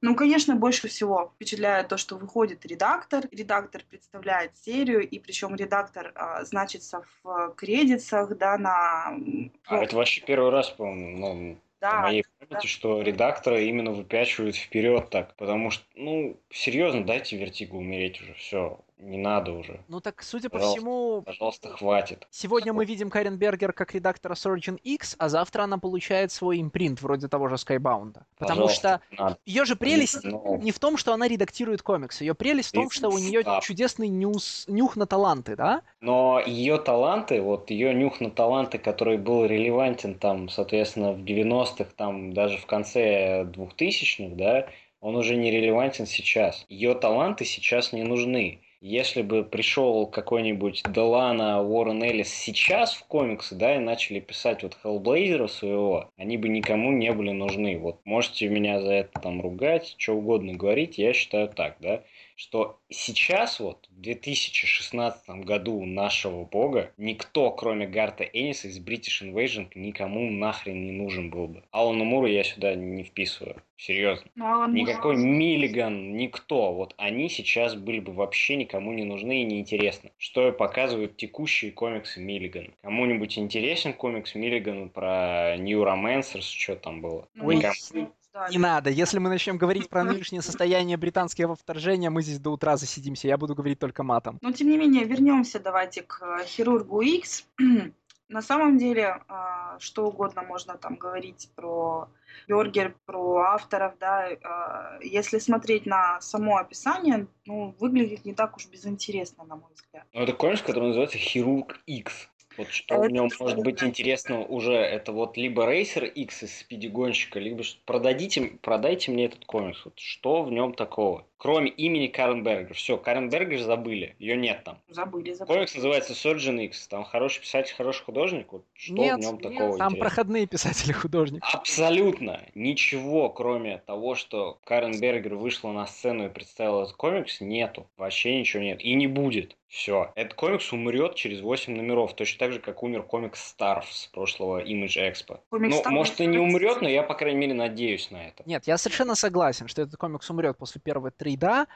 [0.00, 6.12] Ну, конечно, больше всего впечатляет то, что выходит редактор, редактор представляет серию, и причем редактор
[6.14, 9.18] а, значится в кредитах, да, на...
[9.66, 12.68] А это вообще первый раз, по-моему, ну, да, в моей памяти, да.
[12.68, 18.80] что редактора именно выпячивают вперед так, потому что, ну, серьезно, дайте Вертигу умереть уже, все.
[18.98, 19.80] Не надо уже.
[19.86, 22.26] Ну так, судя по Пожалуйста, всему, Пожалуйста, хватит.
[22.30, 27.00] сегодня мы видим Карен Бергер как редактора Surgeon X, а завтра она получает свой импринт
[27.00, 28.22] вроде того же Skybound.
[28.38, 29.38] Потому Пожалуйста, что надо.
[29.46, 32.24] ее же прелесть Ну, не в том, что она редактирует комиксы.
[32.24, 35.82] Ее прелесть в том, что у нее чудесный нюс, нюх на таланты, да?
[36.00, 41.90] Но ее таланты, вот ее нюх на таланты, который был релевантен там, соответственно, в 90-х,
[41.96, 44.66] там даже в конце 2000-х, да,
[45.00, 46.64] он уже не релевантен сейчас.
[46.68, 48.60] Ее таланты сейчас не нужны.
[48.80, 54.74] Если бы пришел какой-нибудь Делана, Уоррен Эллис сейчас в комиксы, да, и начали писать вот
[54.74, 57.76] Хеллблейзера своего, они бы никому не были нужны.
[57.76, 62.04] Вот можете меня за это там ругать, что угодно говорить, я считаю так, да
[62.38, 69.66] что сейчас вот, в 2016 году нашего бога, никто, кроме Гарта Энниса из British Invasion,
[69.74, 71.64] никому нахрен не нужен был бы.
[71.72, 73.60] Алана Мура я сюда не вписываю.
[73.76, 74.30] Серьезно.
[74.36, 76.72] Ну, Алан Мур- Никакой Миллиган, никто.
[76.72, 80.12] Вот они сейчас были бы вообще никому не нужны и неинтересны.
[80.16, 82.72] Что и показывают текущие комиксы Миллиган.
[82.82, 87.28] Кому-нибудь интересен комикс Миллиган про New Romancers, что там было?
[87.34, 88.12] Ну, Никому.
[88.32, 88.52] Обсуждали.
[88.52, 88.90] Не надо.
[88.90, 93.28] Если мы начнем говорить про нынешнее состояние британского вторжения, мы здесь до утра засидимся.
[93.28, 94.38] Я буду говорить только матом.
[94.40, 97.46] Но тем не менее, вернемся давайте к э, хирургу X.
[98.28, 102.10] На самом деле, а, что угодно можно там говорить про
[102.46, 104.28] Бергер, про авторов, да.
[104.44, 110.04] а, Если смотреть на само описание, ну, выглядит не так уж безинтересно, на мой взгляд.
[110.12, 112.28] Ну, это комикс, который называется Хирург X.
[112.58, 116.42] Вот что в Это нем что может быть интересно уже, это вот либо Рейсер X
[116.42, 119.84] из спидигонщика, либо ш- продадите, продайте мне этот комикс.
[119.84, 121.24] Вот что в нем такого?
[121.36, 122.74] Кроме имени Карен Бергер.
[122.74, 124.80] Все, Карен Бергер забыли, ее нет там.
[124.88, 125.54] Забыли, забыли.
[125.54, 126.88] Комикс называется Surgeon X.
[126.88, 128.52] Там хороший писатель, хороший художник.
[128.52, 130.00] Вот что Нет, в нем нет, такого Там интересного?
[130.00, 131.44] проходные писатели-художники.
[131.52, 137.86] Абсолютно ничего, кроме того, что Карен Бергер вышла на сцену и представила этот комикс, нету.
[137.96, 138.80] Вообще ничего нет.
[138.82, 139.56] И не будет.
[139.68, 140.12] Все.
[140.14, 142.14] Этот комикс умрет через 8 номеров.
[142.14, 145.40] Точно так же, как умер комикс Starf с прошлого Image Expo.
[145.50, 148.42] Комикс ну, Starf может и не умрет, но я, по крайней мере, надеюсь на это.
[148.46, 151.66] Нет, я совершенно согласен, что этот комикс умрет после первого трейда.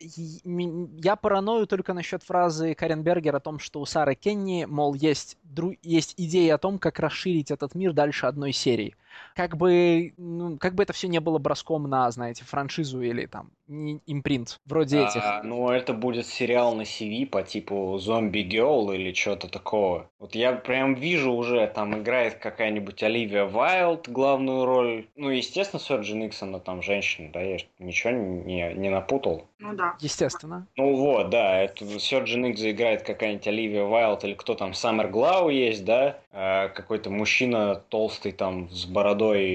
[0.00, 5.36] Я параною только насчет фразы Карен Бергер о том, что у Сары Кенни, мол, есть,
[5.44, 8.96] дру- есть идея о том, как расширить этот мир дальше одной серии.
[9.34, 13.50] Как бы, ну, как бы это все не было броском на, знаете, франшизу или там
[13.66, 15.22] импринт, вроде этих.
[15.24, 20.10] А, ну, это будет сериал на CV по типу Zombie Girl или что-то такого.
[20.18, 25.06] Вот я прям вижу уже, там играет какая-нибудь Оливия Вайлд главную роль.
[25.16, 29.46] Ну, естественно, Сёрджин Икс, она там женщина, да, я ничего не, не напутал.
[29.58, 29.96] Ну да.
[30.00, 30.66] Естественно.
[30.76, 35.48] Ну вот, да, это Surgeon X играет какая-нибудь Оливия Вайлд или кто там, Саммер Глау
[35.48, 39.03] есть, да, Э, какой-то мужчина толстый там с бородой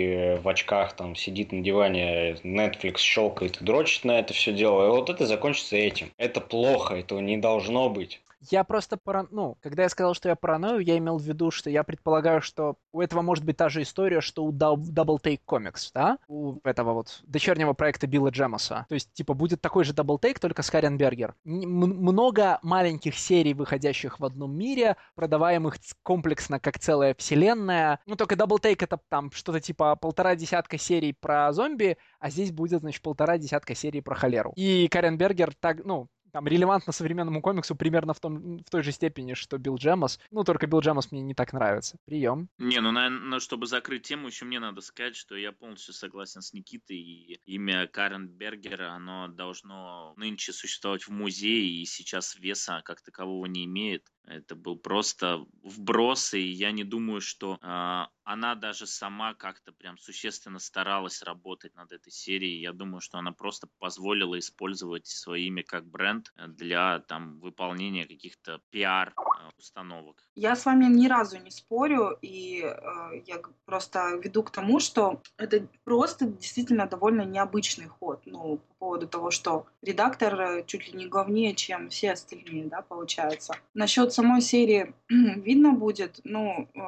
[0.06, 4.86] э, в очках там сидит на диване, Netflix щелкает и дрочит на это все дело,
[4.86, 6.12] и вот это закончится этим.
[6.18, 8.22] Это плохо, этого не должно быть.
[8.49, 9.28] Я просто пара...
[9.32, 12.76] ну, когда я сказал, что я параною, я имел в виду, что я предполагаю, что
[12.94, 16.18] у этого может быть та же история, что у Dou- Double Take Comics, да?
[16.28, 18.86] У этого вот дочернего проекта Билла Джемоса.
[18.88, 21.36] То есть, типа, будет такой же Double Take, только с Карен Бергер.
[21.45, 27.99] Н- м- много маленьких серий, выходящих в одном мире, продаваемых комплексно как целая вселенная.
[28.06, 32.52] Ну, только Double Take это там что-то типа полтора десятка серий про зомби, а здесь
[32.52, 34.53] будет, значит, полтора десятка серий про холеру.
[34.56, 38.91] И Карен Бергер так, ну, там релевантно современному комиксу примерно в, том, в той же
[38.91, 40.19] степени, что Билл Джемос.
[40.31, 41.97] Ну, только Билл Джемос мне не так нравится.
[42.06, 42.49] Прием.
[42.57, 46.53] Не, ну, наверное, чтобы закрыть тему, еще мне надо сказать, что я полностью согласен с
[46.53, 46.97] Никитой.
[46.97, 53.45] И имя Карен Бергера, оно должно нынче существовать в музее, и сейчас веса как такового
[53.45, 54.06] не имеет.
[54.26, 59.97] Это был просто вброс, и я не думаю, что а, она даже сама как-то прям
[59.97, 62.61] существенно старалась работать над этой серией.
[62.61, 68.61] Я думаю, что она просто позволила использовать свое имя как бренд для там выполнения каких-то
[68.69, 70.30] пиар-установок.
[70.35, 75.23] Я с вами ни разу не спорю, и э, я просто веду к тому, что
[75.38, 78.22] это просто действительно довольно необычный ход.
[78.27, 83.53] Ну, поводу того, что редактор э, чуть ли не главнее, чем все остальные, да, получается.
[83.73, 86.80] Насчет самой серии видно будет, ну, э,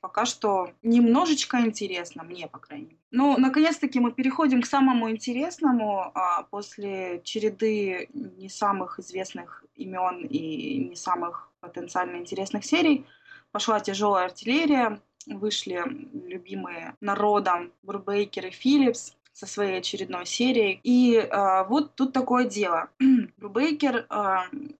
[0.00, 2.98] пока что немножечко интересно, мне, по крайней мере.
[3.10, 6.10] Ну, наконец-таки мы переходим к самому интересному.
[6.14, 13.06] а, После череды не самых известных имен и не самых потенциально интересных серий
[13.50, 15.82] пошла тяжелая артиллерия, вышли
[16.26, 20.80] любимые народом Бурбейкер и Филлипс со своей очередной серией.
[20.82, 22.90] И э, вот тут такое дело.
[23.36, 24.36] Брубейкер э,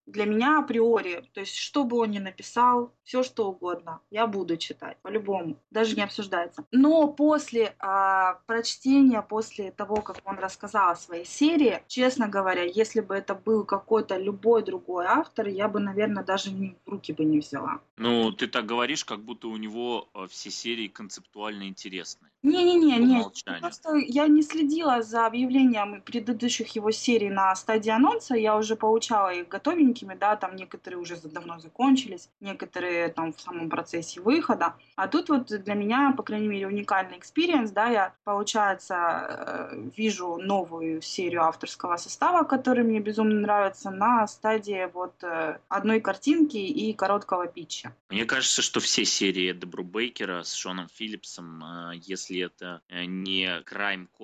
[0.07, 4.57] для меня априори, то есть что бы он ни написал, все что угодно, я буду
[4.57, 6.65] читать, по-любому, даже не обсуждается.
[6.73, 13.01] Но после а, прочтения, после того, как он рассказал о своей серии, честно говоря, если
[13.01, 17.39] бы это был какой-то любой другой автор, я бы, наверное, даже в руки бы не
[17.39, 17.81] взяла.
[17.97, 22.29] Ну, ты так говоришь, как будто у него э, все серии концептуально интересны.
[22.43, 23.25] Не-не-не, не.
[23.61, 28.35] Просто я не следила за объявлением предыдущих его серий на стадии анонса.
[28.35, 33.69] Я уже получала их готовенькими, да, там некоторые уже давно закончились, некоторые там в самом
[33.69, 34.75] процессе выхода.
[34.97, 38.95] А тут вот для меня, по крайней мере, уникальный experience, да, я, получается,
[39.71, 46.01] э, вижу новую серию авторского состава, который мне безумно нравится, на стадии вот э, одной
[46.01, 47.95] картинки и короткого питча.
[48.09, 53.63] Мне кажется, что все серии Эда Брубейкера с Шоном Филлипсом, э, если это не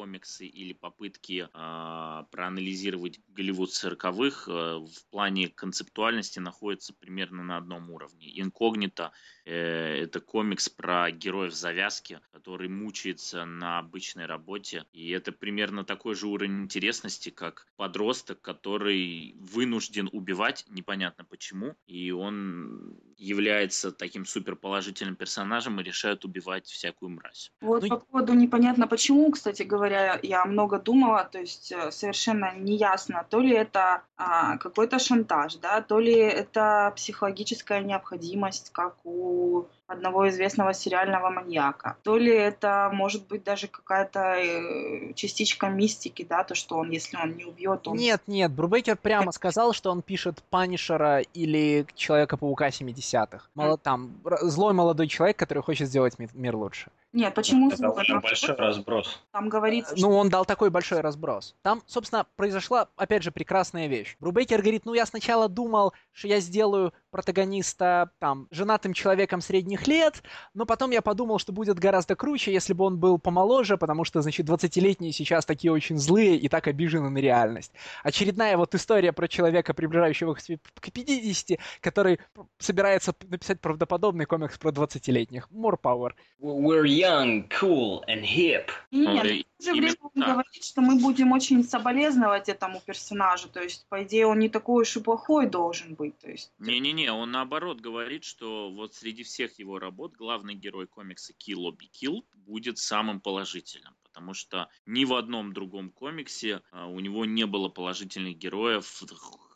[0.05, 7.91] крайм-комиксы или попытки э, проанализировать Голливуд 40-х, э, в плане концептуальности находится примерно на одном
[7.91, 8.41] уровне.
[8.41, 9.13] Инкогнито
[9.45, 14.85] э, это комикс про героев завязки, который мучается на обычной работе.
[14.93, 22.11] И это примерно такой же уровень интересности, как подросток, который вынужден убивать, непонятно почему, и
[22.11, 27.53] он является таким суперположительным персонажем и решает убивать всякую мразь.
[27.61, 32.55] Вот ну, по поводу непонятно почему, кстати говоря, я много думала, то есть э, совершенно
[32.57, 39.67] неясно, то ли это а, какой-то шантаж, да, то ли это психологическая необходимость, как у
[39.87, 41.97] одного известного сериального маньяка.
[42.03, 47.17] То ли это может быть даже какая-то э, частичка мистики, да, то, что он, если
[47.17, 47.97] он не убьет, он...
[47.97, 53.49] Нет, нет, Брубейкер прямо сказал, что он пишет Панишера или Человека-паука 70-х.
[53.55, 56.91] Мало, там, злой молодой человек, который хочет сделать мир лучше.
[57.15, 57.81] Нет, почему Это?
[57.81, 59.23] Там большой разброс.
[59.31, 61.55] Там говорится, Ну, он дал такой большой разброс.
[61.63, 64.17] Там, собственно, произошла, опять же, прекрасная вещь.
[64.19, 70.25] Брубейкер говорит, ну, я сначала думал, что я сделаю протагониста там женатым человеком средних лет,
[70.55, 74.21] но потом я подумал, что будет гораздо круче, если бы он был помоложе, потому что,
[74.21, 77.71] значит, 20-летние сейчас такие очень злые и так обижены на реальность.
[78.03, 82.19] Очередная вот история про человека, приближающегося к 50, который
[82.59, 85.49] собирается написать правдоподобный комикс про 20-летних.
[85.53, 86.11] More power.
[86.41, 88.71] We're young, cool and hip.
[88.91, 93.63] Нет, в то же время он говорит, что мы будем очень соболезновать этому персонажу, то
[93.63, 96.19] есть, по идее, он не такой уж и плохой должен быть.
[96.19, 96.53] То есть...
[96.59, 101.69] Не-не-не, не, он наоборот говорит, что вот среди всех его работ главный герой комикса Kill
[101.69, 107.01] or Be Killed будет самым положительным потому что ни в одном другом комиксе а, у
[107.01, 109.03] него не было положительных героев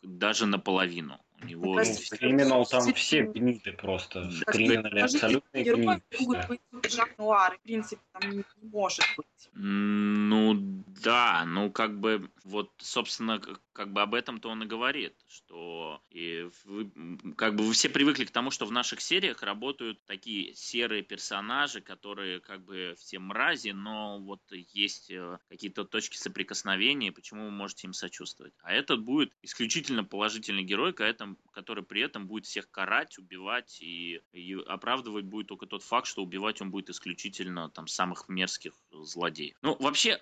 [0.03, 1.17] даже наполовину.
[1.41, 1.75] У него...
[1.75, 1.83] Ну,
[2.17, 4.29] криминал там все гниды просто.
[4.47, 5.99] Криминалы абсолютно гниды.
[7.17, 9.49] В принципе, там не может быть.
[9.53, 10.53] Ну,
[11.03, 13.41] да, ну, как бы, вот, собственно,
[13.79, 16.91] как бы об этом-то он и говорит, что и вы,
[17.37, 21.79] как бы вы все привыкли к тому, что в наших сериях работают такие серые персонажи,
[21.79, 27.87] которые как бы все мрази, но вот есть э, какие-то точки соприкосновения, почему вы можете
[27.87, 28.53] им сочувствовать.
[28.63, 34.55] А этот будет исключительно положительный герой, который при этом будет всех карать, убивать и, и
[34.67, 39.55] оправдывать будет только тот факт, что убивать он будет исключительно там самых мерзких злодеев.
[39.61, 40.21] Ну, вообще,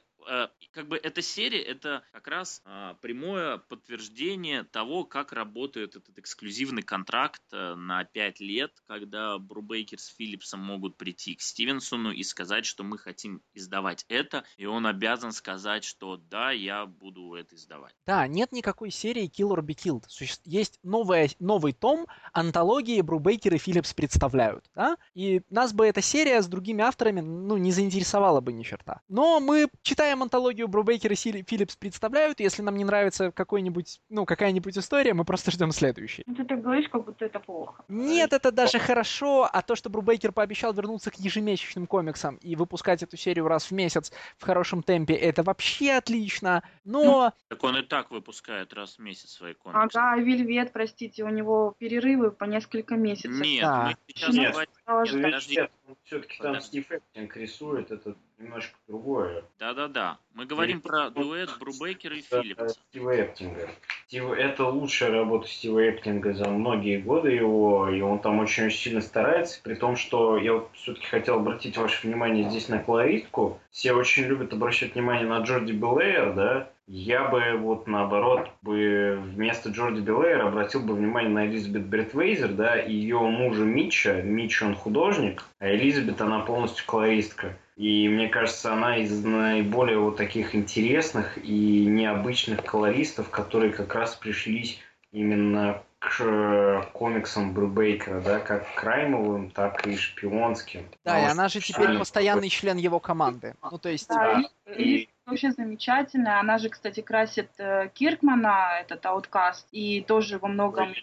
[0.72, 6.84] как бы эта серия это как раз а, прямое подтверждение того, как работает этот эксклюзивный
[6.84, 12.66] контракт э, на 5 лет, когда Брубейкер с Филлипсом могут прийти к Стивенсону и сказать,
[12.66, 17.95] что мы хотим издавать это, и он обязан сказать, что да, я буду это издавать.
[18.06, 20.04] Да, нет никакой серии Kill or Be Killed.
[20.44, 24.98] Есть новая, новый том антологии Брубейкер и Филлипс представляют, да?
[25.14, 29.02] И нас бы эта серия с другими авторами, ну, не заинтересовала бы ни черта.
[29.08, 34.26] Но мы читаем читаем антологию Брубейкер и Филлипс представляют, если нам не нравится какой-нибудь, ну,
[34.26, 36.23] какая-нибудь история, мы просто ждем следующей.
[36.26, 37.84] Ну, ты так говоришь, как будто это плохо.
[37.88, 43.03] Нет, это даже хорошо, а то, что Брубейкер пообещал вернуться к ежемесячным комиксам и выпускать
[43.03, 47.03] эту серию раз в месяц в хорошем темпе, это вообще отлично, но...
[47.03, 49.98] Ну, так он и так выпускает раз в месяц свои комиксы.
[49.98, 53.39] Ага, Вельвет, простите, у него перерывы по несколько месяцев.
[53.39, 53.84] Нет, да.
[53.85, 55.56] мы сейчас нет, подожди.
[55.57, 55.72] Нет,
[56.03, 59.43] все-таки там Стив рисует, это немножко другое.
[59.59, 60.18] Да-да-да.
[60.34, 62.69] Мы говорим про дуэт Брубейкера и Филлипса.
[62.89, 63.69] Стива Эптинга.
[64.07, 69.01] Стив, это лучшая работа Стива Эптинга за многие годы его, и он там очень-очень сильно
[69.01, 73.59] старается, при том, что я вот все-таки хотел обратить ваше внимание здесь на колористку.
[73.72, 79.69] Все очень любят обращать внимание на Джорди Белэйр, да, я бы вот наоборот бы вместо
[79.69, 84.22] Джорди Белэйр обратил бы внимание на Элизабет Бретвейзер, да, и ее мужа Митча.
[84.22, 87.57] Митч он художник, а Элизабет она полностью колористка.
[87.78, 94.16] И мне кажется, она из наиболее вот таких интересных и необычных колористов, которые как раз
[94.16, 94.80] пришлись
[95.12, 100.88] именно к комиксам Брубейкера, да, как краймовым, так и шпионским.
[101.03, 103.55] Да, и она же теперь постоянный член его команды.
[103.61, 104.07] Ну, то есть...
[104.07, 106.39] Да, и, вообще замечательная.
[106.39, 110.93] Она же, кстати, красит э, Киркмана, этот ауткаст, и тоже во многом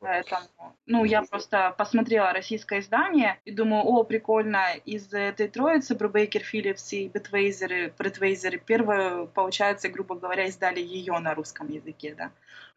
[0.00, 0.76] поэтому.
[0.86, 6.92] Ну, я просто посмотрела российское издание и думаю, о, прикольно, из этой троицы Брубейкер, Филлипс
[6.92, 12.30] и Бетвейзеры, Бретвейзеры, первое, получается, грубо говоря, издали ее на русском языке, да.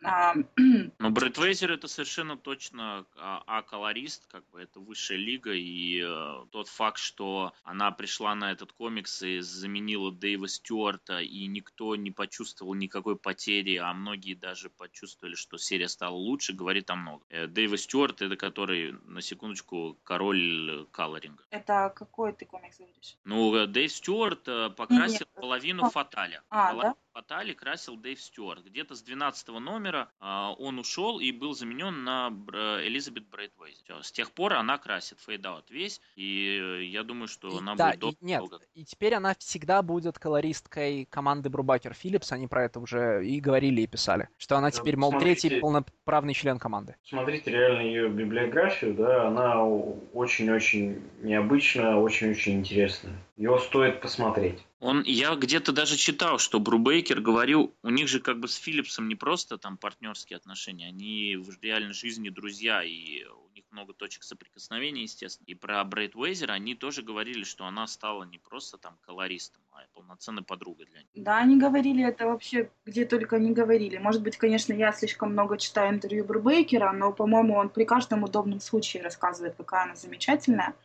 [0.04, 0.36] А,
[1.00, 7.00] Но Брэдвейзер это совершенно точно А-колорист, как бы это высшая лига, и э, тот факт,
[7.00, 13.16] что она пришла на этот комикс и заменила Дэйва Стюарта, и никто не почувствовал никакой
[13.16, 17.26] потери, а многие даже почувствовали, что серия стала лучше, говорит о многом.
[17.30, 21.44] Э, Дэйва Стюарт это который, на секундочку, король колоринга.
[21.50, 23.18] Это какой ты комикс говоришь?
[23.24, 24.44] Ну, э, Дэйв Стюарт
[24.76, 25.42] покрасил Нет.
[25.42, 26.44] половину Фаталя.
[26.50, 26.96] А, половину да?
[27.18, 28.64] Фатали красил Дэйв Стюарт.
[28.64, 32.30] Где-то с 12 номера э, он ушел и был заменен на
[32.86, 33.84] Элизабет Брейтвейз.
[34.04, 37.74] С тех пор она красит Fade Out весь, и э, я думаю, что и, она
[37.74, 38.20] да, будет долго.
[38.22, 38.44] Нет,
[38.76, 43.82] и теперь она всегда будет колористкой команды Брубакер Филлипс, они про это уже и говорили,
[43.82, 44.30] и писали.
[44.38, 46.98] Что она теперь, мол, Смотрите, третий полноправный член команды.
[47.04, 53.16] Смотрите реально ее библиографию, да, она очень-очень необычная, очень-очень интересная.
[53.38, 54.64] Ее стоит посмотреть.
[54.80, 59.08] Он, я где-то даже читал, что Брубейкер говорил, у них же как бы с Филлипсом
[59.08, 64.22] не просто там партнерские отношения, они в реальной жизни друзья, и у них много точек
[64.22, 65.48] соприкосновения, естественно.
[65.48, 70.44] И про Брейтвейзер они тоже говорили, что она стала не просто там колористом, а полноценной
[70.44, 71.10] подругой для них.
[71.16, 73.98] Да, они говорили это вообще где только не говорили.
[73.98, 78.60] Может быть, конечно, я слишком много читаю интервью Брубейкера, но, по-моему, он при каждом удобном
[78.60, 80.76] случае рассказывает, какая она замечательная.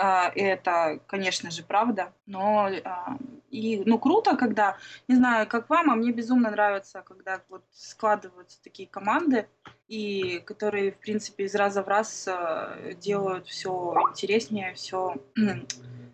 [0.00, 2.12] А, и это, конечно же, правда.
[2.26, 3.18] Но а,
[3.50, 4.76] и, ну, круто, когда,
[5.08, 9.48] не знаю, как вам, а мне безумно нравится, когда вот складываются такие команды,
[9.88, 15.16] и которые, в принципе, из раза в раз а, делают все интереснее, все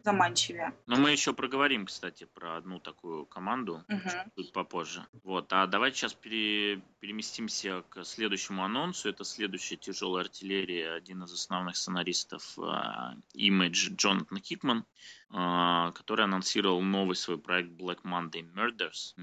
[0.05, 0.75] заманчивее.
[0.87, 4.11] Но мы еще проговорим, кстати, про одну такую команду угу.
[4.37, 5.07] чуть попозже.
[5.23, 9.09] Вот, а давайте сейчас пере, переместимся к следующему анонсу.
[9.09, 14.85] Это следующая тяжелая артиллерия, один из основных сценаристов uh, Image Джонатан Хикман,
[15.31, 19.15] uh, который анонсировал новый свой проект Black Monday Murders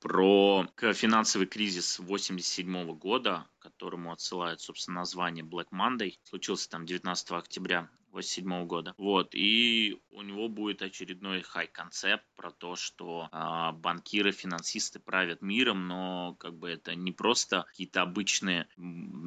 [0.00, 6.14] про финансовый кризис 87 года, которому отсылает, собственно, название Black Monday.
[6.24, 8.94] Случился там 19 октября 1987 года.
[8.98, 15.86] Вот, и у него будет очередной хай-концепт про то, что э, банкиры, финансисты правят миром,
[15.86, 18.66] но как бы это не просто какие-то обычные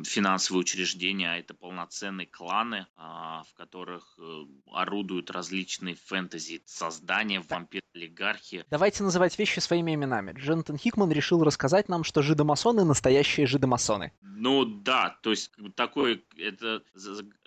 [0.03, 7.81] финансовые учреждения, а это полноценные кланы, э, в которых э, орудуют различные фэнтези создания, вампир
[7.93, 8.65] олигархи.
[8.69, 10.33] Давайте называть вещи своими именами.
[10.33, 14.11] Джонатан Хикман решил рассказать нам, что жидомасоны настоящие жидомасоны.
[14.21, 16.83] Ну да, то есть такой это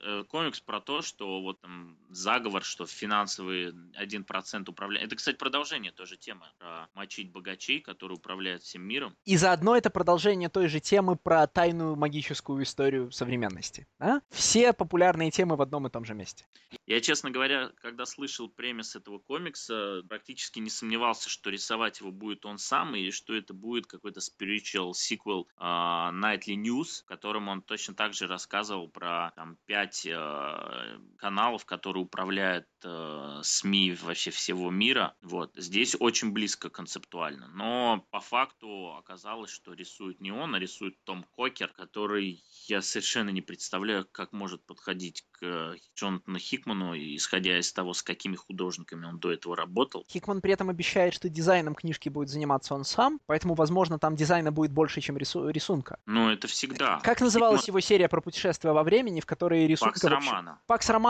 [0.05, 5.06] э, комикс про то, что вот там заговор, что финансовые 1% управляют.
[5.06, 9.16] Это, кстати, продолжение той же темы про мочить богачей, которые управляют всем миром.
[9.24, 13.86] И заодно это продолжение той же темы про тайную магическую историю современности.
[13.98, 14.20] А?
[14.31, 16.44] Все популярные темы в одном и том же месте.
[16.86, 22.44] Я, честно говоря, когда слышал премис этого комикса, практически не сомневался, что рисовать его будет
[22.47, 27.62] он сам, и что это будет какой-то spiritual sequel uh, Nightly News, в котором он
[27.62, 34.70] точно так же рассказывал про там, пять uh, каналов, которые управляют э, СМИ вообще всего
[34.70, 35.14] мира.
[35.22, 35.52] Вот.
[35.56, 37.48] Здесь очень близко концептуально.
[37.48, 43.30] Но по факту оказалось, что рисует не он, а рисует Том Кокер, который я совершенно
[43.30, 49.18] не представляю, как может подходить к Джонатану Хикману, исходя из того, с какими художниками он
[49.18, 50.04] до этого работал.
[50.10, 54.52] Хикман при этом обещает, что дизайном книжки будет заниматься он сам, поэтому, возможно, там дизайна
[54.52, 55.98] будет больше, чем рису- рисунка.
[56.06, 57.00] Ну, это всегда.
[57.00, 57.78] Как называлась Хикман...
[57.78, 59.94] его серия про путешествия во времени, в которой рисунка...
[59.94, 60.30] Пакс вообще...
[60.30, 60.60] Романа.
[60.66, 61.03] Пакс Романа,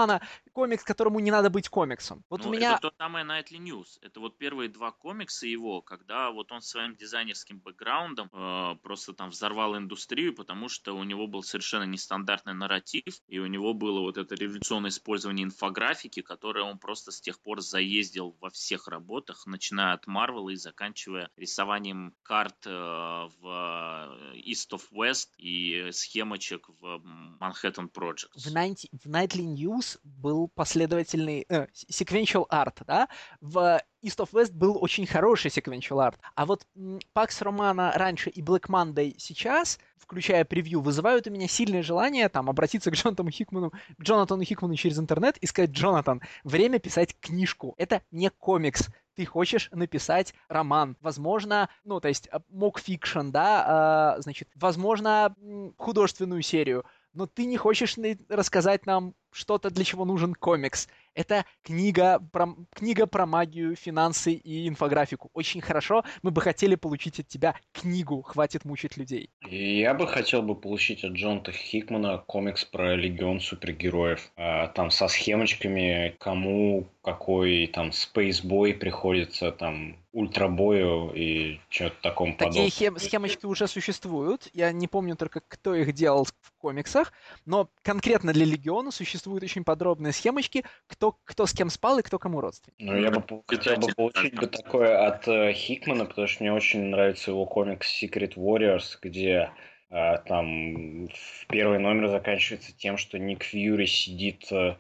[0.52, 2.24] комикс, которому не надо быть комиксом.
[2.30, 2.72] Вот ну, у меня...
[2.72, 3.98] Это тот самый Nightly News.
[4.02, 9.30] Это вот первые два комикса его, когда вот он своим дизайнерским бэкграундом э, просто там
[9.30, 14.16] взорвал индустрию, потому что у него был совершенно нестандартный нарратив, и у него было вот
[14.16, 19.94] это революционное использование инфографики, которое он просто с тех пор заездил во всех работах, начиная
[19.94, 27.02] от Марвела и заканчивая рисованием карт э, в э, East of West и схемочек в
[27.40, 28.30] Manhattan Project.
[28.34, 33.08] В, 90, в Nightly News был, по последовательный э, sequential art, да,
[33.40, 36.66] в East of West был очень хороший sequential art, а вот
[37.14, 42.48] Pax Romana раньше и Black Monday сейчас, включая превью, вызывают у меня сильное желание там
[42.48, 47.74] обратиться к Джонатану Хикману, к Джонатану Хикману через интернет и сказать, Джонатан, время писать книжку,
[47.76, 54.22] это не комикс, ты хочешь написать роман, возможно, ну, то есть mock fiction, да, э,
[54.22, 55.34] значит, возможно,
[55.76, 56.84] художественную серию,
[57.14, 57.96] но ты не хочешь
[58.28, 60.88] рассказать нам что-то, для чего нужен комикс.
[61.14, 65.30] Это книга про, книга про магию, финансы и инфографику.
[65.32, 66.04] Очень хорошо.
[66.22, 68.22] Мы бы хотели получить от тебя книгу.
[68.22, 69.30] Хватит мучить людей.
[69.48, 74.30] Я бы хотел бы получить от Джонта Хикмана комикс про Легион супергероев.
[74.36, 82.70] А, там со схемочками, кому какой там спейсбой приходится, там ультрабою и что-то таком Такие
[82.70, 84.48] хем- схемочки уже существуют.
[84.54, 87.12] Я не помню только, кто их делал в комиксах,
[87.44, 92.18] но конкретно для Легиона существуют очень подробные схемочки, кто, кто с кем спал и кто
[92.18, 92.76] кому родственник.
[92.78, 96.84] Ну, я бы хотел бы получить бы такое от э, Хикмана, потому что мне очень
[96.84, 99.50] нравится его комикс Secret Warriors, где
[99.90, 104.76] э, там в первый номер заканчивается тем, что Ник Фьюри сидит э,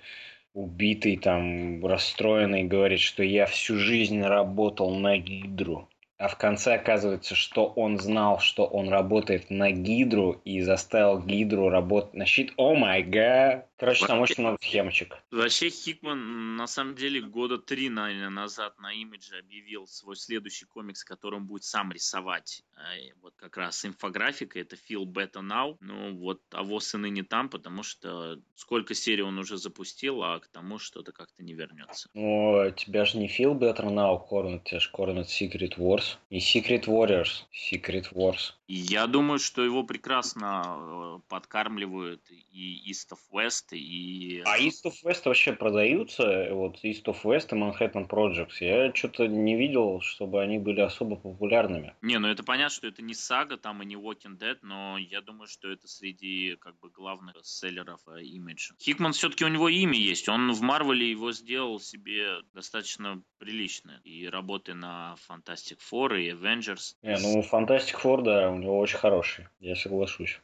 [0.54, 5.90] убитый, там, расстроенный, говорит, что я всю жизнь работал на Гидру.
[6.16, 11.68] А в конце оказывается, что он знал, что он работает на Гидру и заставил Гидру
[11.68, 12.52] работать на щит.
[12.56, 13.68] О май гад!
[13.76, 15.18] Короче, там очень много схемочек.
[15.32, 21.02] Вообще Хикман, на самом деле, года три, наверное, назад на имидже объявил свой следующий комикс,
[21.02, 22.62] который он будет сам рисовать.
[22.76, 25.76] Э, вот как раз инфографика, это Feel Better Now.
[25.80, 30.40] Ну вот, а ВОЗ и ныне там, потому что сколько серий он уже запустил, а
[30.40, 32.08] к тому что-то как-то не вернется.
[32.14, 36.16] Ну, тебя же не Feel Better Now кормят, тебя же кормят Secret Wars.
[36.30, 37.44] И Secret Warriors.
[37.52, 38.54] Secret Wars.
[38.66, 44.42] Я думаю, что его прекрасно э, подкармливают и East of West, и...
[44.46, 46.48] А East of West вообще продаются?
[46.50, 48.56] Вот East of West и Manhattan Projects.
[48.60, 51.94] Я что-то не видел, чтобы они были особо популярными.
[52.02, 55.20] Не, ну это понятно, что это не сага там и не Walking Dead, но я
[55.20, 58.74] думаю, что это среди как бы главных селлеров имиджа.
[58.80, 60.28] Хикман все-таки у него имя есть.
[60.28, 64.00] Он в Марвеле его сделал себе достаточно прилично.
[64.04, 66.96] И работая на Fantastic Four и Avengers.
[67.02, 70.40] Не, ну Fantastic Four, да, у него очень хороший, я соглашусь.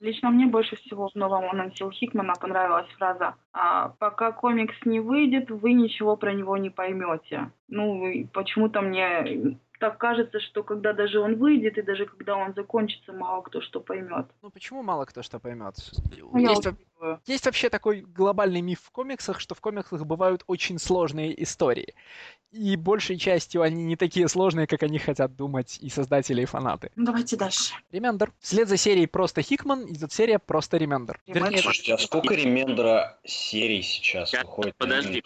[0.00, 5.50] Лично мне больше всего в новом анонсе Хикмана понравилась фраза а, «Пока комикс не выйдет,
[5.50, 7.50] вы ничего про него не поймете».
[7.68, 13.12] Ну, почему-то мне так кажется, что когда даже он выйдет и даже когда он закончится,
[13.12, 14.26] мало кто что поймет.
[14.42, 15.74] Ну почему мало кто что поймет?
[16.32, 16.66] Ну, есть,
[17.26, 21.94] есть вообще такой глобальный миф в комиксах, что в комиксах бывают очень сложные истории.
[22.52, 26.92] И большей частью они не такие сложные, как они хотят думать и создатели, и фанаты.
[26.94, 27.74] Ну, давайте дальше.
[27.90, 28.32] Ремендер.
[28.38, 31.20] Вслед за серией «Просто Хикман» идет серия «Просто Ремендер».
[31.26, 34.76] Слушайте, а сколько Ремендера серий сейчас выходит?
[34.76, 35.24] Подожди,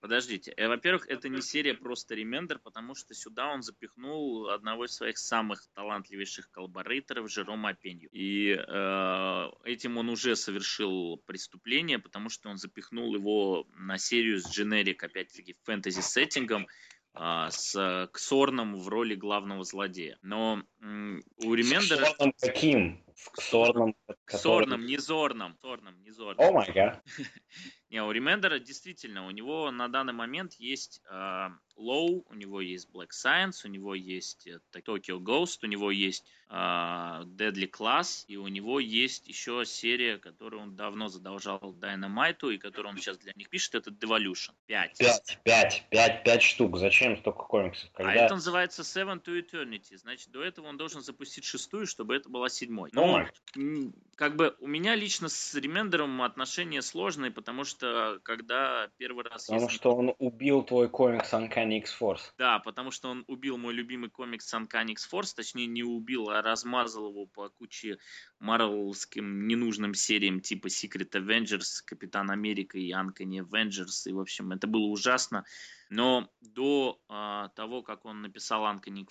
[0.00, 0.54] Подождите.
[0.56, 5.18] Э, во-первых, это не серия просто ремендер, потому что сюда он запихнул одного из своих
[5.18, 8.08] самых талантливейших collaborator ов Жерома Апенью.
[8.12, 14.50] И э, этим он уже совершил преступление, потому что он запихнул его на серию с
[14.50, 16.66] дженерик, опять-таки, фэнтези-сеттингом,
[17.12, 20.16] а, с Ксорном в роли главного злодея.
[20.22, 22.04] Но у Ремендера...
[22.04, 23.04] Ксорном каким?
[23.32, 23.96] Ксорном?
[24.24, 25.58] Ксорном, не Зорном.
[25.60, 26.46] Зорном, не Зорном.
[26.46, 27.04] О май гад.
[27.90, 31.48] Не, у Ремендера действительно, у него на данный момент есть э,
[31.80, 36.24] Low, у него есть Black Science, у него есть э, Tokyo Ghost, у него есть
[36.48, 42.58] э, Deadly Class, и у него есть еще серия, которую он давно задолжал Dynamite, и
[42.58, 44.52] которую он сейчас для них пишет, это Devolution.
[44.66, 44.96] Пять.
[44.98, 46.76] Пять, пять, пять, пять штук.
[46.78, 47.90] Зачем столько комиксов?
[47.92, 48.12] Когда...
[48.12, 49.96] А это называется Seven to Eternity.
[49.96, 52.90] Значит, до этого он должен запустить шестую, чтобы это была седьмой.
[52.92, 58.88] Но, oh как бы, у меня лично с Ремендером отношения сложные, потому что что когда
[58.98, 59.46] первый раз...
[59.46, 59.76] Потому если...
[59.76, 62.32] что он убил твой комикс Uncanny X-Force.
[62.38, 67.10] Да, потому что он убил мой любимый комикс Uncanny X-Force, точнее не убил, а размазал
[67.10, 67.98] его по куче
[68.38, 74.66] марвелским ненужным сериям типа Secret Avengers, Капитан Америка и Uncanny Avengers, и в общем это
[74.66, 75.44] было ужасно.
[75.90, 79.08] Но до э, того, как он написал Uncanny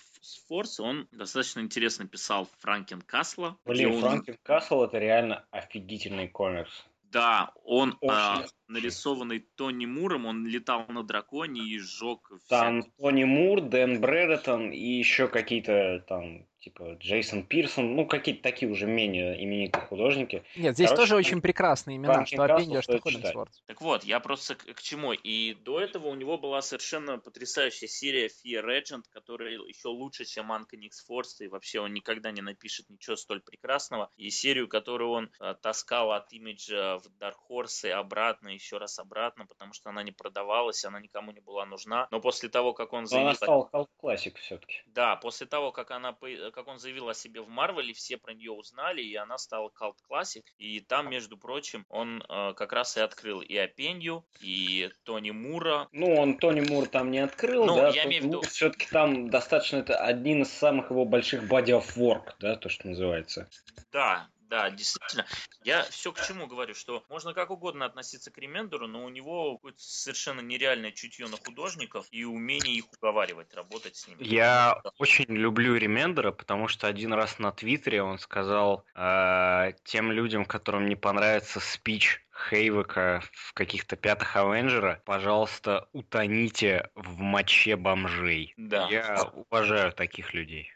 [0.49, 3.57] Force, он достаточно интересно писал Франкен Касла.
[3.65, 4.02] Блин, он...
[4.02, 6.86] Франкен Касл это реально офигительный комикс.
[7.11, 12.30] Да, он а, нарисованный Тони Муром, он летал на драконе и сжег...
[12.48, 12.94] Там всякие...
[12.98, 18.86] Тони Мур, Дэн Брэдетон и еще какие-то там типа Джейсон Пирсон, ну, какие-то такие уже
[18.86, 20.44] менее именитые художники.
[20.56, 23.52] Нет, здесь Короче, тоже очень прекрасные имена, что Аппендия, что Ходенсворт.
[23.65, 25.14] Так вот, я просто к, к чему.
[25.14, 30.52] И до этого у него была совершенно потрясающая серия Fear Agent, которая еще лучше, чем
[30.51, 34.10] Uncanny X-Force, и вообще он никогда не напишет ничего столь прекрасного.
[34.18, 38.99] И серию, которую он а, таскал от имиджа в Dark Horse и обратно, еще раз
[38.99, 42.07] обратно, потому что она не продавалась, она никому не была нужна.
[42.11, 43.30] Но после того, как он заявил...
[43.30, 44.81] Она стала classic все-таки.
[44.88, 46.11] Да, после того, как, она,
[46.51, 50.01] как он заявил о себе в Марвеле, все про нее узнали, и она стала cult
[50.01, 50.43] classic.
[50.57, 55.88] И там, между прочим, он э, как раз и открыл и Апенью, и Тони Мура.
[55.91, 57.89] Ну, он Тони Мур там не открыл, ну, да?
[57.89, 58.41] я имею в виду...
[58.41, 62.88] Все-таки там достаточно, это один из самых его больших body of work, да, то, что
[62.88, 63.49] называется.
[63.91, 65.26] Да, да, действительно.
[65.63, 69.57] Я все к чему говорю, что можно как угодно относиться к Ремендеру, но у него
[69.57, 74.23] какое-то совершенно нереальное чутье на художников и умение их уговаривать, работать с ними.
[74.23, 80.45] Я очень люблю Ремендера, потому что один раз на Твиттере он сказал э, тем людям,
[80.45, 88.53] которым не понравится спич Хейвека в каких-то пятых Авенджера, пожалуйста, утоните в моче бомжей.
[88.57, 88.88] Да.
[88.89, 90.71] Я уважаю таких людей.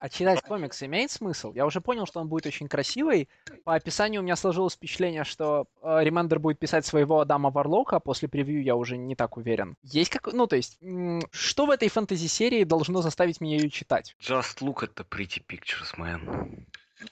[0.00, 1.52] А читать комикс имеет смысл?
[1.54, 3.28] Я уже понял, что он будет очень красивый.
[3.64, 8.00] По описанию у меня сложилось впечатление, что э, Ремендер будет писать своего Адама Варлока, а
[8.00, 9.76] после превью я уже не так уверен.
[9.82, 10.32] Есть как...
[10.32, 10.78] Ну, то есть,
[11.32, 14.14] что в этой фэнтези-серии должно заставить меня ее читать?
[14.20, 16.64] Just look at the pretty pictures, man.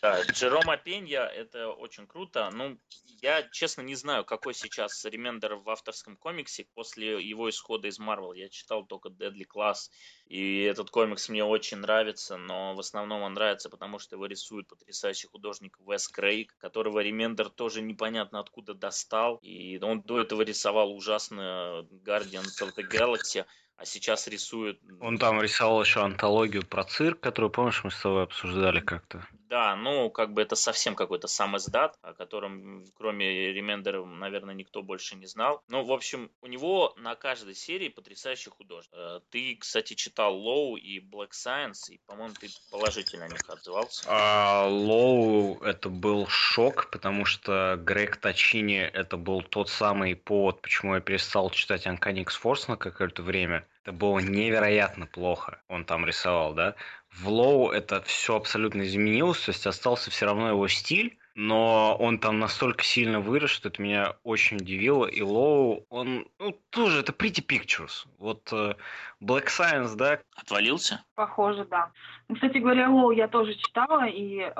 [0.03, 2.51] Да, Джерома Пенья, это очень круто.
[2.53, 2.79] Ну,
[3.23, 6.67] я, честно, не знаю, какой сейчас ремендер в авторском комиксе.
[6.75, 9.91] После его исхода из Марвел я читал только Deadly Class,
[10.27, 14.67] и этот комикс мне очень нравится, но в основном он нравится, потому что его рисует
[14.67, 20.95] потрясающий художник Вес Крейг, которого ремендер тоже непонятно откуда достал, и он до этого рисовал
[20.95, 23.45] ужасно Guardians of the Galaxy,
[23.77, 24.81] а сейчас рисует...
[25.01, 29.27] Он там рисовал еще антологию про цирк, которую, помнишь, мы с тобой обсуждали как-то?
[29.49, 34.83] Да, ну, как бы это совсем какой-то сам издат, о котором, кроме Ремендера, наверное, никто
[34.83, 35.63] больше не знал.
[35.69, 38.93] Ну, в общем, у него на каждой серии потрясающий художник.
[38.93, 44.05] Э, ты, кстати, читал Лоу и Black Science, и, по-моему, ты положительно о них отзывался.
[44.09, 50.95] А, Лоу это был шок, потому что Грег Тачини это был тот самый повод, почему
[50.95, 53.67] я перестал читать Uncanny X-Force на какое-то время.
[53.83, 55.63] Это было невероятно плохо.
[55.69, 56.75] Он там рисовал, да.
[57.19, 62.19] В Лоу это все абсолютно изменилось, то есть остался все равно его стиль, но он
[62.19, 65.07] там настолько сильно вырос, что это меня очень удивило.
[65.07, 68.07] И Лоу, он, ну, тоже, это Pretty Pictures.
[68.19, 68.77] Вот uh,
[69.23, 70.21] Black Science, да?
[70.35, 71.05] Отвалился?
[71.15, 71.91] Похоже, да.
[72.29, 74.53] Ну, кстати говоря, Лоу я тоже читала, и э,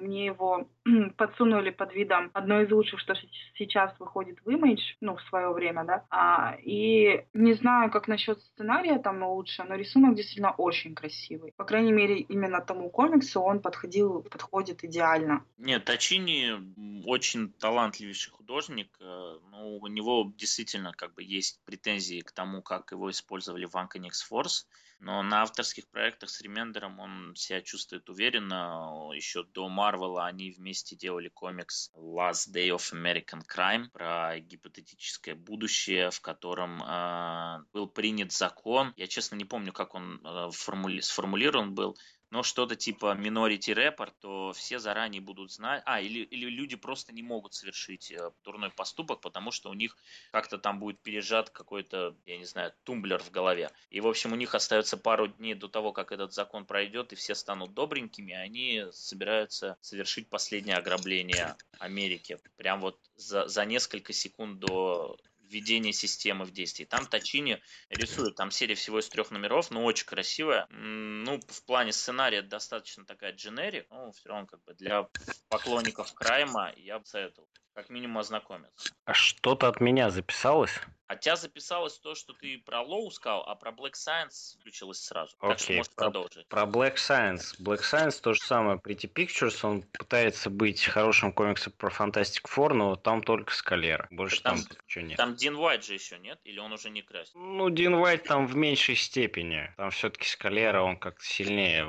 [0.00, 0.68] мне его
[1.16, 3.14] подсунули под видом одной из лучших, что
[3.56, 6.04] сейчас выходит в Image, ну, в свое время, да.
[6.10, 11.52] А, и не знаю, как насчет сценария там лучше, но рисунок действительно очень красивый.
[11.56, 15.44] По крайней мере, именно тому комиксу он подходил, подходит идеально.
[15.58, 22.32] Нет, Тачин Мани очень талантливейший художник, но у него действительно как бы есть претензии к
[22.32, 24.66] тому, как его использовали в Uncanny X-Force,
[24.98, 29.10] но на авторских проектах с Ремендером он себя чувствует уверенно.
[29.14, 36.10] Еще до Марвела они вместе делали комикс Last Day of American Crime про гипотетическое будущее,
[36.10, 38.92] в котором э, был принят закон.
[38.96, 41.96] Я, честно, не помню, как он э, формули- сформулирован был,
[42.34, 47.12] но что-то типа Minority Report, то все заранее будут знать, а, или, или люди просто
[47.12, 49.96] не могут совершить э, дурной поступок, потому что у них
[50.32, 53.70] как-то там будет пережат какой-то, я не знаю, тумблер в голове.
[53.88, 57.16] И, в общем, у них остается пару дней до того, как этот закон пройдет, и
[57.16, 62.40] все станут добренькими, они собираются совершить последнее ограбление Америки.
[62.56, 65.16] Прям вот за, за несколько секунд до
[65.48, 66.86] введение системы в действие.
[66.86, 70.66] Там Тачини рисует, там серия всего из трех номеров, но очень красивая.
[70.70, 75.08] Ну, в плане сценария достаточно такая дженерик, но все равно как бы для
[75.48, 78.94] поклонников Крайма я бы советовал как минимум ознакомиться.
[79.04, 80.80] А что-то от меня записалось?
[81.06, 85.36] А тебя записалось то, что ты про Low сказал, а про Black Science включилось сразу.
[85.40, 86.48] Окей, так что можешь про, продолжить.
[86.48, 87.60] Про Black Science.
[87.60, 88.78] Black Science то же самое.
[88.78, 94.08] Pretty Pictures, он пытается быть хорошим комиксом про Fantastic Four, но там только Скалера.
[94.10, 95.16] Больше там, там ничего нет.
[95.18, 96.40] Там Дин Уайт же еще нет?
[96.44, 97.34] Или он уже не красит?
[97.34, 99.70] Ну, Дин Уайт там в меньшей степени.
[99.76, 101.84] Там все-таки Скалера, он как-то сильнее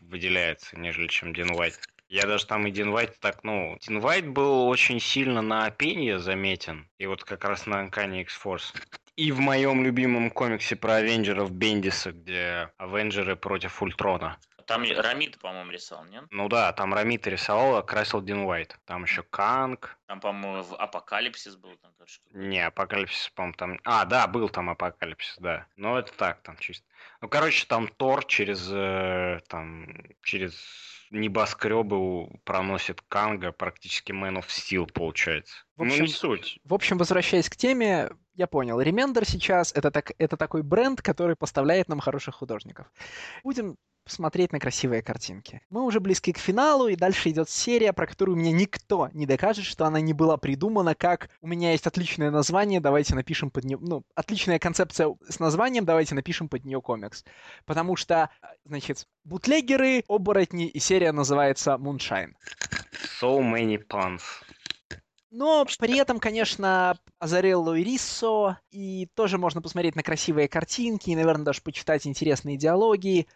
[0.00, 1.78] выделяется, нежели чем Дин Уайт.
[2.14, 6.20] Я даже там и Дин Вайт так, ну, Дин Вайт был очень сильно на Пенье
[6.20, 8.72] заметен, и вот как раз на Uncanny X-Force.
[9.16, 14.38] И в моем любимом комиксе про Авенджеров Бендиса, где Авенджеры против Ультрона.
[14.64, 16.22] Там Ромита, по-моему, рисовал, нет?
[16.30, 18.78] Ну да, там Ромита рисовал, а красил Дин Уайт.
[18.84, 19.98] Там еще Канг.
[20.06, 21.76] Там, по-моему, в Апокалипсис был.
[21.82, 23.80] Там, кажется, Не, Апокалипсис, по-моему, там...
[23.82, 25.66] А, да, был там Апокалипсис, да.
[25.76, 26.86] Но это так, там чисто.
[27.20, 28.70] Ну, короче, там Тор через...
[28.72, 29.88] Э, там...
[30.22, 35.54] Через небоскребы проносит Канга, практически Man of Steel получается.
[35.76, 36.58] В общем, ну, не суть.
[36.64, 38.80] В общем, возвращаясь к теме, я понял.
[38.80, 42.86] Remender сейчас это, так, это такой бренд, который поставляет нам хороших художников.
[43.42, 45.62] Будем посмотреть на красивые картинки.
[45.70, 49.64] Мы уже близки к финалу, и дальше идет серия, про которую мне никто не докажет,
[49.64, 53.78] что она не была придумана как «у меня есть отличное название, давайте напишем под нее...»
[53.80, 57.24] Ну, отличная концепция с названием, давайте напишем под нее комикс.
[57.64, 58.30] Потому что,
[58.64, 62.32] значит, бутлегеры, оборотни, и серия называется «Moonshine».
[63.20, 64.20] So many puns.
[65.36, 71.16] Но при этом, конечно, Азарелло и Риссо, и тоже можно посмотреть на красивые картинки, и,
[71.16, 73.26] наверное, даже почитать интересные диалоги.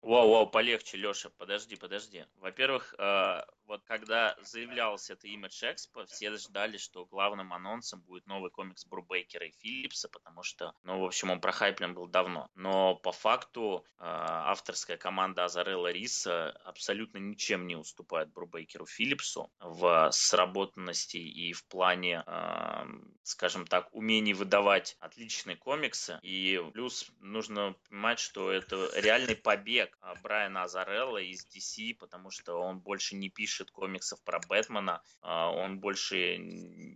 [0.00, 2.24] Вау-вау, полегче, Леша, подожди, подожди.
[2.36, 8.50] Во-первых, э, вот когда заявлялось это Image Expo, все ждали, что главным анонсом будет новый
[8.50, 12.48] комикс Брубейкера и Филлипса, потому что, ну, в общем, он прохайплен был давно.
[12.54, 20.10] Но по факту э, авторская команда Азарелла Риса абсолютно ничем не уступает Брубейкеру Филлипсу в
[20.12, 22.84] сработанности и в плане, э,
[23.24, 26.18] скажем так, умений выдавать отличные комиксы.
[26.22, 32.60] И плюс нужно понимать, что это реальный побег а, Брайана Азарелла из DC, потому что
[32.60, 36.36] он больше не пишет комиксов про Бэтмена, а, он больше...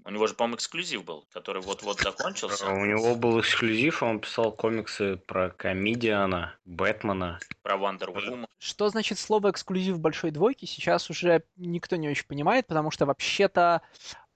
[0.05, 2.67] У него же, по-моему, эксклюзив был, который вот-вот закончился.
[2.67, 7.41] У него был эксклюзив, он писал комиксы про Комедиана, Бэтмена.
[7.63, 8.47] Про Вандер Вумен.
[8.59, 13.81] Что значит слово эксклюзив большой двойки, сейчас уже никто не очень понимает, потому что вообще-то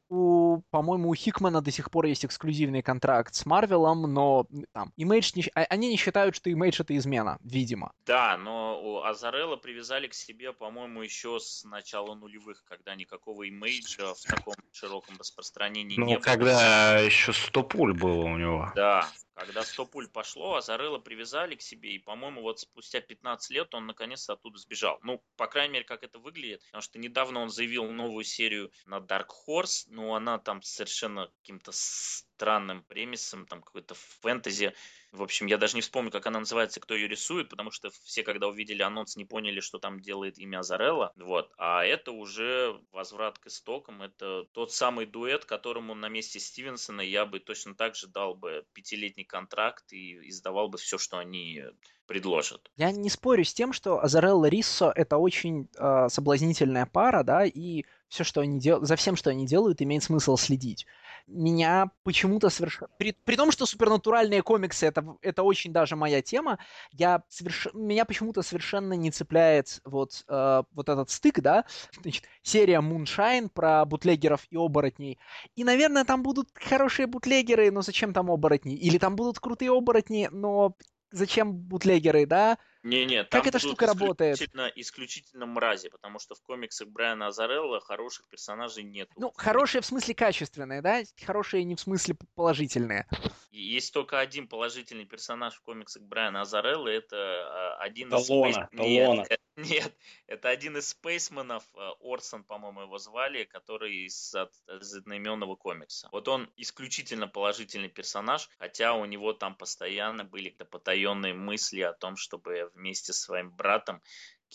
[0.09, 5.33] у, по-моему, у Хикмана до сих пор есть эксклюзивный контракт с Марвелом, но там Image
[5.35, 7.93] не, а, они не считают, что Image это измена, видимо.
[8.07, 14.15] Да, но у Азарелла привязали к себе, по-моему, еще с начала нулевых, когда никакого Image
[14.15, 16.19] в таком широком распространении ну, не было.
[16.19, 18.73] Ну, когда еще 100 пуль было у него.
[18.75, 23.75] Да, когда 100 пуль пошло, Азарелла привязали к себе, и, по-моему, вот спустя 15 лет
[23.75, 24.99] он наконец-то оттуда сбежал.
[25.03, 28.97] Ну, по крайней мере, как это выглядит, потому что недавно он заявил новую серию на
[28.97, 34.75] Dark Horse, но она там совершенно каким-то странным премисом, там какой-то фэнтези.
[35.11, 38.23] В общем, я даже не вспомню, как она называется, кто ее рисует, потому что все,
[38.23, 41.15] когда увидели анонс, не поняли, что там делает имя Азарелла.
[41.17, 41.51] Вот.
[41.57, 44.03] А это уже возврат к истокам.
[44.03, 48.67] Это тот самый дуэт, которому на месте Стивенсона я бы точно так же дал бы
[48.75, 51.65] пятилетний контракт и издавал бы все, что они
[52.07, 52.71] предложат.
[52.77, 57.85] Я не спорю с тем, что Азарелла Риссо это очень э, соблазнительная пара, да, и
[58.09, 60.87] все, что они делают, за всем, что они делают, имеет смысл следить.
[61.27, 62.89] Меня почему-то совершенно...
[62.99, 66.59] При, при том, что супернатуральные комиксы это, это очень даже моя тема,
[66.93, 67.69] я соверш...
[67.75, 71.65] меня почему-то совершенно не цепляет вот, э, вот этот стык, да,
[72.01, 75.19] Значит, серия Moonshine про бутлегеров и оборотней.
[75.57, 78.77] И, наверное, там будут хорошие бутлегеры, но зачем там оборотни?
[78.77, 80.77] Или там будут крутые оборотни, но
[81.11, 82.59] зачем бутлегеры, да?
[82.87, 84.41] Не-не, как эта штука работает?
[84.77, 89.11] Исключительно мрази, потому что в комиксах Брайана Азарелла хороших персонажей нет.
[89.17, 91.03] Ну, хорошие в смысле качественные, да?
[91.25, 93.07] Хорошие не в смысле положительные.
[93.51, 98.55] Есть только один положительный персонаж в комиксах Брайана Азарелла, это а, один Талона, из...
[98.77, 99.21] Талона.
[99.29, 99.41] Нет,
[99.81, 99.97] нет,
[100.27, 106.11] это один из спейсменов, а, Орсон, по-моему, его звали, который из, из одноименного комикса.
[106.13, 112.17] Вот он исключительно положительный персонаж, хотя у него там постоянно были потаенные мысли о том,
[112.17, 114.03] чтобы вместе с своим братом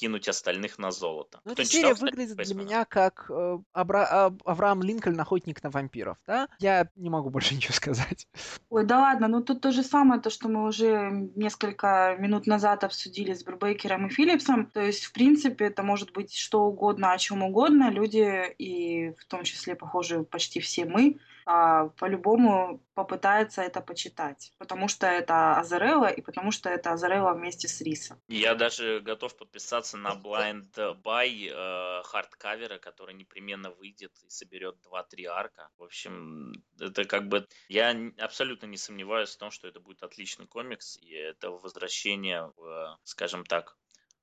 [0.02, 1.40] кинуть остальных на золото.
[1.46, 4.34] Ну, эта серия выглядит для меня как э, Абра...
[4.46, 6.48] Авраам Линкольн, охотник на вампиров, да?
[6.58, 8.28] Я не могу больше ничего сказать.
[8.70, 12.84] Ой, да ладно, ну тут то же самое, то, что мы уже несколько минут назад
[12.84, 14.66] обсудили с Брубейкером и Филлипсом.
[14.66, 17.92] То есть, в принципе, это может быть что угодно, о чем угодно.
[17.92, 24.88] Люди, и в том числе, похоже, почти все мы, а, по-любому попытается это почитать, потому
[24.88, 28.20] что это Азарелла и потому что это Азарелла вместе с Рисом.
[28.28, 30.74] Я даже готов подписаться на Blind
[31.04, 35.70] Buy э, хардкавера, который непременно выйдет и соберет 2-3 арка.
[35.78, 37.48] В общем, это как бы...
[37.70, 43.00] Я абсолютно не сомневаюсь в том, что это будет отличный комикс, и это возвращение в,
[43.04, 43.78] скажем так,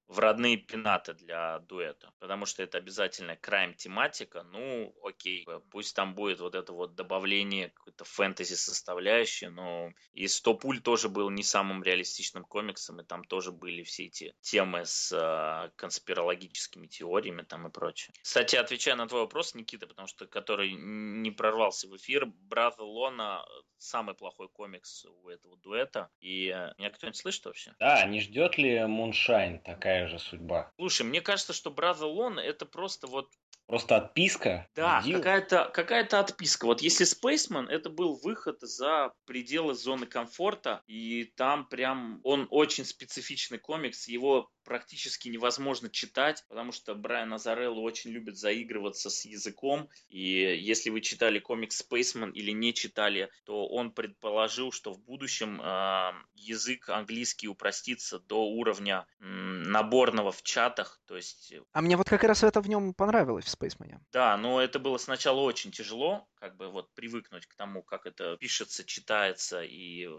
[0.09, 6.15] в родные пенаты для дуэта, потому что это обязательно крайм тематика, ну окей, пусть там
[6.15, 11.43] будет вот это вот добавление какой-то фэнтези составляющей, но и «Сто пуль» тоже был не
[11.43, 17.67] самым реалистичным комиксом, и там тоже были все эти темы с э, конспирологическими теориями там
[17.67, 18.15] и прочее.
[18.23, 23.45] Кстати, отвечая на твой вопрос, Никита, потому что который не прорвался в эфир, Брат Лона
[23.77, 27.75] самый плохой комикс у этого дуэта, и э, меня кто-нибудь слышит вообще?
[27.79, 30.71] Да, не ждет ли Муншайн такая такая же судьба.
[30.77, 33.29] Слушай, мне кажется, что Brother Lone это просто вот
[33.67, 34.67] Просто отписка?
[34.75, 36.65] Да, какая-то какая отписка.
[36.65, 42.87] Вот если Spaceman, это был выход за пределы зоны комфорта, и там прям он очень
[42.87, 49.89] специфичный комикс, его практически невозможно читать, потому что Брайан Азарелло очень любит заигрываться с языком,
[50.11, 50.21] и
[50.61, 56.13] если вы читали комикс Spaceman или не читали, то он предположил, что в будущем э,
[56.35, 61.53] язык английский упростится до уровня, наборного в чатах, то есть...
[61.53, 64.01] Э, а мне вот как раз это в нем понравилось в Spaceman.
[64.13, 68.37] Да, но это было сначала очень тяжело, как бы вот привыкнуть к тому, как это
[68.37, 70.19] пишется, читается и э,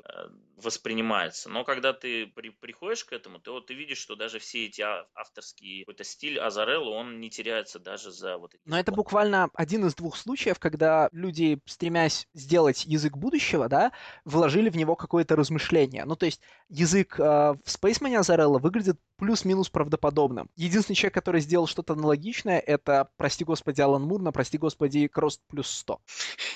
[0.57, 1.49] воспринимается.
[1.49, 4.83] Но когда ты при, приходишь к этому, то ты видишь, что даже все эти
[5.15, 8.61] авторские какой-то стиль Азарелла, он не теряется даже за вот эти...
[8.65, 13.91] Но это буквально один из двух случаев, когда люди, стремясь сделать язык будущего, да,
[14.25, 16.05] вложили в него какое-то размышление.
[16.05, 20.49] Ну, то есть язык э, в Spaceman Азарелла выглядит плюс-минус правдоподобным.
[20.55, 25.41] Единственный человек, который сделал что-то аналогичное, это, прости господи, Алан Мур на, прости господи, Крост
[25.47, 25.99] плюс 100.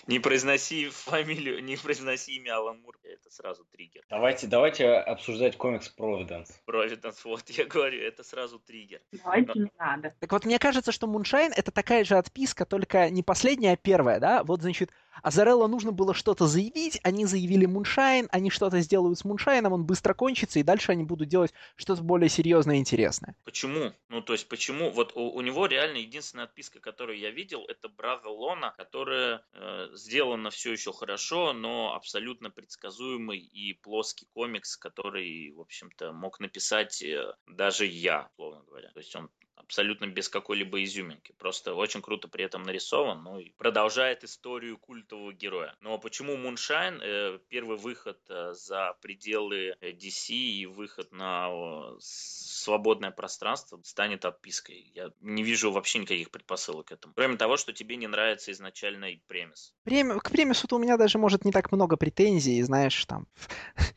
[0.07, 4.03] Не произноси фамилию, не произноси имя Алан Мур, это сразу триггер.
[4.09, 6.49] Давайте, давайте обсуждать комикс Провиденс.
[6.65, 9.01] Провиденс, вот я говорю, это сразу триггер.
[9.11, 9.63] Давайте Но...
[9.63, 10.15] не надо.
[10.19, 14.19] Так вот, мне кажется, что Moonshine это такая же отписка, только не последняя, а первая,
[14.19, 14.43] да?
[14.43, 19.61] Вот, значит, Аззарелло нужно было что-то заявить, они заявили Moonshine, они что-то сделают с Moonshine
[19.61, 23.35] ом, он быстро кончится, и дальше они будут делать что-то более серьезное и интересное.
[23.44, 23.94] Почему?
[24.10, 24.90] Ну, то есть, почему?
[24.90, 29.90] Вот у, у него реально единственная отписка, которую я видел, это Brother Lono, которая э,
[29.94, 37.02] сделана все еще хорошо, но абсолютно предсказуемый и плоский комикс, который, в общем-то, мог написать
[37.02, 38.90] э, даже я, условно говоря.
[38.94, 41.34] То есть он абсолютно без какой-либо изюминки.
[41.38, 45.75] Просто очень круто при этом нарисован, ну и продолжает историю культового героя.
[45.81, 51.49] Но почему Муншайн, э, первый выход э, за пределы э, DC и выход на
[51.99, 54.91] свободное пространство станет отпиской?
[54.93, 57.13] Я не вижу вообще никаких предпосылок к этому.
[57.13, 59.73] Кроме того, что тебе не нравится изначальный премис.
[59.84, 60.19] Прем...
[60.19, 63.27] К премису-то у меня даже, может, не так много претензий, знаешь, там...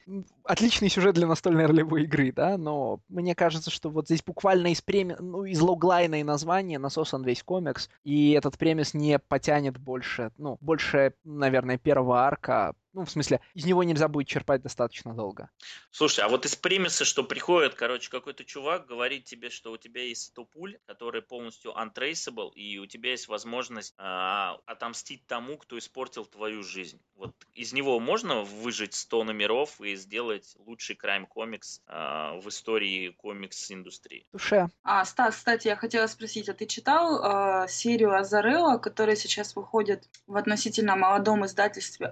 [0.44, 4.80] Отличный сюжет для настольной ролевой игры, да, но мне кажется, что вот здесь буквально из
[4.80, 5.16] преми...
[5.18, 10.58] ну, из логлайна и названия насосан весь комикс, и этот премис не потянет больше, ну,
[10.60, 15.50] больше, наверное, первого арка, ну, в смысле, из него нельзя будет черпать достаточно долго.
[15.90, 20.02] Слушай, а вот из премиса, что приходит, короче, какой-то чувак говорит тебе, что у тебя
[20.02, 25.76] есть 100 пуль, которые полностью untraceable, и у тебя есть возможность а, отомстить тому, кто
[25.76, 26.98] испортил твою жизнь.
[27.16, 34.26] Вот из него можно выжить 100 номеров и сделать лучший крайм-комикс а, в истории комикс-индустрии.
[34.32, 34.68] Душе.
[34.82, 40.08] А, Стас, кстати, я хотела спросить, а ты читал а, серию Азарелла, которая сейчас выходит
[40.26, 42.06] в относительно молодом издательстве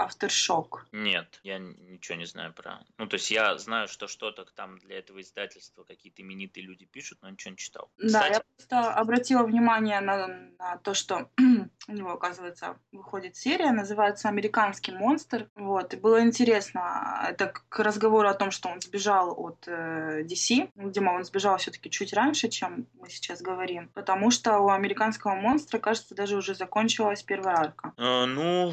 [0.93, 2.81] Нет, я ничего не знаю про...
[2.99, 7.19] Ну, то есть я знаю, что что-то там для этого издательства какие-то именитые люди пишут,
[7.23, 7.91] но ничего не читал.
[7.99, 8.33] Да, Кстати...
[8.33, 10.29] я просто обратила внимание на,
[10.59, 11.31] на то, что
[11.89, 15.49] у него, оказывается, выходит серия, называется «Американский монстр».
[15.55, 20.71] Вот, и было интересно, это к разговору о том, что он сбежал от э, DC.
[20.75, 25.79] Видимо, он сбежал все-таки чуть раньше, чем мы сейчас говорим, потому что у «Американского монстра»,
[25.79, 27.93] кажется, даже уже закончилась первая арка.
[27.97, 28.73] А, ну,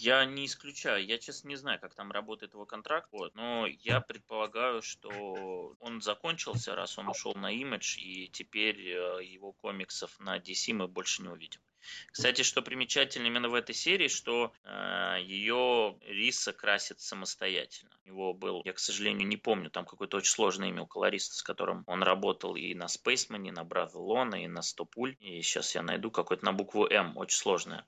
[0.00, 1.04] я не исключаю.
[1.04, 6.00] Я, честно, не знаю, как там работает его контракт, вот, но я предполагаю, что он
[6.00, 11.22] закончился, раз он ушел на имидж, и теперь э, его комиксов на DC мы больше
[11.22, 11.60] не увидим.
[12.12, 17.90] Кстати, что примечательно именно в этой серии, что э, ее Риса красит самостоятельно.
[18.04, 21.34] У него был, я, к сожалению, не помню, там какое-то очень сложное имя у колориста,
[21.36, 25.16] с которым он работал и на Спейсмане, и на Бравелона, и на Стопуль.
[25.20, 27.86] И сейчас я найду какое-то на букву М, очень сложное.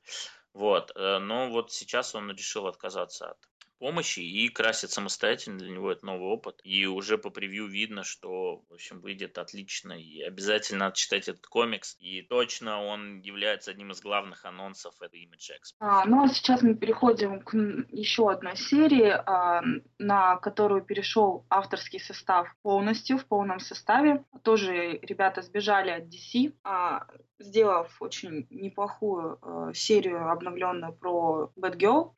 [0.55, 0.93] Вот.
[0.95, 3.50] Э, но вот сейчас он решил отказаться от
[3.81, 5.59] помощи и красит самостоятельно.
[5.59, 6.61] Для него это новый опыт.
[6.63, 9.95] И уже по превью видно, что, в общем, выйдет отлично.
[9.95, 11.97] И обязательно надо читать этот комикс.
[11.99, 15.77] И точно он является одним из главных анонсов этой Image Expo.
[15.81, 17.55] А, ну а сейчас мы переходим к
[17.91, 19.63] еще одной серии, а,
[19.99, 24.25] на которую перешел авторский состав полностью, в полном составе.
[24.45, 27.07] Тоже ребята сбежали от DC, а,
[27.39, 32.13] сделав очень неплохую а, серию обновленную про Batgirl.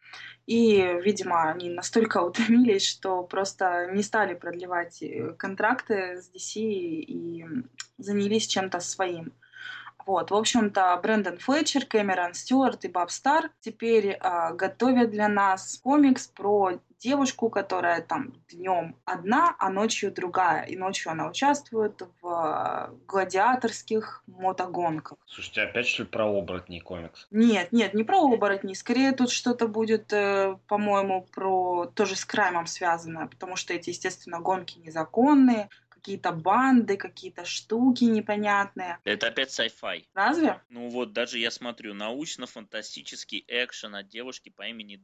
[0.46, 7.46] И, видимо, они настолько утомились, что просто не стали продлевать э, контракты с DC и
[7.98, 9.32] занялись чем-то своим.
[10.06, 15.78] Вот, в общем-то, Брэндон Флетчер, Кэмерон Стюарт и Баб Стар теперь э, готовят для нас
[15.82, 20.64] комикс про девушку, которая там днем одна, а ночью другая.
[20.64, 25.18] И ночью она участвует в э, гладиаторских мотогонках.
[25.26, 27.26] Слушайте, опять что ли про оборотней комикс?
[27.30, 28.74] Нет, нет, не про оборотней.
[28.74, 34.40] Скорее тут что-то будет, э, по-моему, про тоже с краймом связанное, потому что эти, естественно,
[34.40, 35.68] гонки незаконные,
[36.02, 38.98] какие-то банды, какие-то штуки непонятные.
[39.04, 40.04] Это опять sci-fi.
[40.14, 40.60] Разве?
[40.68, 45.00] Ну вот, даже я смотрю, научно-фантастический экшен от девушки по имени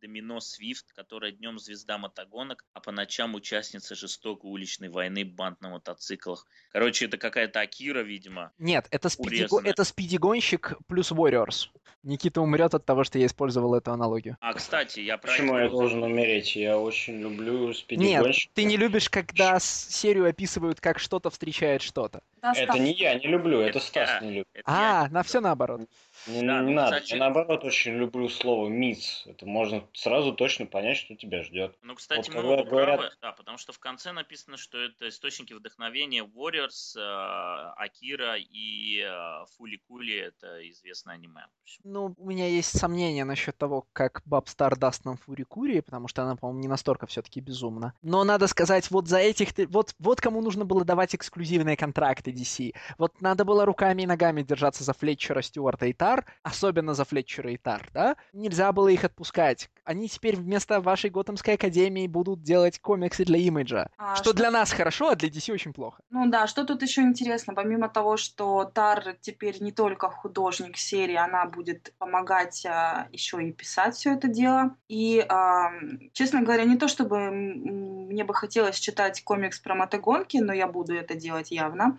[0.00, 5.70] Домино Свифт, которая днем звезда мотогонок, а по ночам участница жестокой уличной войны банд на
[5.70, 6.44] мотоциклах.
[6.72, 8.52] Короче, это какая-то Акира, видимо.
[8.58, 9.46] Нет, это, спиди...
[9.64, 11.68] это спидигонщик плюс Warriors.
[12.02, 14.36] Никита умрет от того, что я использовал эту аналогию.
[14.40, 16.56] А, кстати, я про Почему я должен умереть?
[16.56, 18.48] Я очень люблю спидигонщика.
[18.48, 22.22] Нет, ты не любишь, когда серию описывают, как что-то встречает что-то.
[22.40, 24.62] Да, это не я не люблю, это, это Стас я, не любит.
[24.64, 25.08] а, я.
[25.10, 25.82] на все наоборот.
[26.26, 26.96] Не, да, не ну, надо.
[27.00, 27.12] Кстати...
[27.12, 29.24] Я наоборот очень люблю слово миц.
[29.26, 31.76] Это можно сразу точно понять, что тебя ждет.
[31.82, 33.00] Ну, кстати, вот, мы оба говорят...
[33.00, 39.00] правы, да, потому что в конце написано, что это источники вдохновения Warriors, э, Акира и
[39.00, 41.46] э, Фули Кули, это известное аниме.
[41.84, 46.08] Ну, у меня есть сомнения насчет того, как Баб Стар даст нам Фури Кури, потому
[46.08, 47.94] что она, по-моему, не настолько все-таки безумна.
[48.02, 49.48] Но надо сказать, вот за этих...
[49.68, 52.74] Вот, вот кому нужно было давать эксклюзивные контракты DC.
[52.98, 57.50] Вот надо было руками и ногами держаться за Флетчера, Стюарта и Тар, особенно за Флетчера
[57.50, 58.16] и Тар, да?
[58.32, 59.70] Нельзя было их отпускать.
[59.84, 63.88] Они теперь вместо вашей Готэмской Академии будут делать комиксы для имиджа.
[63.96, 66.02] А, что, что для нас хорошо, а для DC очень плохо.
[66.10, 71.16] Ну да, что тут еще интересно, помимо того, что Тар теперь не только художник серии,
[71.16, 74.76] она будет помогать а, еще и писать все это дело.
[74.88, 75.70] И, а,
[76.12, 77.16] честно говоря, не то чтобы
[78.12, 81.98] мне бы хотелось читать комикс про мотогонки, но я буду это делать явно.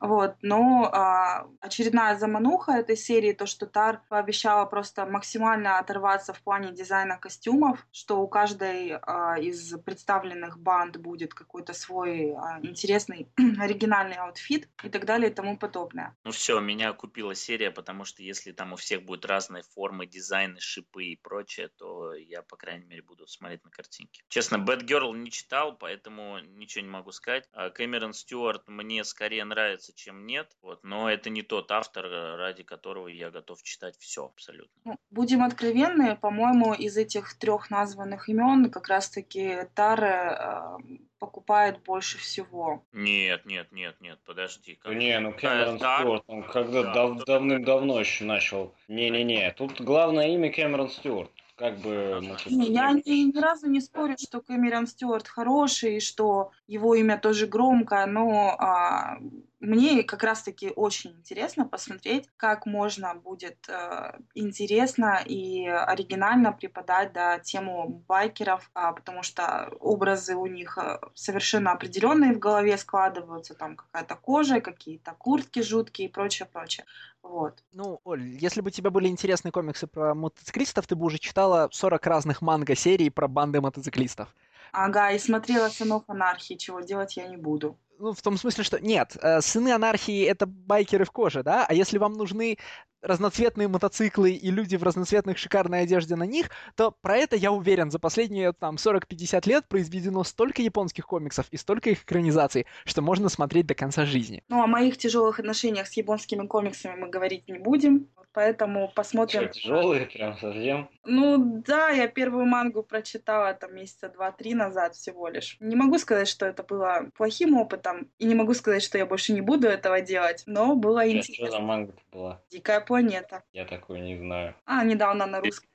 [0.00, 0.36] Вот.
[0.42, 6.72] Но а, очередная замануха этой серии, то, что Тарр пообещала просто максимально оторваться в плане
[6.72, 13.28] дизайна костюмов, что у каждой а, из представленных банд будет какой-то свой а, интересный
[13.58, 16.16] оригинальный outfit и так далее и тому подобное.
[16.24, 20.60] Ну все, меня купила серия, потому что если там у всех будут разные формы, дизайны,
[20.60, 24.22] шипы и прочее, то я, по крайней мере, буду смотреть на картинки.
[24.28, 27.48] Честно, Batgirl не читал, поэтому ничего не могу сказать.
[27.52, 32.06] А Кэмерон Стюарт мне скорее нравится, чем нет, вот, но это не тот автор,
[32.36, 34.72] ради которого я готов читать все абсолютно.
[34.84, 40.76] Ну, будем откровенны, по-моему, из этих трех названных имен как раз-таки Таре э,
[41.18, 42.84] покупает больше всего.
[42.92, 44.74] Нет, нет, нет, нет, подожди.
[44.74, 44.94] Как...
[44.94, 48.74] Не, ну Кэмерон Стюарт, он когда да, дав- давным-давно еще начал.
[48.88, 52.20] Не-не-не, тут главное имя Кэмерон Стюарт как бы...
[52.46, 57.16] Не, я ни, ни разу не спорю, что Кэмерон Стюарт хороший, и что его имя
[57.16, 59.18] тоже громкое, но а,
[59.64, 67.38] мне как раз-таки очень интересно посмотреть, как можно будет э, интересно и оригинально преподать да,
[67.38, 73.76] тему байкеров, а, потому что образы у них э, совершенно определенные в голове складываются, там
[73.76, 76.84] какая-то кожа, какие-то куртки жуткие и прочее, прочее.
[77.24, 77.64] Вот.
[77.72, 82.06] Ну, Оль, если бы тебе были интересны комиксы про мотоциклистов, ты бы уже читала 40
[82.06, 84.28] разных манго-серий про банды мотоциклистов.
[84.72, 87.78] Ага, и смотрела «Сынов анархии», чего делать я не буду.
[87.98, 91.64] Ну, в том смысле, что нет, э, «Сыны анархии»— это байкеры в коже, да?
[91.66, 92.58] А если вам нужны
[93.04, 97.90] разноцветные мотоциклы и люди в разноцветных шикарной одежде на них, то про это, я уверен,
[97.90, 103.28] за последние там 40-50 лет произведено столько японских комиксов и столько их экранизаций, что можно
[103.28, 104.42] смотреть до конца жизни.
[104.48, 109.42] Ну, о моих тяжелых отношениях с японскими комиксами мы говорить не будем, поэтому посмотрим.
[109.44, 110.90] Что, тяжелые прям совсем?
[111.04, 115.56] Ну, да, я первую мангу прочитала там месяца два-три назад всего лишь.
[115.60, 119.32] Не могу сказать, что это было плохим опытом, и не могу сказать, что я больше
[119.32, 121.46] не буду этого делать, но было интересно.
[121.46, 122.42] Что за манга была?
[122.50, 123.42] Дикая планета.
[123.52, 124.54] Я такой не знаю.
[124.66, 125.68] А, недавно на русском.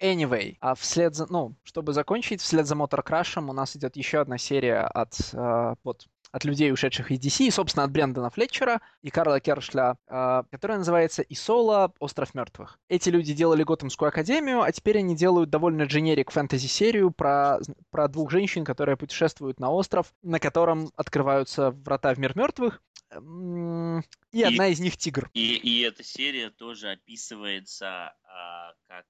[0.00, 4.20] Anyway, а вслед за, ну, чтобы закончить, вслед за Мотор Крашем у нас идет еще
[4.20, 8.80] одна серия от, э, вот, от людей, ушедших из DC, и, собственно, от Брэндона Флетчера
[9.02, 11.92] и Карла Кершля, э, которая называется «Исола.
[12.00, 12.78] Остров мертвых».
[12.88, 17.58] Эти люди делали Готэмскую академию, а теперь они делают довольно дженерик фэнтези-серию про,
[17.90, 24.00] про двух женщин, которые путешествуют на остров, на котором открываются врата в мир мертвых, и,
[24.32, 25.30] и одна из них тигр.
[25.34, 29.06] И, и эта серия тоже описывается а, как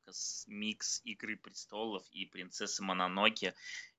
[0.47, 3.55] микс Игры престолов и принцессы Мононоки.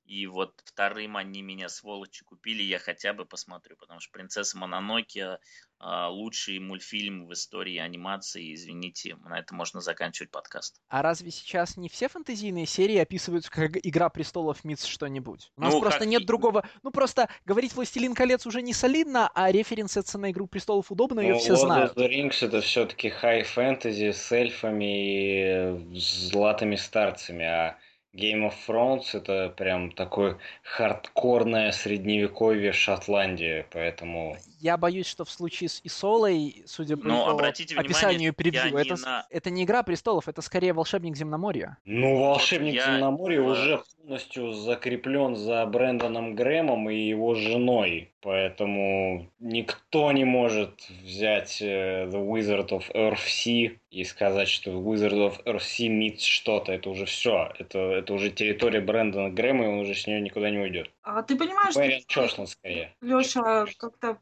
[0.09, 5.37] И вот вторым они меня, сволочи, купили, я хотя бы посмотрю, потому что «Принцесса Мононоки»
[5.77, 10.81] а, лучший мультфильм в истории анимации, извините, на это можно заканчивать подкаст.
[10.87, 15.51] А разве сейчас не все фэнтезийные серии описываются как «Игра престолов» мисс что-нибудь?
[15.55, 16.07] У нас ну, просто как...
[16.07, 16.67] нет другого...
[16.81, 21.33] Ну, просто говорить «Властелин колец» уже не солидно, а референсы на «Игру престолов» удобно, ее
[21.33, 21.95] ну, все Lord знают.
[21.95, 27.77] Lord of the Rings это все-таки high fantasy с эльфами и златыми старцами, а
[28.13, 34.35] Game of Thrones это прям такое хардкорное средневековье Шотландии, поэтому...
[34.59, 38.95] Я боюсь, что в случае с Исолой, судя по Но, обратите описанию внимание, превью, это,
[38.95, 39.27] не на...
[39.29, 41.77] это не игра престолов, это скорее волшебник Земноморья.
[41.85, 42.85] Ну, волшебник я...
[42.85, 48.11] Земноморья уже полностью закреплен за Брэндоном Грэмом и его женой.
[48.21, 55.43] Поэтому никто не может взять uh, The Wizard of Earthsea и сказать, что Wizard of
[55.45, 56.71] Earthsea meets что-то.
[56.71, 57.51] Это уже все.
[57.57, 60.91] Это, это уже территория Брэндона Грэма, и он уже с нее никуда не уйдет.
[61.01, 62.13] А ты понимаешь, Мэриан что...
[62.13, 62.95] Чошлин скорее.
[63.01, 64.19] Леша как-то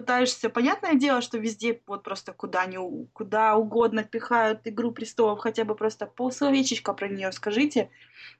[0.00, 2.78] пытаешься, понятное дело, что везде вот просто куда, не,
[3.12, 7.90] куда угодно пихают «Игру престолов», хотя бы просто полсловечечка про нее скажите,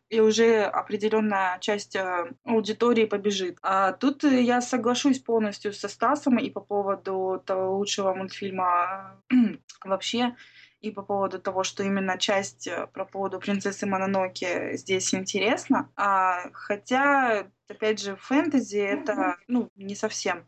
[0.09, 3.59] и уже определенная часть э, аудитории побежит.
[3.63, 9.21] А тут я соглашусь полностью со Стасом и по поводу того лучшего мультфильма
[9.85, 10.35] вообще
[10.81, 15.91] и по поводу того, что именно часть э, про поводу принцессы Мононоки здесь интересна.
[15.95, 20.47] А, хотя, опять же, фэнтези это ну, не совсем,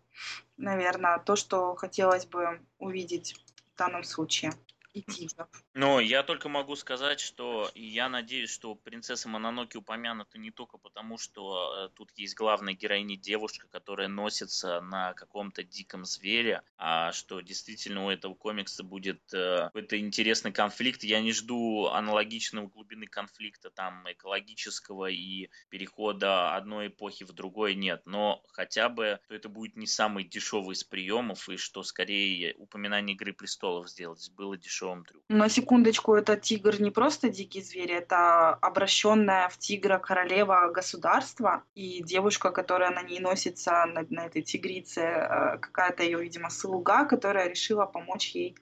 [0.63, 3.35] наверное, то, что хотелось бы увидеть
[3.75, 4.53] в данном случае
[5.01, 5.49] тигров.
[5.75, 11.19] Но я только могу сказать, что я надеюсь, что принцесса Мононоки упомянута не только потому,
[11.19, 17.41] что э, тут есть главная героиня девушка, которая носится на каком-то диком звере, а что
[17.41, 21.03] действительно у этого комикса будет э, какой-то интересный конфликт.
[21.03, 28.03] Я не жду аналогичного глубины конфликта, там, экологического и перехода одной эпохи в другой нет.
[28.05, 33.15] Но хотя бы, то это будет не самый дешевый из приемов, и что скорее упоминание
[33.15, 35.23] Игры престолов сделать было дешевым большом трюме.
[35.29, 42.03] На секундочку, это тигр не просто дикий зверь, это обращенная в тигра королева государства, и
[42.03, 47.49] девушка, которая на ней носится, на, на этой тигрице, э, какая-то ее, видимо, слуга, которая
[47.49, 48.57] решила помочь ей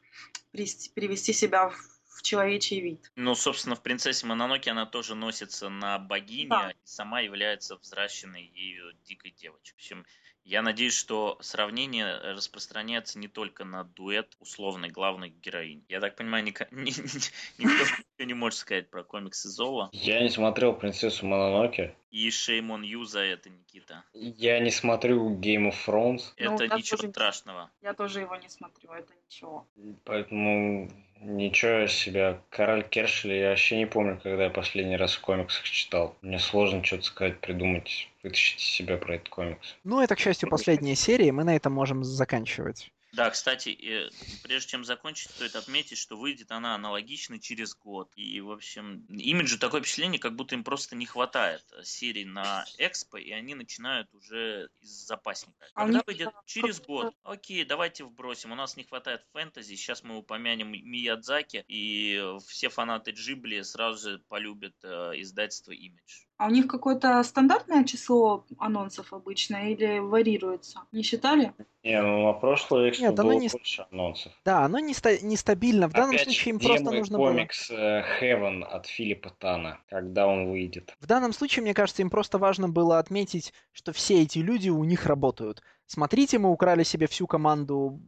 [0.52, 1.89] привести себя в
[2.20, 3.10] в человечий вид.
[3.16, 6.70] Ну, собственно, в «Принцессе Мононоке» она тоже носится на богине да.
[6.70, 9.72] и сама является взращенной ею дикой девочкой.
[9.72, 10.06] В общем,
[10.44, 15.82] я надеюсь, что сравнение распространяется не только на дуэт условной главной героини.
[15.88, 19.88] Я так понимаю, ник- ни- ни- никто не может сказать про комиксы Зола.
[19.92, 21.94] Я не смотрел «Принцессу Мононоке».
[22.10, 24.04] И shame on you за это, Никита.
[24.12, 26.32] Я не смотрю Game of Thrones.
[26.36, 27.70] Это ну, ничего тоже, страшного.
[27.80, 29.66] Я тоже его не смотрю, это ничего.
[30.04, 30.90] Поэтому
[31.20, 32.40] ничего себя.
[32.50, 36.16] Король Кершеля я вообще не помню, когда я последний раз в комиксах читал.
[36.22, 39.76] Мне сложно что-то сказать, придумать, вытащить из себя про этот комикс.
[39.84, 42.90] Ну, это, к счастью, последняя серия, мы на этом можем заканчивать.
[43.12, 44.10] Да, кстати,
[44.44, 48.12] прежде чем закончить, стоит отметить, что выйдет она аналогично через год.
[48.14, 53.18] И, в общем, имиджу такое впечатление, как будто им просто не хватает серий на Экспо,
[53.18, 55.66] и они начинают уже из запасника.
[55.74, 58.52] А Когда выйдет через год, окей, давайте вбросим.
[58.52, 64.18] У нас не хватает фэнтези, сейчас мы упомянем Миядзаки, и все фанаты Джибли сразу же
[64.28, 66.29] полюбят э, издательство Image.
[66.40, 70.80] А у них какое-то стандартное число анонсов обычно или варьируется?
[70.90, 71.52] Не считали?
[71.82, 73.48] Не, ну на прошлое Экспо Нет, было не...
[73.48, 74.32] больше анонсов.
[74.42, 75.18] Да, оно не ста...
[75.18, 75.86] нестабильно.
[75.86, 77.28] В данном Опять случае им просто нужно комикс было...
[77.28, 80.96] комикс э, Heaven от Филиппа Тана, когда он выйдет.
[80.98, 84.82] В данном случае, мне кажется, им просто важно было отметить, что все эти люди у
[84.84, 85.62] них работают.
[85.84, 88.00] Смотрите, мы украли себе всю команду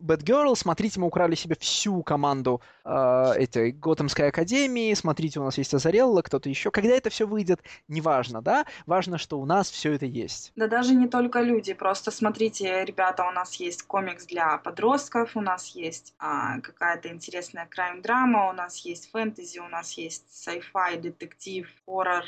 [0.00, 2.90] Bad Girl, смотрите, мы украли себе всю команду э,
[3.36, 6.70] этой Готэмской Академии, смотрите, у нас есть Азарелла, кто-то еще.
[6.70, 8.66] Когда это все выйдет, неважно, да?
[8.86, 10.52] Важно, что у нас все это есть.
[10.56, 15.40] Да даже не только люди, просто смотрите, ребята, у нас есть комикс для подростков, у
[15.40, 21.68] нас есть а, какая-то интересная крайм-драма, у нас есть фэнтези, у нас есть sci-fi, детектив,
[21.86, 22.24] хоррор,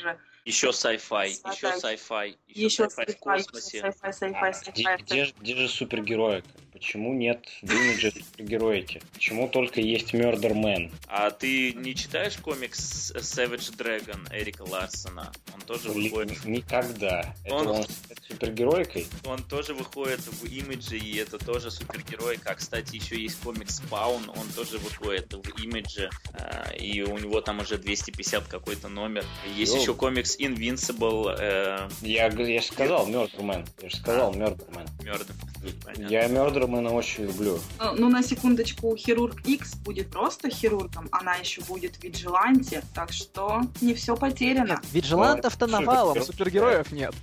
[0.47, 3.79] еще sci-fi, еще sci-fi, еще sci-fi в космосе.
[3.79, 6.47] Sci-fi, sci-fi, sci-fi, где, где же супергероика?
[6.77, 9.01] Почему нет в имидже супергероики?
[9.13, 10.91] Почему только есть Murder Man?
[11.07, 15.31] А ты не читаешь комикс Savage Dragon Эрика Ларсона?
[15.55, 16.45] Он тоже Ли- выходит...
[16.45, 17.33] Никогда.
[17.43, 17.67] Это он...
[17.67, 17.85] он
[18.27, 19.07] супергероикой?
[19.25, 22.51] Он тоже выходит в имидже, и это тоже супергеройка.
[22.51, 27.41] А, кстати, еще есть комикс Spawn, он тоже выходит в имидже, а, и у него
[27.41, 29.25] там уже 250 какой-то номер.
[29.55, 29.81] Есть Йо.
[29.81, 31.35] еще комикс Invincible.
[31.39, 31.89] Э...
[32.01, 33.67] Я, я же сказал Murderman.
[33.81, 34.87] Я же сказал Murderman.
[34.99, 35.33] Murder.
[36.07, 36.27] Я
[36.67, 37.59] Murderman очень люблю.
[37.79, 43.61] Ну, ну, на секундочку, Хирург X будет просто хирургом, она еще будет Виджиланте, так что
[43.81, 44.73] не все потеряно.
[44.73, 47.13] Нет, Виджилантов-то навалом, супергероев нет.